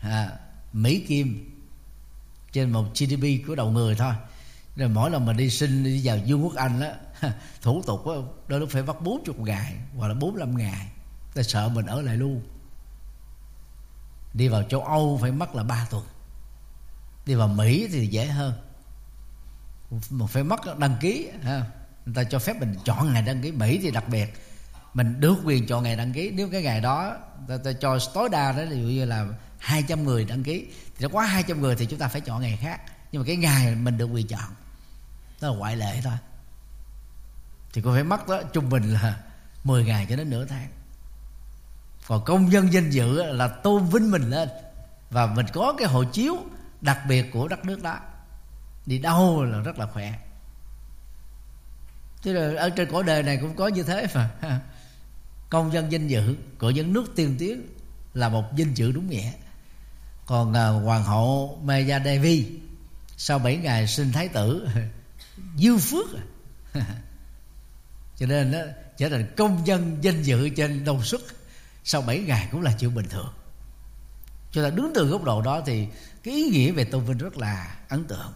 à, 0.00 0.30
Mỹ 0.72 1.04
Kim 1.08 1.52
trên 2.52 2.70
một 2.70 2.84
GDP 2.94 3.46
của 3.46 3.54
đầu 3.54 3.70
người 3.70 3.94
thôi 3.94 4.14
rồi 4.76 4.88
mỗi 4.88 5.10
lần 5.10 5.26
mà 5.26 5.32
đi 5.32 5.50
sinh 5.50 5.84
đi 5.84 6.00
vào 6.04 6.18
vương 6.26 6.44
quốc 6.44 6.54
Anh 6.54 6.80
đó 6.80 6.88
thủ 7.62 7.82
tục 7.86 8.06
đó, 8.06 8.14
đôi 8.48 8.60
lúc 8.60 8.68
phải 8.72 8.82
mất 8.82 9.02
40 9.02 9.36
ngày 9.38 9.74
hoặc 9.96 10.08
là 10.08 10.14
45 10.14 10.56
ngày 10.56 10.86
ta 11.36 11.42
sợ 11.42 11.68
mình 11.68 11.86
ở 11.86 12.02
lại 12.02 12.16
luôn. 12.16 12.42
Đi 14.34 14.48
vào 14.48 14.62
châu 14.62 14.80
Âu 14.80 15.18
phải 15.22 15.32
mất 15.32 15.54
là 15.54 15.62
3 15.62 15.86
tuần. 15.90 16.04
Đi 17.26 17.34
vào 17.34 17.48
Mỹ 17.48 17.88
thì 17.92 18.06
dễ 18.06 18.26
hơn. 18.26 18.54
Mà 20.10 20.26
phải 20.26 20.42
mất 20.42 20.78
đăng 20.78 20.96
ký 21.00 21.30
ha. 21.42 21.64
người 22.06 22.14
ta 22.14 22.24
cho 22.24 22.38
phép 22.38 22.60
mình 22.60 22.74
chọn 22.84 23.12
ngày 23.12 23.22
đăng 23.22 23.42
ký. 23.42 23.52
Mỹ 23.52 23.78
thì 23.82 23.90
đặc 23.90 24.08
biệt 24.08 24.32
mình 24.94 25.20
được 25.20 25.36
quyền 25.44 25.66
chọn 25.66 25.82
ngày 25.82 25.96
đăng 25.96 26.12
ký. 26.12 26.30
Nếu 26.30 26.48
cái 26.52 26.62
ngày 26.62 26.80
đó 26.80 27.16
ta, 27.48 27.56
ta 27.64 27.72
cho 27.72 27.98
tối 28.14 28.28
đa 28.28 28.52
đó 28.52 28.62
ví 28.70 28.76
dụ 28.76 28.88
như 28.88 29.04
là 29.04 29.26
200 29.58 30.04
người 30.04 30.24
đăng 30.24 30.42
ký 30.42 30.66
thì 30.96 31.02
nó 31.02 31.08
quá 31.12 31.26
200 31.26 31.60
người 31.60 31.76
thì 31.76 31.86
chúng 31.86 31.98
ta 31.98 32.08
phải 32.08 32.20
chọn 32.20 32.42
ngày 32.42 32.58
khác. 32.62 32.80
Nhưng 33.12 33.22
mà 33.22 33.26
cái 33.26 33.36
ngày 33.36 33.74
mình 33.74 33.98
được 33.98 34.06
quyền 34.06 34.26
chọn 34.26 34.50
đó 35.40 35.48
là 35.48 35.56
ngoại 35.56 35.76
lệ 35.76 36.00
thôi. 36.04 36.16
Thì 37.72 37.82
cô 37.84 37.92
phải 37.92 38.04
mất 38.04 38.28
đó 38.28 38.42
trung 38.52 38.70
bình 38.70 38.92
là 38.92 39.20
10 39.64 39.84
ngày 39.84 40.06
cho 40.08 40.16
đến 40.16 40.30
nửa 40.30 40.44
tháng. 40.44 40.68
Còn 42.06 42.24
công 42.24 42.52
dân 42.52 42.72
danh 42.72 42.90
dự 42.90 43.22
là 43.22 43.48
tôn 43.48 43.86
vinh 43.86 44.10
mình 44.10 44.30
lên. 44.30 44.48
Và 45.10 45.26
mình 45.26 45.46
có 45.52 45.74
cái 45.78 45.88
hộ 45.88 46.04
chiếu 46.04 46.36
đặc 46.80 46.98
biệt 47.08 47.30
của 47.32 47.48
đất 47.48 47.64
nước 47.64 47.82
đó. 47.82 47.98
Đi 48.86 48.98
đâu 48.98 49.44
là 49.44 49.58
rất 49.58 49.78
là 49.78 49.86
khỏe. 49.86 50.18
Chứ 52.22 52.32
là 52.32 52.60
ở 52.60 52.70
trên 52.70 52.92
cõi 52.92 53.02
đời 53.02 53.22
này 53.22 53.38
cũng 53.40 53.56
có 53.56 53.68
như 53.68 53.82
thế 53.82 54.06
mà. 54.14 54.30
Công 55.50 55.72
dân 55.72 55.92
danh 55.92 56.08
dự 56.08 56.36
của 56.58 56.70
những 56.70 56.92
nước 56.92 57.12
tiên 57.16 57.36
tiến 57.38 57.66
là 58.14 58.28
một 58.28 58.56
danh 58.56 58.74
dự 58.74 58.92
đúng 58.92 59.10
nghĩa. 59.10 59.32
Còn 60.26 60.50
uh, 60.50 60.84
hoàng 60.84 61.04
hậu 61.04 61.58
Maya 61.62 62.00
Devi 62.04 62.58
sau 63.16 63.38
7 63.38 63.56
ngày 63.56 63.86
sinh 63.86 64.12
thái 64.12 64.28
tử 64.28 64.68
dư 65.58 65.78
phước 65.78 66.06
à. 66.72 66.86
cho 68.16 68.26
nên 68.26 68.52
đó, 68.52 68.58
trở 68.96 69.08
thành 69.08 69.34
công 69.36 69.66
dân 69.66 69.98
danh 70.00 70.22
dự 70.22 70.48
trên 70.48 70.84
đông 70.84 71.02
xuất 71.02 71.20
sau 71.84 72.02
7 72.02 72.18
ngày 72.18 72.48
cũng 72.52 72.62
là 72.62 72.72
chuyện 72.78 72.94
bình 72.94 73.06
thường. 73.08 73.32
Cho 74.52 74.62
nên 74.62 74.76
đứng 74.76 74.92
từ 74.94 75.06
góc 75.06 75.24
độ 75.24 75.42
đó 75.42 75.62
thì 75.66 75.88
cái 76.22 76.34
ý 76.34 76.48
nghĩa 76.50 76.72
về 76.72 76.84
tôn 76.84 77.04
vinh 77.04 77.18
rất 77.18 77.38
là 77.38 77.76
ấn 77.88 78.04
tượng. 78.04 78.32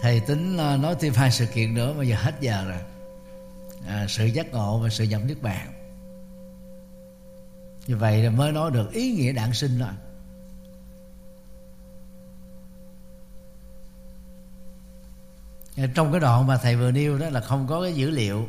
Thầy 0.00 0.20
tính 0.20 0.56
à, 0.56 0.76
nói 0.76 0.96
thêm 1.00 1.14
hai 1.14 1.30
sự 1.30 1.46
kiện 1.46 1.74
nữa 1.74 1.94
bây 1.96 2.08
giờ 2.08 2.16
hết 2.18 2.34
giờ 2.40 2.64
rồi. 2.68 2.80
À, 3.86 4.06
sự 4.08 4.26
giác 4.26 4.52
ngộ 4.52 4.78
và 4.78 4.88
sự 4.88 5.04
nhập 5.04 5.20
niết 5.24 5.42
bàn 5.42 5.79
như 7.90 7.96
vậy 7.96 8.22
là 8.22 8.30
mới 8.30 8.52
nói 8.52 8.70
được 8.70 8.92
ý 8.92 9.12
nghĩa 9.12 9.32
đản 9.32 9.54
sinh 9.54 9.78
rồi 9.78 9.88
ờ, 15.76 15.86
trong 15.94 16.12
cái 16.12 16.20
đoạn 16.20 16.46
mà 16.46 16.56
thầy 16.56 16.76
vừa 16.76 16.90
nêu 16.90 17.18
đó 17.18 17.28
là 17.30 17.40
không 17.40 17.66
có 17.66 17.82
cái 17.82 17.94
dữ 17.94 18.10
liệu. 18.10 18.48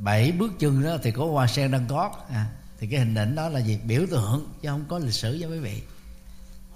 Bảy 0.00 0.32
bước 0.32 0.52
chân 0.58 0.82
đó 0.82 0.96
thì 1.02 1.10
có 1.10 1.26
hoa 1.26 1.46
sen 1.46 1.70
đăng 1.70 1.86
cót 1.88 2.12
à, 2.28 2.50
thì 2.78 2.86
cái 2.86 3.00
hình 3.00 3.14
ảnh 3.14 3.34
đó 3.34 3.48
là 3.48 3.60
gì? 3.60 3.78
Biểu 3.84 4.02
tượng 4.10 4.46
chứ 4.62 4.68
không 4.68 4.84
có 4.88 4.98
lịch 4.98 5.14
sử 5.14 5.38
cho 5.42 5.48
quý 5.48 5.58
vị. 5.58 5.82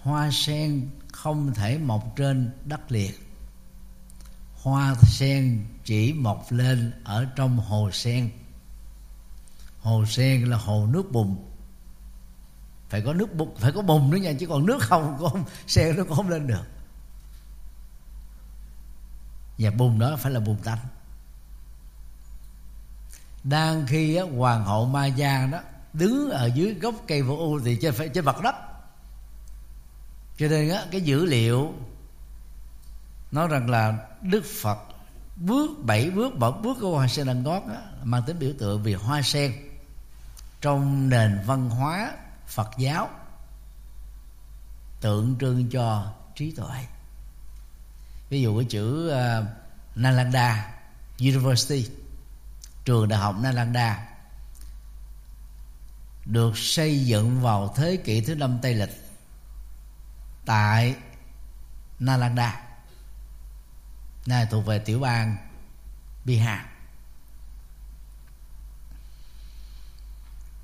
Hoa 0.03 0.31
sen 0.31 0.89
không 1.12 1.55
thể 1.55 1.79
mọc 1.79 2.16
trên 2.16 2.51
đất 2.64 2.93
liền. 2.93 3.12
Hoa 4.55 4.95
sen 5.03 5.64
chỉ 5.85 6.12
mọc 6.12 6.47
lên 6.51 6.93
ở 7.05 7.27
trong 7.37 7.59
hồ 7.59 7.91
sen 7.93 8.31
hồ 9.85 10.05
sen 10.07 10.45
là 10.45 10.57
hồ 10.57 10.87
nước 10.87 11.12
bùn. 11.12 11.37
Phải 12.89 13.01
có 13.01 13.12
nước 13.12 13.35
bùn 13.35 13.55
phải 13.57 13.72
có 13.72 13.82
bùn 13.82 14.11
nữa 14.11 14.16
nha 14.16 14.32
chứ 14.41 14.47
còn 14.47 14.66
nước 14.66 14.82
không 14.82 15.16
có 15.20 15.32
sen 15.66 15.97
nó 15.97 16.14
không 16.16 16.28
lên 16.28 16.47
được. 16.47 16.64
Và 19.59 19.70
bùn 19.70 19.99
đó 19.99 20.16
phải 20.16 20.32
là 20.32 20.41
bùn 20.41 20.57
tanh. 20.64 20.78
Đang 23.45 23.87
khi 23.87 24.16
á, 24.16 24.24
hoàng 24.37 24.64
hậu 24.64 24.87
ma 24.87 25.07
gia 25.07 25.47
đó 25.47 25.61
đứng 25.93 26.30
ở 26.30 26.47
dưới 26.47 26.74
gốc 26.74 26.95
cây 27.07 27.22
vô 27.22 27.37
u 27.37 27.61
thì 27.64 27.78
trên 27.82 27.95
phải 27.95 28.09
trên 28.09 28.24
mặt 28.24 28.37
đất. 28.43 28.55
Cho 30.37 30.49
nên 30.49 30.70
á, 30.70 30.85
cái 30.91 31.01
dữ 31.01 31.24
liệu 31.24 31.74
nói 33.32 33.49
rằng 33.49 33.70
là 33.70 34.09
đức 34.22 34.45
phật 34.62 34.78
bước 35.37 35.70
bảy 35.82 36.11
bước 36.11 36.39
bỏ 36.39 36.51
bước 36.51 36.76
của 36.80 36.97
hoa 36.97 37.09
sen 37.09 37.26
đằng 37.26 37.43
gót 37.43 37.62
mang 38.03 38.22
tính 38.26 38.39
biểu 38.39 38.51
tượng 38.59 38.82
vì 38.82 38.95
hoa 38.95 39.22
sen 39.22 39.53
trong 40.65 41.09
nền 41.09 41.41
văn 41.47 41.71
hóa 41.71 42.12
phật 42.47 42.71
giáo 42.79 43.11
tượng 45.01 45.37
trưng 45.41 45.71
cho 45.71 46.12
trí 46.35 46.51
tuệ. 46.51 46.87
Ví 48.29 48.43
dụ 48.43 48.59
cái 48.59 48.67
chữ 48.71 49.12
uh, 49.12 49.47
Nalanda 49.97 50.75
University 51.19 51.91
trường 52.85 53.09
đại 53.09 53.19
học 53.19 53.37
Nalanda 53.43 54.09
được 56.25 56.59
xây 56.59 57.07
dựng 57.07 57.41
vào 57.41 57.75
thế 57.77 57.97
kỷ 58.05 58.21
thứ 58.21 58.35
năm 58.35 58.59
Tây 58.62 58.75
lịch 58.75 59.05
tại 60.47 60.97
Nalanda 61.99 62.62
này 64.27 64.47
thuộc 64.51 64.67
về 64.67 64.79
tiểu 64.79 65.01
bang 65.01 65.37
Bihar. 66.25 66.74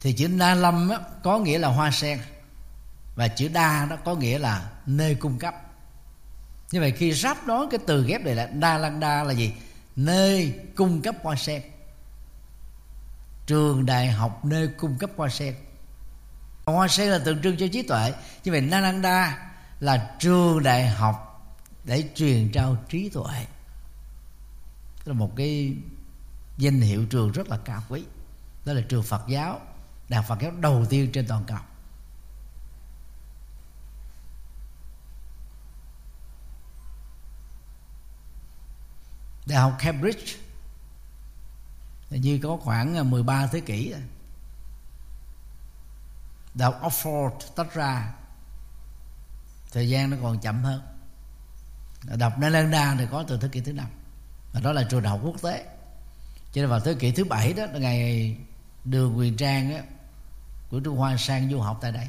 Thì 0.00 0.12
chữ 0.12 0.28
na 0.28 0.54
lâm 0.54 0.88
á, 0.88 0.98
có 1.22 1.38
nghĩa 1.38 1.58
là 1.58 1.68
hoa 1.68 1.90
sen. 1.90 2.20
Và 3.14 3.28
chữ 3.28 3.48
đa 3.48 3.86
đó 3.90 3.96
có 4.04 4.14
nghĩa 4.14 4.38
là 4.38 4.70
nơi 4.86 5.14
cung 5.14 5.38
cấp. 5.38 5.54
Như 6.70 6.80
vậy 6.80 6.92
khi 6.92 7.12
ráp 7.12 7.46
đó 7.46 7.68
cái 7.70 7.80
từ 7.86 8.04
ghép 8.06 8.20
này 8.20 8.34
là 8.34 8.46
đa 8.46 8.78
lăng 8.78 9.00
đa 9.00 9.24
là 9.24 9.32
gì? 9.32 9.52
Nơi 9.96 10.54
cung 10.76 11.02
cấp 11.02 11.14
hoa 11.22 11.36
sen. 11.36 11.62
Trường 13.46 13.86
đại 13.86 14.10
học 14.10 14.44
nơi 14.44 14.68
cung 14.68 14.98
cấp 14.98 15.10
hoa 15.16 15.28
sen. 15.28 15.54
Hoa 16.64 16.88
sen 16.88 17.08
là 17.08 17.18
tượng 17.18 17.42
trưng 17.42 17.56
cho 17.56 17.66
trí 17.72 17.82
tuệ. 17.82 18.12
Như 18.44 18.52
vậy 18.52 18.60
đa 18.60 18.80
lăng 18.80 19.02
đa 19.02 19.50
là 19.80 20.14
trường 20.18 20.62
đại 20.62 20.88
học 20.88 21.26
để 21.84 22.04
truyền 22.14 22.52
trao 22.52 22.76
trí 22.88 23.08
tuệ. 23.08 23.46
Đó 24.96 25.04
là 25.04 25.12
một 25.12 25.36
cái 25.36 25.74
danh 26.58 26.80
hiệu 26.80 27.06
trường 27.06 27.32
rất 27.32 27.48
là 27.48 27.58
cao 27.64 27.82
quý. 27.88 28.04
Đó 28.64 28.72
là 28.72 28.80
trường 28.88 29.02
Phật 29.02 29.22
giáo 29.28 29.60
đạo 30.10 30.24
Phật 30.28 30.38
giáo 30.40 30.50
đầu 30.60 30.86
tiên 30.88 31.10
trên 31.12 31.26
toàn 31.26 31.44
cầu. 31.46 31.58
Đại 39.46 39.58
học 39.58 39.76
Cambridge 39.78 40.36
như 42.10 42.40
có 42.42 42.56
khoảng 42.56 42.96
à, 42.96 43.02
13 43.02 43.46
thế 43.46 43.60
kỷ 43.60 43.94
đại 46.54 46.72
học 46.72 46.80
Oxford 46.82 47.30
tách 47.56 47.74
ra 47.74 48.14
thời 49.72 49.88
gian 49.88 50.10
nó 50.10 50.16
còn 50.22 50.40
chậm 50.40 50.62
hơn. 50.62 50.82
Đọc 52.04 52.38
Nalanda 52.38 52.94
thì 52.98 53.06
có 53.10 53.24
từ 53.28 53.38
thế 53.38 53.48
kỷ 53.48 53.60
thứ 53.60 53.72
năm 53.72 53.88
và 54.52 54.60
đó 54.60 54.72
là 54.72 54.84
trường 54.90 55.02
đại 55.02 55.10
học 55.10 55.20
quốc 55.24 55.42
tế. 55.42 55.64
Cho 56.52 56.60
nên 56.60 56.70
vào 56.70 56.80
thế 56.80 56.94
kỷ 56.94 57.12
thứ 57.12 57.24
bảy 57.24 57.52
đó 57.52 57.66
ngày 57.74 58.36
đường 58.84 59.18
quyền 59.18 59.36
trang 59.36 59.74
á, 59.74 59.82
của 60.70 60.80
Trung 60.80 60.96
Hoa 60.96 61.16
sang 61.16 61.50
du 61.50 61.60
học 61.60 61.78
tại 61.80 61.92
đây. 61.92 62.08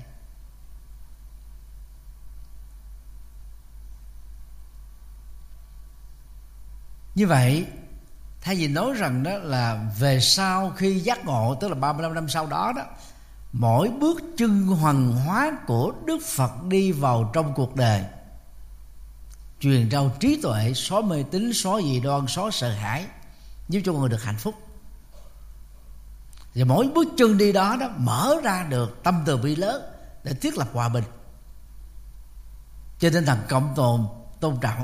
Như 7.16 7.28
vậy, 7.28 7.66
thay 8.42 8.56
vì 8.56 8.68
nói 8.68 8.94
rằng 8.94 9.24
đó 9.24 9.38
là 9.38 9.92
về 10.00 10.20
sau 10.20 10.70
khi 10.70 11.00
giác 11.00 11.26
ngộ, 11.26 11.58
tức 11.62 11.68
là 11.68 11.76
35 11.76 12.14
năm 12.14 12.30
sau 12.30 12.48
đó 12.48 12.74
đó, 12.76 12.84
mỗi 13.52 13.90
bước 13.90 14.22
chân 14.38 14.68
hoàng 14.68 15.12
hóa 15.12 15.58
của 15.68 15.94
đức 16.06 16.20
phật 16.26 16.64
đi 16.64 16.92
vào 16.92 17.30
trong 17.34 17.54
cuộc 17.54 17.76
đời, 17.76 18.04
truyền 19.60 19.90
trao 19.90 20.12
trí 20.20 20.42
tuệ, 20.42 20.74
xóa 20.74 21.02
mê 21.02 21.24
tín, 21.32 21.52
xóa 21.54 21.82
dị 21.82 22.00
đoan, 22.00 22.28
xóa 22.28 22.52
sợ 22.52 22.74
hãi, 22.74 23.06
giúp 23.70 23.82
cho 23.86 23.94
người 23.94 24.10
được 24.10 24.24
hạnh 24.24 24.38
phúc 24.38 24.56
và 26.56 26.66
mỗi 26.66 26.88
bước 26.96 27.08
chân 27.18 27.38
đi 27.38 27.52
đó 27.52 27.78
đó 27.80 27.90
mở 27.98 28.36
ra 28.44 28.64
được 28.70 29.04
tâm 29.04 29.24
từ 29.26 29.38
bi 29.38 29.56
lớn 29.56 29.82
để 30.24 30.34
thiết 30.34 30.58
lập 30.58 30.70
hòa 30.74 30.90
bình. 30.90 31.04
Trên 33.00 33.14
tinh 33.14 33.26
thần 33.26 33.40
cộng 33.50 33.74
tồn 33.76 34.08
tôn 34.40 34.58
trọng. 34.62 34.84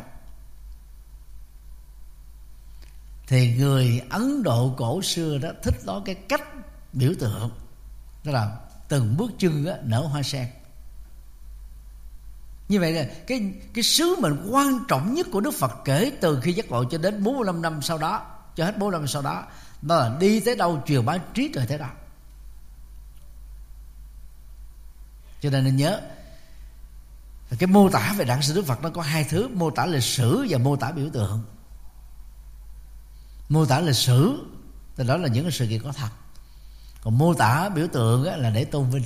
Thì 3.27 3.55
người 3.57 4.01
ấn 4.09 4.43
độ 4.43 4.73
cổ 4.77 5.01
xưa 5.01 5.37
đó 5.37 5.49
thích 5.63 5.75
nói 5.85 6.01
cái 6.05 6.15
cách 6.15 6.43
biểu 6.93 7.11
tượng. 7.19 7.49
Tức 8.23 8.31
là 8.31 8.57
từng 8.87 9.17
bước 9.17 9.31
chân 9.37 9.65
đó, 9.65 9.73
nở 9.83 10.01
hoa 10.01 10.23
sen. 10.23 10.47
Như 12.69 12.79
vậy 12.79 12.93
là 12.93 13.05
cái 13.27 13.53
cái 13.73 13.83
sứ 13.83 14.15
mệnh 14.21 14.47
quan 14.51 14.79
trọng 14.87 15.13
nhất 15.13 15.27
của 15.31 15.39
Đức 15.39 15.53
Phật 15.53 15.71
kể 15.85 16.11
từ 16.21 16.39
khi 16.39 16.53
giác 16.53 16.69
ngộ 16.69 16.83
cho 16.83 16.97
đến 16.97 17.23
45 17.23 17.61
năm 17.61 17.81
sau 17.81 17.97
đó 17.97 18.25
cho 18.55 18.65
hết 18.65 18.77
45 18.77 19.01
năm 19.01 19.07
sau 19.07 19.21
đó 19.21 19.43
đó 19.87 19.95
là 19.95 20.17
đi 20.19 20.39
tới 20.39 20.55
đâu 20.55 20.81
truyền 20.85 21.05
bá 21.05 21.17
trí 21.33 21.51
tuệ 21.53 21.65
tới 21.65 21.77
đó. 21.77 21.89
Cho 25.41 25.49
nên 25.49 25.63
nên 25.63 25.75
nhớ, 25.75 26.01
cái 27.59 27.67
mô 27.67 27.89
tả 27.89 28.13
về 28.17 28.25
đảng 28.25 28.41
sinh 28.41 28.55
Đức 28.55 28.65
Phật 28.65 28.81
nó 28.81 28.89
có 28.89 29.01
hai 29.01 29.23
thứ, 29.23 29.47
mô 29.47 29.69
tả 29.69 29.85
lịch 29.85 30.03
sử 30.03 30.45
và 30.49 30.57
mô 30.57 30.75
tả 30.75 30.91
biểu 30.91 31.09
tượng. 31.13 31.43
Mô 33.49 33.65
tả 33.65 33.79
lịch 33.79 33.95
sử, 33.95 34.45
thì 34.95 35.07
đó 35.07 35.17
là 35.17 35.27
những 35.27 35.43
cái 35.43 35.51
sự 35.51 35.67
kiện 35.67 35.83
có 35.83 35.91
thật. 35.91 36.09
Còn 37.01 37.17
mô 37.17 37.33
tả 37.33 37.69
biểu 37.69 37.87
tượng 37.87 38.23
là 38.23 38.49
để 38.49 38.65
tôn 38.65 38.89
vinh. 38.89 39.05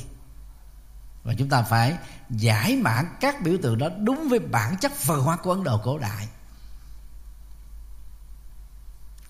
Và 1.24 1.34
chúng 1.38 1.50
ta 1.50 1.62
phải 1.62 1.98
giải 2.30 2.76
mã 2.76 3.04
các 3.20 3.42
biểu 3.42 3.58
tượng 3.62 3.78
đó 3.78 3.90
đúng 4.00 4.30
với 4.30 4.40
bản 4.40 4.78
chất 4.78 5.06
văn 5.06 5.20
hóa 5.22 5.38
của 5.38 5.52
Ấn 5.52 5.64
Độ 5.64 5.78
cổ 5.84 5.98
đại 5.98 6.28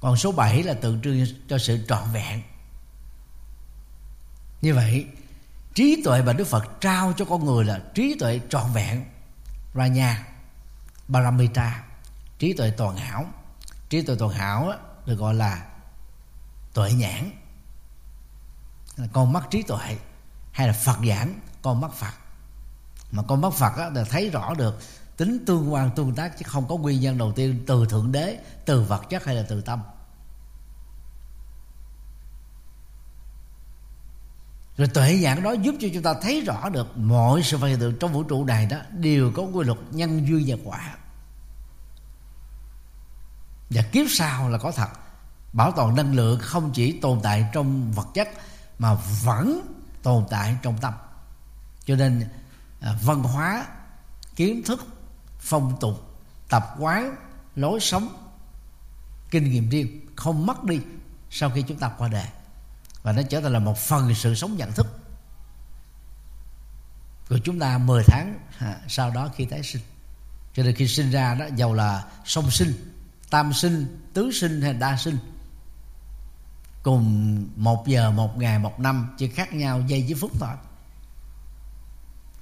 còn 0.01 0.17
số 0.17 0.31
7 0.31 0.63
là 0.63 0.73
tượng 0.73 1.01
trưng 1.01 1.25
cho 1.49 1.57
sự 1.57 1.85
trọn 1.87 2.03
vẹn. 2.13 2.41
Như 4.61 4.75
vậy, 4.75 5.07
trí 5.73 6.01
tuệ 6.03 6.21
mà 6.21 6.33
Đức 6.33 6.47
Phật 6.47 6.81
trao 6.81 7.13
cho 7.17 7.25
con 7.25 7.45
người 7.45 7.65
là 7.65 7.81
trí 7.93 8.15
tuệ 8.19 8.39
trọn 8.49 8.71
vẹn. 8.73 9.05
Ranya 9.75 10.27
Paramita, 11.09 11.83
trí 12.39 12.53
tuệ 12.53 12.71
toàn 12.77 12.97
hảo. 12.97 13.25
Trí 13.89 14.01
tuệ 14.01 14.15
toàn 14.19 14.31
hảo 14.31 14.73
được 15.05 15.15
gọi 15.15 15.33
là 15.33 15.67
tuệ 16.73 16.91
nhãn. 16.91 17.31
Là 18.95 19.07
con 19.13 19.33
mắt 19.33 19.43
trí 19.49 19.61
tuệ 19.61 19.97
hay 20.51 20.67
là 20.67 20.73
Phật 20.73 20.97
giảng, 21.07 21.39
con 21.61 21.81
mắt 21.81 21.91
Phật. 21.93 22.13
Mà 23.11 23.23
con 23.27 23.41
mắt 23.41 23.53
Phật 23.53 23.91
là 23.93 24.03
thấy 24.09 24.29
rõ 24.29 24.53
được 24.53 24.79
tính 25.17 25.45
tương 25.45 25.73
quan, 25.73 25.91
tương 25.95 26.15
tác 26.15 26.37
chứ 26.37 26.45
không 26.47 26.67
có 26.67 26.75
nguyên 26.75 27.01
nhân 27.01 27.17
đầu 27.17 27.31
tiên 27.31 27.63
từ 27.67 27.85
thượng 27.85 28.11
đế, 28.11 28.39
từ 28.65 28.83
vật 28.83 29.01
chất 29.09 29.25
hay 29.25 29.35
là 29.35 29.43
từ 29.49 29.61
tâm. 29.61 29.81
Rồi 34.77 34.87
tuệ 34.87 35.17
nhãn 35.21 35.43
đó 35.43 35.51
giúp 35.51 35.75
cho 35.79 35.87
chúng 35.93 36.03
ta 36.03 36.13
thấy 36.21 36.41
rõ 36.41 36.69
được 36.69 36.97
mọi 36.97 37.43
sự 37.43 37.57
vật 37.57 37.67
hiện 37.67 37.79
tượng 37.79 37.97
trong 37.99 38.13
vũ 38.13 38.23
trụ 38.23 38.45
này 38.45 38.65
đó 38.65 38.77
đều 38.91 39.31
có 39.35 39.43
quy 39.43 39.65
luật 39.65 39.77
nhân 39.91 40.27
duyên 40.27 40.43
và 40.47 40.55
quả. 40.63 40.95
Và 43.69 43.81
kiếp 43.81 44.05
sau 44.09 44.49
là 44.49 44.57
có 44.57 44.71
thật, 44.71 44.89
bảo 45.53 45.71
toàn 45.71 45.95
năng 45.95 46.15
lượng 46.15 46.39
không 46.39 46.71
chỉ 46.73 46.99
tồn 46.99 47.19
tại 47.23 47.49
trong 47.53 47.91
vật 47.91 48.07
chất 48.13 48.29
mà 48.79 48.93
vẫn 49.23 49.61
tồn 50.03 50.25
tại 50.29 50.57
trong 50.61 50.77
tâm. 50.77 50.93
Cho 51.85 51.95
nên 51.95 52.29
à, 52.79 52.95
văn 53.01 53.23
hóa, 53.23 53.65
kiến 54.35 54.63
thức 54.65 54.87
phong 55.41 55.77
tục 55.79 56.17
tập 56.49 56.75
quán 56.79 57.15
lối 57.55 57.79
sống 57.79 58.31
kinh 59.31 59.51
nghiệm 59.51 59.69
riêng 59.69 60.01
không 60.15 60.45
mất 60.45 60.63
đi 60.63 60.79
sau 61.29 61.49
khi 61.49 61.61
chúng 61.61 61.77
ta 61.77 61.91
qua 61.97 62.07
đời. 62.07 62.27
Và 63.03 63.11
nó 63.11 63.21
trở 63.29 63.41
thành 63.41 63.53
là 63.53 63.59
một 63.59 63.77
phần 63.77 64.15
sự 64.15 64.35
sống 64.35 64.57
nhận 64.57 64.71
thức 64.71 64.87
của 67.29 67.37
chúng 67.37 67.59
ta 67.59 67.77
10 67.77 68.03
tháng 68.07 68.39
à, 68.59 68.79
sau 68.87 69.11
đó 69.11 69.29
khi 69.35 69.45
tái 69.45 69.63
sinh. 69.63 69.81
Cho 70.53 70.63
nên 70.63 70.75
khi 70.75 70.87
sinh 70.87 71.11
ra 71.11 71.35
đó 71.35 71.45
giàu 71.55 71.73
là 71.73 72.05
song 72.25 72.51
sinh 72.51 72.73
tam 73.29 73.53
sinh 73.53 74.07
tứ 74.13 74.31
sinh 74.31 74.61
hay 74.61 74.73
đa 74.73 74.97
sinh 74.97 75.17
cùng 76.83 77.35
một 77.55 77.87
giờ 77.87 78.11
một 78.11 78.37
ngày 78.37 78.59
một 78.59 78.79
năm 78.79 79.15
chỉ 79.17 79.27
khác 79.27 79.53
nhau 79.53 79.81
giây 79.87 80.03
với 80.03 80.15
phút 80.15 80.31
thôi. 80.39 80.55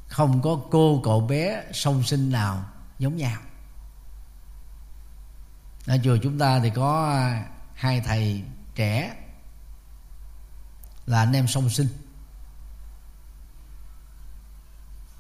Không 0.08 0.42
có 0.42 0.60
cô 0.72 1.02
cậu 1.04 1.22
bé 1.22 1.64
song 1.74 2.04
sinh 2.04 2.32
nào 2.32 2.66
giống 3.00 3.18
nhau. 3.18 3.42
Ở 5.88 5.98
chùa 6.04 6.18
chúng 6.24 6.40
ta 6.40 6.60
thì 6.60 6.72
có 6.76 7.10
à, 7.10 7.46
hai 7.74 8.02
thầy 8.02 8.44
trẻ 8.76 9.16
là 11.06 11.20
anh 11.20 11.34
em 11.34 11.48
song 11.48 11.70
sinh. 11.70 11.88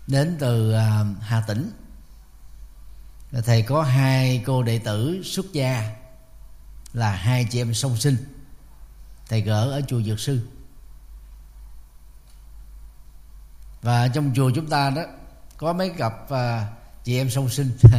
Đến 0.07 0.38
từ 0.39 0.73
à, 0.73 1.05
hà 1.21 1.41
tĩnh. 1.41 1.71
Là 3.32 3.41
thầy 3.41 3.61
có 3.61 3.84
hai 3.84 4.43
cô 4.45 4.63
đệ 4.63 4.80
tử 4.80 5.21
xuất 5.23 5.45
gia 5.53 5.95
là 6.93 7.11
hai 7.11 7.47
chị 7.49 7.61
em 7.61 7.73
song 7.73 7.97
sinh. 7.97 8.17
Thầy 9.27 9.41
gỡ 9.41 9.71
ở 9.71 9.82
chùa 9.88 10.01
dược 10.01 10.19
sư. 10.19 10.47
Và 13.82 14.07
trong 14.07 14.32
chùa 14.36 14.51
chúng 14.55 14.69
ta 14.69 14.89
đó 14.89 15.01
có 15.57 15.73
mấy 15.73 15.93
cặp 15.97 16.13
uh, 16.23 16.78
chị 17.04 17.18
em 17.18 17.30
song 17.30 17.50
sinh. 17.50 17.78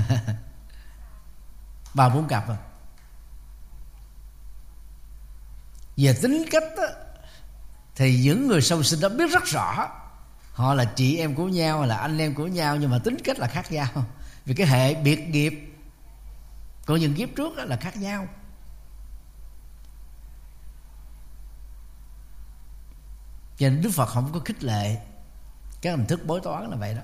Ba 1.94 2.08
bốn 2.08 2.28
cặp 2.28 2.48
à. 2.48 2.56
Về 5.96 6.12
tính 6.22 6.44
cách 6.50 6.62
đó, 6.76 6.84
thì 7.96 8.20
những 8.20 8.48
người 8.48 8.62
song 8.62 8.82
sinh 8.82 9.00
đó 9.00 9.08
biết 9.08 9.30
rất 9.32 9.44
rõ. 9.44 9.88
Họ 10.52 10.74
là 10.74 10.84
chị 10.84 11.16
em 11.16 11.34
của 11.34 11.48
nhau 11.48 11.86
là 11.86 11.96
anh 11.96 12.18
em 12.18 12.34
của 12.34 12.46
nhau 12.46 12.76
nhưng 12.76 12.90
mà 12.90 12.98
tính 12.98 13.16
cách 13.24 13.38
là 13.38 13.46
khác 13.46 13.72
nhau. 13.72 13.88
Vì 14.44 14.54
cái 14.54 14.66
hệ 14.66 14.94
biệt 14.94 15.28
nghiệp 15.28 15.52
của 16.86 16.96
những 16.96 17.14
kiếp 17.14 17.28
trước 17.36 17.56
là 17.56 17.76
khác 17.76 17.96
nhau. 17.96 18.26
Cho 23.56 23.68
nên 23.68 23.82
đức 23.82 23.90
phật 23.92 24.06
không 24.06 24.30
có 24.32 24.40
khích 24.44 24.64
lệ 24.64 24.96
các 25.82 25.90
hình 25.90 26.06
thức 26.06 26.26
bói 26.26 26.40
toán 26.44 26.70
là 26.70 26.76
vậy 26.76 26.94
đó 26.94 27.02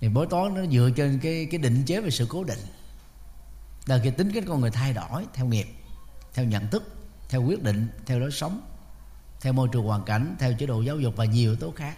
thì 0.00 0.08
bói 0.08 0.26
toán 0.30 0.54
nó 0.54 0.66
dựa 0.66 0.90
trên 0.96 1.18
cái 1.22 1.48
cái 1.50 1.58
định 1.58 1.84
chế 1.86 2.00
về 2.00 2.10
sự 2.10 2.26
cố 2.28 2.44
định 2.44 2.58
là 3.86 4.00
cái 4.02 4.12
tính 4.12 4.32
cách 4.34 4.44
con 4.48 4.60
người 4.60 4.70
thay 4.70 4.92
đổi 4.92 5.26
theo 5.34 5.46
nghiệp 5.46 5.66
theo 6.34 6.44
nhận 6.44 6.68
thức 6.68 6.96
theo 7.28 7.42
quyết 7.42 7.62
định 7.62 7.88
theo 8.06 8.18
lối 8.18 8.30
sống 8.30 8.60
theo 9.40 9.52
môi 9.52 9.68
trường 9.72 9.84
hoàn 9.84 10.04
cảnh 10.04 10.36
theo 10.38 10.52
chế 10.58 10.66
độ 10.66 10.82
giáo 10.82 10.98
dục 10.98 11.14
và 11.16 11.24
nhiều 11.24 11.50
yếu 11.50 11.56
tố 11.60 11.72
khác 11.76 11.96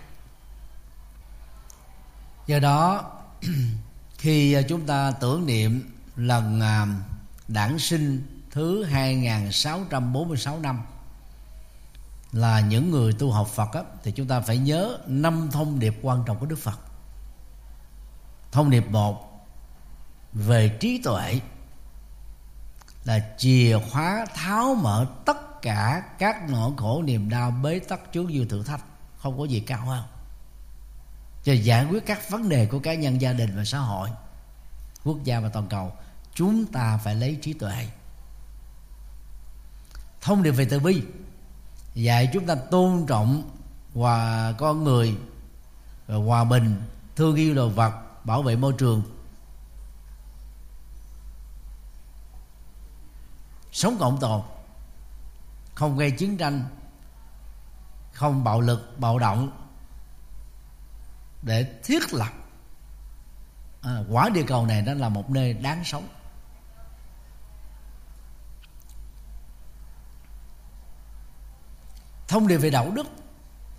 do 2.47 2.59
đó 2.59 3.13
khi 4.19 4.53
à, 4.53 4.63
chúng 4.63 4.87
ta 4.87 5.11
tưởng 5.11 5.47
niệm 5.47 5.91
lần 6.17 6.61
đảng 6.61 7.01
đản 7.49 7.79
sinh 7.79 8.27
thứ 8.51 8.85
2646 8.85 10.59
năm 10.59 10.83
là 12.33 12.61
những 12.61 12.91
người 12.91 13.13
tu 13.13 13.31
học 13.31 13.49
Phật 13.49 13.73
á, 13.73 13.83
thì 14.03 14.13
chúng 14.13 14.27
ta 14.27 14.41
phải 14.41 14.59
nhớ 14.59 14.99
năm 15.07 15.49
thông 15.53 15.79
điệp 15.79 15.99
quan 16.03 16.23
trọng 16.27 16.39
của 16.39 16.47
Đức 16.47 16.59
Phật. 16.59 16.79
Thông 18.53 18.71
điệp 18.71 18.91
một, 18.91 19.47
về 20.33 20.69
trí 20.81 21.03
tuệ 21.05 21.41
là 23.05 23.35
chìa 23.39 23.79
khóa 23.91 24.27
tháo 24.35 24.75
mở 24.75 25.07
tất 25.25 25.63
cả 25.63 26.03
các 26.19 26.51
nỗi 26.51 26.73
khổ 26.77 27.03
niềm 27.03 27.31
đau 27.31 27.51
bế 27.51 27.79
tắc 27.79 28.01
chướng 28.13 28.33
dư 28.33 28.45
thử 28.45 28.63
thách. 28.63 28.85
Không 29.19 29.39
có 29.39 29.45
gì 29.45 29.61
cao 29.61 29.87
hơn. 29.87 30.05
Cho 31.45 31.53
giải 31.53 31.87
quyết 31.91 32.07
các 32.07 32.31
vấn 32.31 32.49
đề 32.49 32.67
của 32.67 32.79
cá 32.79 32.95
nhân, 32.95 33.21
gia 33.21 33.33
đình 33.33 33.57
và 33.57 33.65
xã 33.65 33.79
hội, 33.79 34.09
quốc 35.05 35.25
gia 35.25 35.41
và 35.41 35.49
toàn 35.49 35.67
cầu, 35.69 35.93
chúng 36.35 36.67
ta 36.67 36.97
phải 36.97 37.15
lấy 37.15 37.39
trí 37.43 37.53
tuệ. 37.53 37.89
Thông 40.21 40.43
điệp 40.43 40.51
về 40.51 40.65
từ 40.65 40.81
bi, 40.81 41.03
dạy 41.95 42.31
chúng 42.33 42.47
ta 42.47 42.55
tôn 42.55 43.05
trọng 43.07 43.51
và 43.95 44.53
con 44.59 44.85
người 44.85 45.17
và 46.07 46.17
hòa 46.17 46.45
bình, 46.45 46.83
thương 47.17 47.37
yêu 47.37 47.55
đồ 47.55 47.69
vật 47.69 47.93
bảo 48.25 48.43
vệ 48.43 48.57
môi 48.57 48.75
trường. 48.79 49.03
Sống 53.73 53.97
cộng 54.01 54.21
tồn 54.21 54.43
không 55.75 55.99
gây 55.99 56.11
chiến 56.11 56.37
tranh 56.37 56.65
không 58.13 58.45
bạo 58.45 58.61
lực 58.61 58.99
bạo 58.99 59.19
động 59.19 59.51
để 61.43 61.81
thiết 61.85 62.15
lập 62.15 62.33
à, 63.83 63.99
quả 64.11 64.29
địa 64.29 64.45
cầu 64.47 64.67
này 64.67 64.83
nó 64.83 64.95
là 64.95 65.09
một 65.09 65.31
nơi 65.31 65.55
đáng 65.55 65.85
sống. 65.85 66.09
Thông 72.29 72.49
điệp 72.49 72.57
về 72.57 72.71
đạo 72.71 72.91
đức 72.91 73.07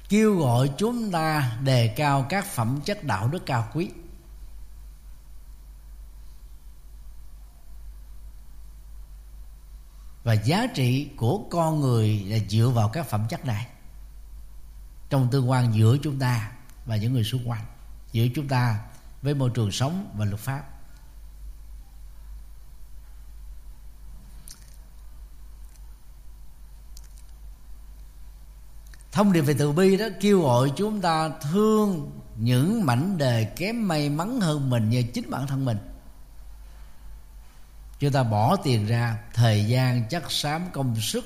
kêu 0.09 0.35
gọi 0.37 0.71
chúng 0.77 1.11
ta 1.11 1.57
đề 1.63 1.87
cao 1.87 2.25
các 2.29 2.45
phẩm 2.45 2.79
chất 2.85 3.03
đạo 3.03 3.27
đức 3.27 3.45
cao 3.45 3.67
quý. 3.73 3.91
Và 10.23 10.33
giá 10.33 10.67
trị 10.67 11.09
của 11.15 11.43
con 11.51 11.79
người 11.79 12.23
là 12.27 12.37
dựa 12.49 12.69
vào 12.69 12.89
các 12.89 13.09
phẩm 13.09 13.25
chất 13.29 13.45
này. 13.45 13.67
Trong 15.09 15.27
tương 15.31 15.49
quan 15.49 15.73
giữa 15.73 15.97
chúng 16.03 16.19
ta 16.19 16.51
và 16.85 16.95
những 16.95 17.13
người 17.13 17.23
xung 17.23 17.49
quanh, 17.49 17.65
giữa 18.11 18.25
chúng 18.35 18.47
ta 18.47 18.79
với 19.21 19.33
môi 19.33 19.49
trường 19.53 19.71
sống 19.71 20.09
và 20.17 20.25
luật 20.25 20.39
pháp. 20.39 20.63
Thông 29.11 29.33
điệp 29.33 29.41
về 29.41 29.55
từ 29.59 29.71
bi 29.71 29.97
đó 29.97 30.05
kêu 30.21 30.41
gọi 30.41 30.71
chúng 30.75 31.01
ta 31.01 31.29
thương 31.29 32.11
những 32.35 32.85
mảnh 32.85 33.17
đề 33.17 33.43
kém 33.43 33.87
may 33.87 34.09
mắn 34.09 34.41
hơn 34.41 34.69
mình 34.69 34.89
như 34.89 35.03
chính 35.13 35.29
bản 35.29 35.47
thân 35.47 35.65
mình 35.65 35.77
chúng 38.03 38.11
ta 38.11 38.23
bỏ 38.23 38.55
tiền 38.55 38.85
ra, 38.85 39.17
thời 39.33 39.65
gian, 39.65 40.07
chất 40.09 40.31
xám, 40.31 40.69
công 40.73 41.01
sức 41.01 41.25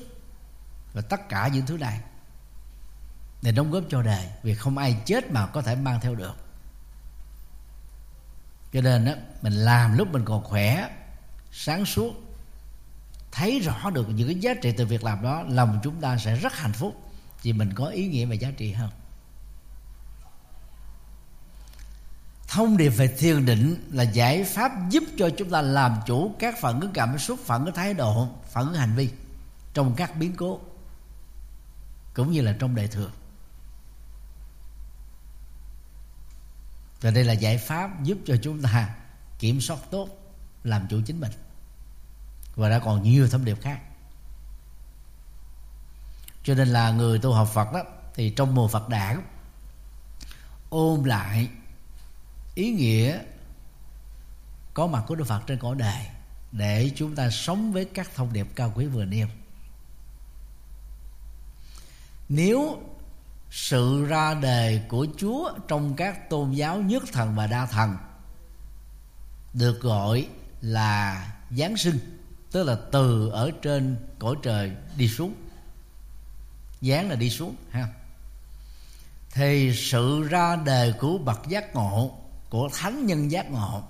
và 0.93 1.01
tất 1.01 1.29
cả 1.29 1.49
những 1.53 1.65
thứ 1.65 1.77
này 1.77 1.99
để 3.41 3.51
đóng 3.51 3.71
góp 3.71 3.83
cho 3.89 4.01
đời. 4.01 4.27
Vì 4.43 4.53
không 4.53 4.77
ai 4.77 4.97
chết 5.05 5.31
mà 5.31 5.47
có 5.47 5.61
thể 5.61 5.75
mang 5.75 5.99
theo 6.01 6.15
được. 6.15 6.35
Cho 8.73 8.81
nên 8.81 9.05
đó 9.05 9.11
mình 9.41 9.53
làm 9.53 9.97
lúc 9.97 10.07
mình 10.11 10.25
còn 10.25 10.43
khỏe, 10.43 10.89
sáng 11.51 11.85
suốt, 11.85 12.13
thấy 13.31 13.59
rõ 13.59 13.89
được 13.89 14.09
những 14.09 14.27
cái 14.27 14.39
giá 14.39 14.53
trị 14.61 14.71
từ 14.77 14.85
việc 14.85 15.03
làm 15.03 15.21
đó, 15.23 15.43
lòng 15.49 15.79
chúng 15.83 16.01
ta 16.01 16.17
sẽ 16.17 16.35
rất 16.35 16.53
hạnh 16.53 16.73
phúc 16.73 16.95
vì 17.43 17.53
mình 17.53 17.73
có 17.73 17.85
ý 17.85 18.07
nghĩa 18.07 18.25
và 18.25 18.35
giá 18.35 18.51
trị 18.57 18.71
hơn. 18.71 18.89
Thông 22.47 22.77
điệp 22.77 22.89
về 22.89 23.07
thiền 23.07 23.45
định 23.45 23.89
là 23.91 24.03
giải 24.03 24.43
pháp 24.43 24.71
giúp 24.89 25.03
cho 25.17 25.29
chúng 25.37 25.49
ta 25.49 25.61
làm 25.61 25.95
chủ 26.05 26.35
các 26.39 26.55
phản 26.61 26.79
ứng 26.79 26.91
cảm 26.93 27.17
xúc, 27.17 27.39
phản 27.45 27.65
ứng 27.65 27.75
thái 27.75 27.93
độ, 27.93 28.29
phản 28.49 28.65
ứng 28.65 28.73
hành 28.73 28.95
vi 28.95 29.09
trong 29.73 29.93
các 29.95 30.15
biến 30.15 30.35
cố, 30.35 30.59
cũng 32.13 32.31
như 32.31 32.41
là 32.41 32.55
trong 32.59 32.75
đời 32.75 32.87
thường. 32.87 33.11
Và 37.01 37.11
đây 37.11 37.23
là 37.23 37.33
giải 37.33 37.57
pháp 37.57 38.03
giúp 38.03 38.17
cho 38.25 38.35
chúng 38.41 38.61
ta 38.61 38.95
kiểm 39.39 39.61
soát 39.61 39.77
tốt, 39.91 40.09
làm 40.63 40.87
chủ 40.89 41.01
chính 41.05 41.19
mình. 41.19 41.31
Và 42.55 42.69
đã 42.69 42.79
còn 42.79 43.03
nhiều 43.03 43.29
thông 43.29 43.45
điệp 43.45 43.61
khác. 43.61 43.79
Cho 46.43 46.53
nên 46.53 46.67
là 46.67 46.91
người 46.91 47.19
tu 47.19 47.33
học 47.33 47.49
Phật 47.53 47.73
đó, 47.73 47.83
thì 48.15 48.29
trong 48.29 48.55
mùa 48.55 48.67
Phật 48.67 48.89
đản, 48.89 49.21
ôm 50.69 51.03
lại 51.03 51.49
ý 52.57 52.71
nghĩa 52.71 53.19
có 54.73 54.87
mặt 54.87 55.03
của 55.07 55.15
Đức 55.15 55.27
Phật 55.27 55.41
trên 55.47 55.59
cõi 55.59 55.75
đời 55.75 56.07
để 56.51 56.91
chúng 56.95 57.15
ta 57.15 57.29
sống 57.29 57.73
với 57.73 57.85
các 57.85 58.09
thông 58.15 58.33
điệp 58.33 58.47
cao 58.55 58.73
quý 58.75 58.85
vừa 58.85 59.05
nêu. 59.05 59.27
Nếu 62.29 62.81
sự 63.51 64.05
ra 64.05 64.33
đề 64.33 64.81
của 64.87 65.07
Chúa 65.17 65.51
trong 65.67 65.95
các 65.95 66.29
tôn 66.29 66.51
giáo 66.51 66.77
nhất 66.77 67.03
thần 67.13 67.35
và 67.35 67.47
đa 67.47 67.65
thần 67.65 67.97
được 69.53 69.81
gọi 69.81 70.27
là 70.61 71.27
Giáng 71.57 71.77
sinh, 71.77 71.99
tức 72.51 72.63
là 72.63 72.77
từ 72.91 73.29
ở 73.29 73.51
trên 73.61 73.97
cõi 74.19 74.35
trời 74.43 74.71
đi 74.97 75.07
xuống. 75.07 75.33
Giáng 76.81 77.09
là 77.09 77.15
đi 77.15 77.29
xuống, 77.29 77.55
ha. 77.71 77.87
Thì 79.31 79.75
sự 79.75 80.27
ra 80.29 80.55
đề 80.55 80.93
của 80.99 81.17
bậc 81.17 81.47
giác 81.47 81.75
ngộ 81.75 82.26
của 82.49 82.69
thánh 82.73 83.05
nhân 83.05 83.31
giác 83.31 83.51
ngộ. 83.51 83.83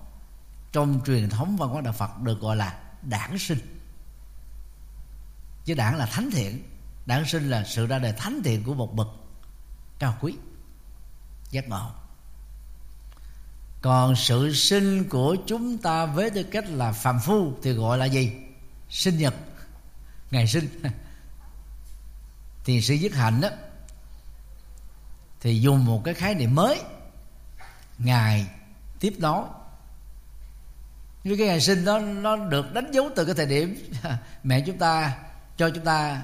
Trong 0.71 1.01
truyền 1.05 1.29
thống 1.29 1.57
văn 1.57 1.69
hóa 1.69 1.81
đạo 1.81 1.93
Phật 1.93 2.21
được 2.21 2.39
gọi 2.39 2.55
là 2.55 2.79
đản 3.01 3.37
sinh. 3.37 3.59
Chứ 5.65 5.73
đản 5.73 5.97
là 5.97 6.05
thánh 6.05 6.31
thiện. 6.31 6.63
Đản 7.05 7.25
sinh 7.25 7.49
là 7.49 7.63
sự 7.63 7.87
ra 7.87 7.99
đời 7.99 8.13
thánh 8.13 8.41
thiện 8.43 8.63
của 8.63 8.73
một 8.73 8.95
bậc 8.95 9.07
cao 9.99 10.17
quý, 10.21 10.35
giác 11.51 11.69
ngộ. 11.69 11.91
Còn 13.81 14.15
sự 14.15 14.53
sinh 14.53 15.09
của 15.09 15.35
chúng 15.47 15.77
ta 15.77 16.05
với 16.05 16.29
tư 16.29 16.43
cách 16.43 16.65
là 16.69 16.91
phàm 16.91 17.19
phu 17.19 17.53
thì 17.63 17.71
gọi 17.71 17.97
là 17.97 18.05
gì? 18.05 18.31
Sinh 18.89 19.17
nhật. 19.17 19.33
Ngày 20.31 20.47
sinh. 20.47 20.81
Thì 22.65 22.81
sự 22.81 22.93
dứt 22.93 23.13
hạnh 23.13 23.41
đó, 23.41 23.49
thì 25.41 25.59
dùng 25.59 25.85
một 25.85 26.01
cái 26.05 26.13
khái 26.13 26.35
niệm 26.35 26.55
mới 26.55 26.81
ngày 27.97 28.47
tiếp 28.99 29.13
nối 29.17 29.43
như 31.23 31.35
cái 31.37 31.47
ngày 31.47 31.61
sinh 31.61 31.85
đó 31.85 31.99
nó 31.99 32.35
được 32.35 32.73
đánh 32.73 32.91
dấu 32.91 33.09
từ 33.15 33.25
cái 33.25 33.35
thời 33.35 33.45
điểm 33.45 33.91
mẹ 34.43 34.61
chúng 34.61 34.77
ta 34.77 35.17
cho 35.57 35.69
chúng 35.69 35.83
ta 35.83 36.23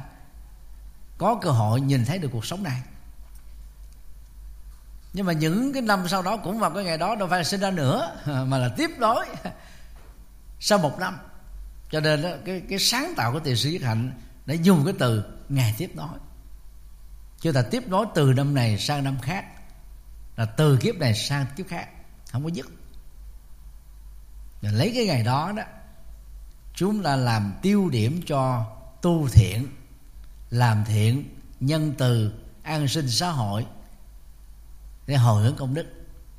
có 1.17 1.39
cơ 1.41 1.49
hội 1.49 1.82
nhìn 1.82 2.05
thấy 2.05 2.17
được 2.17 2.30
cuộc 2.32 2.45
sống 2.45 2.63
này. 2.63 2.82
Nhưng 5.13 5.26
mà 5.26 5.34
những 5.34 5.74
cái 5.74 5.82
năm 5.82 6.07
sau 6.07 6.21
đó 6.21 6.38
cũng 6.38 6.59
vào 6.59 6.71
cái 6.71 6.84
ngày 6.84 6.97
đó 6.97 7.15
đâu 7.15 7.28
phải 7.28 7.39
là 7.39 7.43
sinh 7.43 7.59
ra 7.59 7.71
nữa 7.71 8.15
mà 8.47 8.57
là 8.57 8.69
tiếp 8.78 8.89
nối 8.97 9.26
sau 10.59 10.78
một 10.78 10.99
năm. 10.99 11.17
Cho 11.91 11.99
nên 11.99 12.21
đó, 12.21 12.30
cái 12.45 12.61
cái 12.69 12.80
sáng 12.80 13.13
tạo 13.17 13.34
của 13.34 13.39
tiền 13.39 13.55
sĩ 13.55 13.71
Nhất 13.71 13.82
hạnh 13.82 14.11
đã 14.45 14.53
dùng 14.53 14.86
cái 14.86 14.93
từ 14.99 15.24
ngày 15.49 15.76
tiếp 15.78 15.91
nối. 15.95 16.17
Chúng 17.41 17.53
ta 17.53 17.61
tiếp 17.61 17.84
nối 17.88 18.05
từ 18.15 18.34
năm 18.34 18.53
này 18.53 18.78
sang 18.78 19.03
năm 19.03 19.17
khác 19.21 19.45
là 20.36 20.45
từ 20.45 20.77
kiếp 20.77 20.95
này 20.95 21.15
sang 21.15 21.45
kiếp 21.55 21.67
khác, 21.67 21.89
không 22.31 22.43
có 22.43 22.49
dứt. 22.49 22.67
Rồi 24.61 24.73
lấy 24.73 24.91
cái 24.95 25.05
ngày 25.05 25.23
đó 25.23 25.53
đó, 25.55 25.63
chúng 26.73 27.03
ta 27.03 27.15
làm 27.15 27.53
tiêu 27.61 27.89
điểm 27.89 28.21
cho 28.25 28.65
tu 29.01 29.27
thiện, 29.27 29.67
làm 30.49 30.86
thiện 30.86 31.36
nhân 31.59 31.93
từ 31.97 32.34
an 32.63 32.88
sinh 32.88 33.09
xã 33.09 33.29
hội 33.29 33.65
để 35.07 35.15
hồi 35.15 35.43
hướng 35.43 35.55
công 35.55 35.73
đức. 35.73 35.86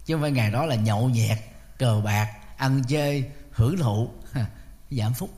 Chứ 0.05 0.14
không 0.14 0.22
phải 0.22 0.30
ngày 0.30 0.51
đó 0.51 0.66
là 0.66 0.74
nhậu 0.74 1.09
nhẹt, 1.09 1.38
cờ 1.78 2.01
bạc, 2.05 2.34
ăn 2.57 2.82
chơi, 2.88 3.30
hưởng 3.53 3.76
thụ 3.76 4.11
giảm 4.90 5.14
phúc. 5.14 5.30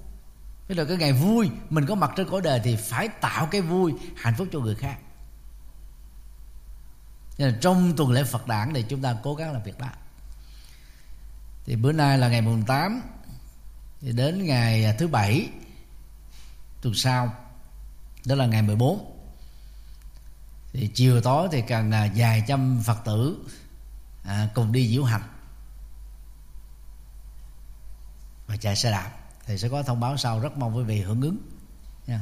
Thế 0.68 0.74
rồi 0.74 0.86
cái 0.86 0.96
ngày 0.96 1.12
vui, 1.12 1.50
Mình 1.70 1.86
có 1.86 1.94
mặt 1.94 2.10
trên 2.16 2.28
cõi 2.30 2.40
đời 2.40 2.60
Thì 2.64 2.76
phải 2.76 3.08
tạo 3.08 3.48
cái 3.50 3.60
vui 3.60 3.94
hạnh 4.16 4.34
phúc 4.38 4.48
cho 4.52 4.58
người 4.58 4.74
khác. 4.74 4.98
Nên 7.38 7.48
là 7.48 7.58
trong 7.60 7.96
tuần 7.96 8.10
lễ 8.10 8.24
Phật 8.24 8.46
đản 8.46 8.74
Thì 8.74 8.84
chúng 8.88 9.02
ta 9.02 9.16
cố 9.22 9.34
gắng 9.34 9.52
làm 9.52 9.62
việc 9.62 9.78
đó. 9.78 9.88
Thì 11.64 11.76
bữa 11.76 11.92
nay 11.92 12.18
là 12.18 12.28
ngày 12.28 12.40
mùng 12.40 12.62
8 12.62 13.02
Thì 14.00 14.12
đến 14.12 14.44
ngày 14.44 14.94
thứ 14.98 15.08
bảy 15.08 15.48
Tuần 16.82 16.94
sau 16.94 17.34
Đó 18.24 18.34
là 18.34 18.46
ngày 18.46 18.62
14 18.62 19.16
thì 20.76 20.90
chiều 20.94 21.20
tối 21.20 21.48
thì 21.52 21.62
cần 21.68 21.90
à, 21.90 22.08
vài 22.16 22.44
trăm 22.46 22.82
phật 22.84 22.98
tử 23.04 23.36
à, 24.24 24.48
cùng 24.54 24.72
đi 24.72 24.88
diễu 24.88 25.04
hành 25.04 25.22
và 28.46 28.56
chạy 28.56 28.76
xe 28.76 28.90
đạp. 28.90 29.10
Thì 29.46 29.58
sẽ 29.58 29.68
có 29.68 29.82
thông 29.82 30.00
báo 30.00 30.16
sau 30.16 30.40
rất 30.40 30.56
mong 30.56 30.76
quý 30.76 30.84
vị 30.84 31.00
hưởng 31.00 31.20
ứng 31.20 31.36
nha. 32.06 32.20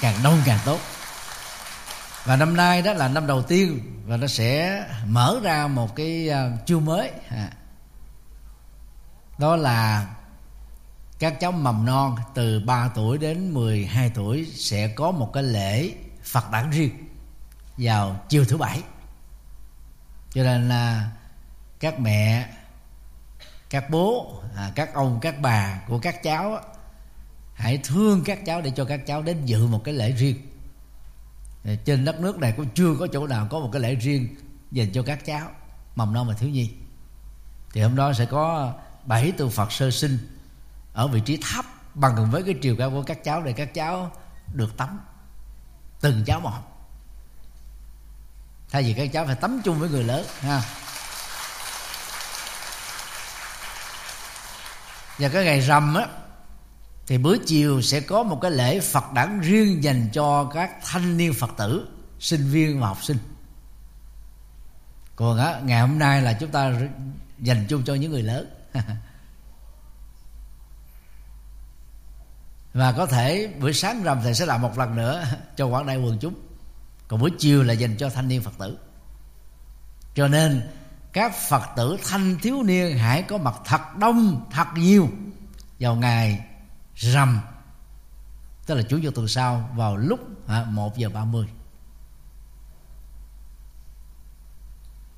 Càng 0.00 0.22
đông 0.22 0.42
càng 0.44 0.60
tốt 0.64 0.80
và 2.26 2.36
năm 2.36 2.56
nay 2.56 2.82
đó 2.82 2.92
là 2.92 3.08
năm 3.08 3.26
đầu 3.26 3.42
tiên 3.42 3.80
và 4.06 4.16
nó 4.16 4.26
sẽ 4.26 4.84
mở 5.06 5.40
ra 5.42 5.66
một 5.66 5.96
cái 5.96 6.28
à, 6.28 6.50
chương 6.66 6.84
mới. 6.84 7.10
À. 7.28 7.50
đó 9.38 9.56
là 9.56 10.06
các 11.18 11.40
cháu 11.40 11.52
mầm 11.52 11.86
non 11.86 12.16
từ 12.34 12.60
3 12.60 12.90
tuổi 12.94 13.18
đến 13.18 13.54
12 13.54 14.10
tuổi 14.14 14.46
sẽ 14.54 14.88
có 14.88 15.10
một 15.10 15.30
cái 15.32 15.42
lễ 15.42 15.90
Phật 16.22 16.50
đản 16.50 16.70
riêng 16.70 16.90
vào 17.76 18.20
chiều 18.28 18.44
thứ 18.44 18.56
bảy. 18.56 18.82
Cho 20.30 20.42
nên 20.42 20.68
là 20.68 21.10
các 21.80 22.00
mẹ 22.00 22.48
các 23.70 23.90
bố 23.90 24.34
à, 24.56 24.72
các 24.74 24.94
ông 24.94 25.18
các 25.22 25.40
bà 25.40 25.80
của 25.88 25.98
các 25.98 26.22
cháu 26.22 26.60
hãy 27.54 27.78
thương 27.84 28.22
các 28.24 28.38
cháu 28.46 28.60
để 28.60 28.70
cho 28.70 28.84
các 28.84 29.06
cháu 29.06 29.22
đến 29.22 29.44
dự 29.44 29.66
một 29.66 29.80
cái 29.84 29.94
lễ 29.94 30.12
riêng 30.12 30.36
trên 31.84 32.04
đất 32.04 32.20
nước 32.20 32.38
này 32.38 32.54
cũng 32.56 32.68
chưa 32.74 32.94
có 33.00 33.06
chỗ 33.12 33.26
nào 33.26 33.46
có 33.50 33.58
một 33.58 33.70
cái 33.72 33.82
lễ 33.82 33.94
riêng 33.94 34.36
dành 34.72 34.92
cho 34.92 35.02
các 35.02 35.24
cháu, 35.24 35.50
mầm 35.94 36.14
non 36.14 36.28
và 36.28 36.34
thiếu 36.34 36.50
nhi. 36.50 36.70
Thì 37.72 37.82
hôm 37.82 37.96
đó 37.96 38.12
sẽ 38.12 38.26
có 38.26 38.74
bảy 39.04 39.32
tượng 39.32 39.50
phật 39.50 39.72
sơ 39.72 39.90
sinh 39.90 40.18
ở 40.92 41.08
vị 41.08 41.20
trí 41.20 41.38
thấp 41.42 41.64
bằng 41.94 42.30
với 42.30 42.42
cái 42.42 42.54
chiều 42.62 42.76
cao 42.78 42.90
của 42.90 43.02
các 43.02 43.24
cháu 43.24 43.42
để 43.42 43.52
các 43.52 43.74
cháu 43.74 44.12
được 44.54 44.76
tắm. 44.76 45.00
Từng 46.00 46.24
cháu 46.26 46.40
một. 46.40 46.52
Thay 48.70 48.82
vì 48.82 48.92
các 48.92 49.10
cháu 49.12 49.26
phải 49.26 49.34
tắm 49.34 49.60
chung 49.64 49.78
với 49.78 49.88
người 49.88 50.04
lớn, 50.04 50.26
ha. 50.40 50.62
Và 55.18 55.28
cái 55.28 55.44
ngày 55.44 55.60
rằm 55.60 55.94
á 55.94 56.06
thì 57.06 57.18
buổi 57.18 57.38
chiều 57.46 57.82
sẽ 57.82 58.00
có 58.00 58.22
một 58.22 58.38
cái 58.42 58.50
lễ 58.50 58.80
Phật 58.80 59.12
đản 59.14 59.40
riêng 59.40 59.84
dành 59.84 60.08
cho 60.12 60.50
các 60.54 60.70
thanh 60.84 61.16
niên 61.16 61.34
Phật 61.34 61.50
tử, 61.56 61.88
sinh 62.18 62.50
viên 62.50 62.80
và 62.80 62.86
học 62.86 62.98
sinh. 63.02 63.18
Còn 65.16 65.38
á, 65.38 65.60
ngày 65.64 65.80
hôm 65.80 65.98
nay 65.98 66.22
là 66.22 66.32
chúng 66.32 66.50
ta 66.50 66.72
dành 67.38 67.66
chung 67.68 67.82
cho 67.84 67.94
những 67.94 68.12
người 68.12 68.22
lớn. 68.22 68.50
và 72.76 72.92
có 72.92 73.06
thể 73.06 73.54
buổi 73.60 73.72
sáng 73.72 74.02
rằm 74.02 74.20
thầy 74.22 74.34
sẽ 74.34 74.46
làm 74.46 74.62
một 74.62 74.78
lần 74.78 74.96
nữa 74.96 75.24
cho 75.56 75.66
quảng 75.66 75.86
đại 75.86 75.96
quần 75.96 76.18
chúng 76.18 76.34
còn 77.08 77.20
buổi 77.20 77.30
chiều 77.38 77.62
là 77.62 77.72
dành 77.72 77.96
cho 77.96 78.10
thanh 78.10 78.28
niên 78.28 78.42
phật 78.42 78.58
tử 78.58 78.78
cho 80.14 80.28
nên 80.28 80.68
các 81.12 81.34
phật 81.48 81.62
tử 81.76 81.96
thanh 82.08 82.38
thiếu 82.42 82.62
niên 82.62 82.98
hãy 82.98 83.22
có 83.22 83.38
mặt 83.38 83.54
thật 83.64 83.96
đông 83.98 84.44
thật 84.50 84.66
nhiều 84.74 85.08
vào 85.80 85.94
ngày 85.94 86.44
rằm. 86.96 87.40
Tức 88.66 88.74
là 88.74 88.82
chủ 88.82 88.98
nhật 88.98 89.14
tuần 89.14 89.28
sau 89.28 89.70
vào 89.74 89.96
lúc 89.96 90.20
một 90.66 90.96
giờ 90.96 91.08
ba 91.08 91.24
mươi. 91.24 91.46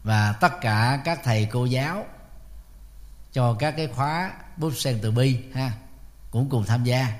Và 0.02 0.32
tất 0.32 0.52
cả 0.60 1.02
các 1.04 1.20
thầy 1.24 1.48
cô 1.52 1.64
giáo 1.64 2.06
cho 3.32 3.54
các 3.54 3.74
cái 3.76 3.86
khóa 3.86 4.32
bút 4.56 4.72
sen 4.76 4.98
từ 5.02 5.10
bi 5.10 5.40
ha 5.54 5.72
cũng 6.30 6.50
cùng 6.50 6.64
tham 6.64 6.84
gia. 6.84 7.18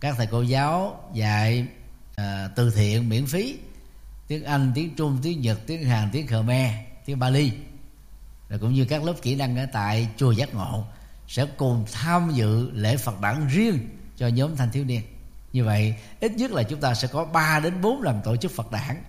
Các 0.00 0.14
thầy 0.16 0.26
cô 0.26 0.42
giáo 0.42 1.04
dạy 1.14 1.68
à, 2.16 2.48
từ 2.56 2.70
thiện 2.70 3.08
miễn 3.08 3.26
phí. 3.26 3.58
Tiếng 4.28 4.44
anh 4.44 4.72
tiếng 4.74 4.94
trung 4.96 5.18
tiếng 5.22 5.40
nhật 5.40 5.60
tiếng 5.66 5.84
hàn 5.84 6.10
tiếng 6.12 6.26
khmer 6.26 6.74
tiếng 7.04 7.18
bali. 7.18 7.52
Rồi 8.48 8.58
cũng 8.58 8.74
như 8.74 8.84
các 8.84 9.04
lớp 9.04 9.14
kỹ 9.22 9.34
năng 9.34 9.56
ở 9.56 9.66
tại 9.72 10.08
chùa 10.16 10.32
giác 10.32 10.54
ngộ 10.54 10.84
sẽ 11.28 11.46
cùng 11.56 11.84
tham 11.92 12.30
dự 12.30 12.70
lễ 12.70 12.96
phật 12.96 13.20
đản 13.20 13.48
riêng 13.48 13.99
cho 14.20 14.26
nhóm 14.26 14.56
thanh 14.56 14.70
thiếu 14.70 14.84
niên. 14.84 15.02
Như 15.52 15.64
vậy, 15.64 15.94
ít 16.20 16.32
nhất 16.32 16.50
là 16.50 16.62
chúng 16.62 16.80
ta 16.80 16.94
sẽ 16.94 17.08
có 17.08 17.24
3 17.24 17.60
đến 17.60 17.80
4 17.80 18.02
lần 18.02 18.20
tổ 18.24 18.36
chức 18.36 18.52
phật 18.52 18.70
đản 18.70 19.02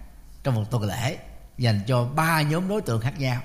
trong 0.43 0.55
một 0.55 0.71
tuần 0.71 0.83
lễ, 0.83 1.17
dành 1.57 1.79
cho 1.87 2.05
ba 2.05 2.41
nhóm 2.41 2.67
đối 2.67 2.81
tượng 2.81 3.01
khác 3.01 3.19
nhau. 3.19 3.41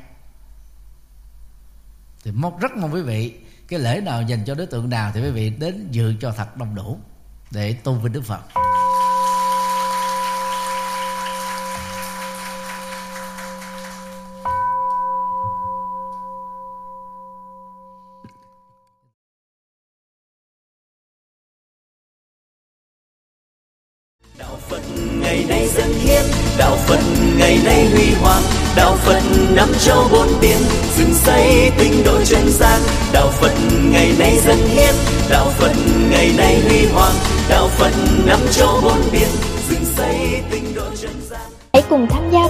Thì 2.25 2.31
mong 2.31 2.59
rất 2.59 2.77
mong 2.77 2.95
quý 2.95 3.03
vị, 3.03 3.35
cái 3.69 3.81
lễ 3.81 4.01
nào 4.01 4.23
dành 4.23 4.45
cho 4.45 4.55
đối 4.55 4.67
tượng 4.67 4.91
nào 4.91 5.11
thì 5.14 5.23
quý 5.23 5.31
vị 5.31 5.51
đến 5.51 5.89
dự 5.91 6.14
cho 6.21 6.33
thật 6.33 6.57
đông 6.57 6.75
đủ 6.75 6.99
để 7.51 7.73
tôn 7.73 8.01
vinh 8.01 8.12
đức 8.12 8.23
phật. 8.25 8.41